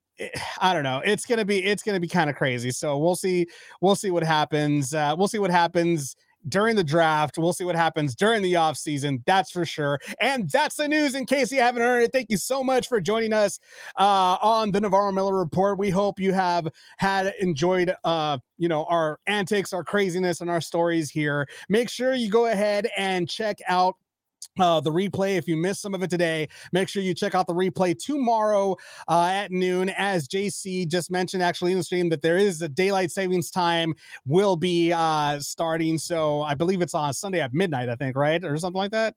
I 0.61 0.75
don't 0.75 0.85
know. 0.85 1.01
It's 1.05 1.25
gonna 1.25 1.45
be 1.45 1.65
it's 1.65 1.83
gonna 1.83 2.01
be 2.01 2.09
kind 2.09 2.29
of 2.29 2.37
crazy. 2.37 2.71
So 2.71 2.99
we'll 2.99 3.17
see 3.17 3.47
we'll 3.81 3.97
see 3.97 4.11
what 4.11 4.23
happens. 4.23 4.95
Uh, 4.95 5.15
we'll 5.17 5.29
see 5.29 5.39
what 5.39 5.51
happens 5.51 6.17
during 6.49 6.77
the 6.77 6.85
draft. 6.85 7.39
We'll 7.39 7.53
see 7.53 7.65
what 7.65 7.77
happens 7.77 8.15
during 8.15 8.43
the 8.43 8.55
offseason. 8.55 9.23
That's 9.27 9.51
for 9.51 9.65
sure. 9.65 9.99
And 10.21 10.49
that's 10.51 10.77
the 10.77 10.89
news 10.89 11.15
in 11.15 11.27
case 11.27 11.53
you 11.53 11.61
haven't 11.61 11.83
heard 11.83 12.03
it. 12.03 12.13
Thank 12.13 12.31
you 12.31 12.37
so 12.37 12.63
much 12.63 12.89
for 12.89 13.01
joining 13.01 13.33
us 13.33 13.59
uh, 13.99 14.37
on 14.43 14.71
the 14.71 14.81
Navarro 14.81 15.13
Miller 15.13 15.37
Report. 15.37 15.79
We 15.79 15.91
hope 15.91 16.19
you 16.19 16.33
have 16.33 16.69
had 16.99 17.33
enjoyed 17.41 17.95
uh, 18.05 18.39
you 18.63 18.69
know, 18.69 18.85
our 18.85 19.19
antics, 19.27 19.73
our 19.73 19.83
craziness, 19.83 20.41
and 20.41 20.49
our 20.49 20.61
stories 20.61 21.11
here. 21.11 21.49
Make 21.69 21.91
sure 21.91 22.15
you 22.15 22.31
go 22.31 22.47
ahead 22.47 22.89
and 22.97 23.29
check 23.29 23.59
out 23.67 23.97
uh, 24.59 24.81
the 24.81 24.91
replay. 24.91 25.37
If 25.37 25.49
you 25.49 25.57
missed 25.57 25.83
some 25.83 25.95
of 25.95 26.03
it 26.03 26.11
today, 26.11 26.49
make 26.73 26.89
sure 26.89 27.03
you 27.03 27.15
check 27.15 27.35
out 27.35 27.47
the 27.47 27.55
replay 27.55 27.97
tomorrow 27.99 28.77
uh, 29.09 29.31
at 29.33 29.51
noon. 29.51 29.91
As 29.91 30.29
JC 30.29 30.89
just 30.89 31.11
mentioned, 31.11 31.43
actually 31.43 31.73
in 31.73 31.79
the 31.79 31.85
stream, 31.85 32.09
that 32.11 32.23
there 32.23 32.39
is 32.39 32.63
a 32.63 32.69
daylight 32.69 33.11
savings 33.11 33.51
time 33.51 33.95
will 34.27 34.57
be 34.57 34.93
uh, 34.93 35.39
starting. 35.41 35.99
So 35.99 36.43
I 36.43 36.55
believe 36.55 36.83
it's 36.83 36.95
on 36.95 37.13
Sunday 37.13 37.41
at 37.41 37.53
midnight, 37.53 37.89
I 37.89 37.97
think, 37.97 38.17
right, 38.17 38.43
or 38.45 38.57
something 38.57 38.79
like 38.79 38.93
that. 38.93 39.15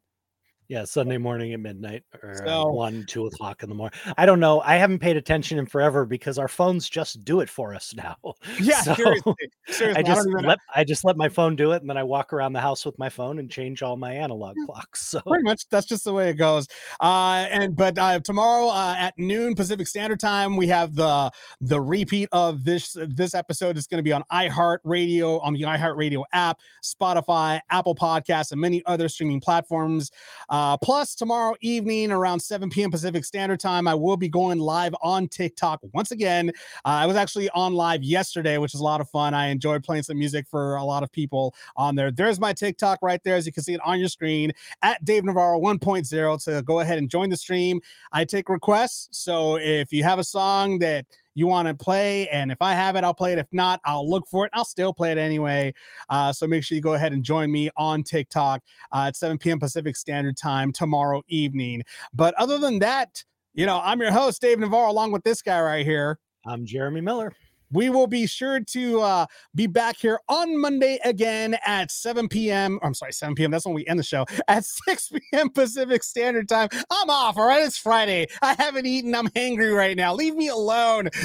Yeah, 0.68 0.84
Sunday 0.86 1.18
morning 1.18 1.54
at 1.54 1.60
midnight 1.60 2.04
or 2.24 2.48
uh, 2.48 2.66
one, 2.66 3.06
two 3.08 3.28
o'clock 3.28 3.62
in 3.62 3.70
the 3.70 3.76
morning. 3.76 4.00
I 4.18 4.26
don't 4.26 4.40
know. 4.40 4.62
I 4.62 4.78
haven't 4.78 4.98
paid 5.00 5.16
attention 5.16 5.60
in 5.60 5.66
forever 5.68 6.06
because 6.06 6.40
our 6.40 6.48
phones 6.48 6.90
just 6.90 7.24
do 7.24 7.40
it 7.42 7.50
for 7.50 7.76
us 7.76 7.94
now. 7.96 8.16
Yeah, 8.60 8.82
So, 8.82 8.96
seriously, 8.96 9.34
seriously. 9.68 10.04
I 10.04 10.08
just 10.08 10.28
don't 10.28 10.44
let 10.46 10.58
I 10.74 10.84
just 10.84 11.04
let 11.04 11.18
my 11.18 11.30
phone 11.30 11.56
do 11.56 11.74
it, 11.74 11.82
and 11.82 11.90
then 11.90 11.98
I 11.98 12.04
walk 12.04 12.34
around 12.34 12.54
the 12.54 12.62
house 12.62 12.86
with 12.86 12.98
my 12.98 13.10
phone 13.10 13.38
and 13.40 13.50
change 13.52 13.84
all 13.84 13.96
my 13.98 14.14
analog 14.14 14.56
clocks. 14.66 15.06
So 15.08 15.20
pretty 15.22 15.44
much 15.44 15.68
that's 15.70 15.86
just 15.86 16.04
the 16.04 16.14
way 16.14 16.30
it 16.30 16.36
goes 16.36 16.68
uh 17.00 17.46
and 17.52 17.76
but 17.76 17.98
uh 17.98 18.20
tomorrow 18.22 18.68
uh 18.70 18.96
at 18.98 19.14
noon 19.18 19.56
pacific 19.56 19.88
standard 19.88 20.20
time 20.20 20.56
we 20.56 20.68
have 20.68 20.96
the 20.96 21.32
the 21.62 21.80
repeat 21.80 22.28
of 22.32 22.64
this 22.64 22.96
this 23.10 23.34
episode 23.34 23.78
It's 23.78 23.88
going 23.88 24.00
to 24.00 24.04
be 24.04 24.12
on 24.14 24.24
iheart 24.32 24.80
radio 24.84 25.40
on 25.40 25.54
the 25.54 25.62
iheart 25.64 25.96
radio 25.98 26.24
app 26.34 26.60
spotify 26.84 27.60
apple 27.70 27.96
podcasts 27.96 28.52
and 28.52 28.60
many 28.62 28.84
other 28.86 29.08
streaming 29.10 29.40
platforms 29.42 30.12
Uh, 30.50 30.55
plus, 30.82 31.16
tomorrow 31.16 31.56
evening 31.62 32.12
around 32.12 32.40
7 32.40 32.70
p.m. 32.70 32.92
Pacific 32.92 33.26
Standard 33.26 33.60
Time, 33.60 33.88
I 33.88 33.96
will 33.96 34.16
be 34.16 34.30
going 34.30 34.60
live 34.60 34.96
on 35.02 35.28
TikTok 35.28 35.82
once 35.94 36.12
again. 36.12 36.50
Uh, 36.86 36.90
I 36.90 37.06
was 37.06 37.16
actually 37.16 37.50
on 37.50 37.74
live 37.74 38.04
yesterday, 38.04 38.58
which 38.58 38.74
is 38.74 38.80
a 38.80 38.84
lot 38.84 39.02
of 39.02 39.10
fun. 39.10 39.34
I 39.34 39.48
enjoyed 39.48 39.84
playing 39.84 40.04
some 40.04 40.20
music 40.20 40.48
for 40.48 40.76
a 40.76 40.84
lot 40.84 41.04
of 41.04 41.12
people 41.12 41.56
on 41.76 41.96
there. 41.96 42.12
There's 42.12 42.40
my 42.40 42.54
TikTok 42.54 43.00
right 43.02 43.22
there, 43.24 43.36
as 43.36 43.46
you 43.46 43.52
can 43.52 43.64
see 43.64 43.74
it 43.74 43.82
on 43.84 44.00
your 44.00 44.10
screen 44.10 44.52
at 44.82 45.04
Dave 45.04 45.24
Navarro 45.24 45.60
1.0 45.60 46.44
to 46.46 46.62
go 46.62 46.80
ahead 46.80 47.00
and 47.00 47.10
join 47.10 47.30
the 47.30 47.38
stream. 47.38 47.82
I 48.12 48.24
take 48.24 48.48
requests. 48.48 49.10
So 49.12 49.58
if 49.58 49.92
you 49.92 50.04
have 50.04 50.20
a 50.20 50.24
song 50.24 50.80
that 50.80 51.06
you 51.36 51.48
want 51.48 51.68
to 51.68 51.76
play, 51.76 52.28
and 52.30 52.52
if 52.52 52.62
I 52.62 52.74
have 52.74 52.96
it, 52.96 53.04
I'll 53.04 53.14
play 53.14 53.34
it. 53.34 53.40
If 53.40 53.48
not, 53.52 53.80
I'll 53.86 54.10
look 54.10 54.28
for 54.28 54.46
it. 54.46 54.52
I'll 54.54 54.66
still 54.66 54.94
play 54.94 55.12
it 55.12 55.18
anyway. 55.18 55.74
Uh, 56.10 56.34
so 56.34 56.48
make 56.48 56.64
sure 56.64 56.76
you 56.76 56.82
go 56.82 56.94
ahead 56.94 57.14
and 57.14 57.24
join 57.24 57.52
me 57.52 57.70
on 57.78 58.04
TikTok 58.04 58.62
uh, 58.92 59.06
at 59.08 59.16
7 59.16 59.38
p.m. 59.38 59.60
Pacific 59.60 59.96
Standard 59.96 60.38
Time 60.38 60.72
tomorrow 60.72 61.22
evening. 61.28 61.84
But 62.14 62.34
other 62.36 62.58
than 62.58 62.80
that, 62.80 63.24
you 63.54 63.66
know, 63.66 63.80
I'm 63.84 64.02
your 64.02 64.12
host, 64.12 64.42
Dave 64.42 64.60
Navarro, 64.60 64.90
along 64.90 65.12
with 65.12 65.24
this 65.24 65.42
guy 65.42 65.62
right 65.62 65.86
here. 65.86 66.20
I'm 66.46 66.66
Jeremy 66.66 67.02
Miller. 67.02 67.34
We 67.72 67.90
will 67.90 68.08
be 68.08 68.28
sure 68.28 68.60
to 68.60 69.02
uh, 69.02 69.26
be 69.54 69.68
back 69.68 69.98
here 69.98 70.20
on 70.30 70.60
Monday 70.60 71.00
again 71.04 71.58
at 71.66 71.92
7 71.92 72.28
p.m. 72.30 72.80
I'm 72.84 72.94
sorry, 72.94 73.14
7 73.14 73.36
p.m. 73.36 73.52
That's 73.52 73.66
when 73.66 73.76
we 73.76 73.86
end 73.88 74.00
the 74.00 74.04
show 74.04 74.26
at 74.48 74.66
6 74.66 75.10
p.m. 75.10 75.50
Pacific 75.50 76.04
Standard 76.04 76.48
Time. 76.48 76.70
I'm 76.90 77.10
off. 77.10 77.38
All 77.38 77.48
right, 77.48 77.64
it's 77.64 77.78
Friday. 77.78 78.28
I 78.42 78.56
haven't 78.58 78.86
eaten. 78.86 79.16
I'm 79.16 79.28
hangry 79.30 79.76
right 79.76 79.98
now. 79.98 80.14
Leave 80.14 80.36
me 80.36 80.50
alone. 80.50 81.10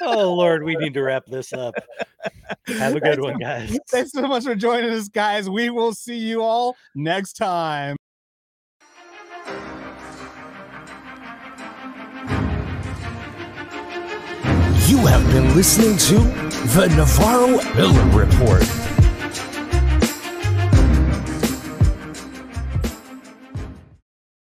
Oh 0.00 0.32
Lord, 0.34 0.62
we 0.62 0.76
need 0.76 0.94
to 0.94 1.02
wrap 1.02 1.24
this 1.26 1.52
up. 1.52 1.74
Have 2.68 2.94
a 2.94 3.00
good 3.00 3.20
one, 3.20 3.38
guys. 3.38 3.76
Thanks 3.90 4.12
so 4.12 4.28
much 4.28 4.44
for 4.44 4.54
joining 4.54 4.90
us, 4.90 5.08
guys. 5.08 5.50
We 5.50 5.70
will 5.70 5.92
see 5.92 6.18
you 6.18 6.42
all 6.42 6.76
next 6.94 7.32
time. 7.32 7.96
Have 15.08 15.26
been 15.32 15.54
listening 15.56 15.96
to 15.96 16.18
the 16.74 16.86
Navarro 16.94 17.62
Miller 17.74 18.04
Report. 18.10 18.87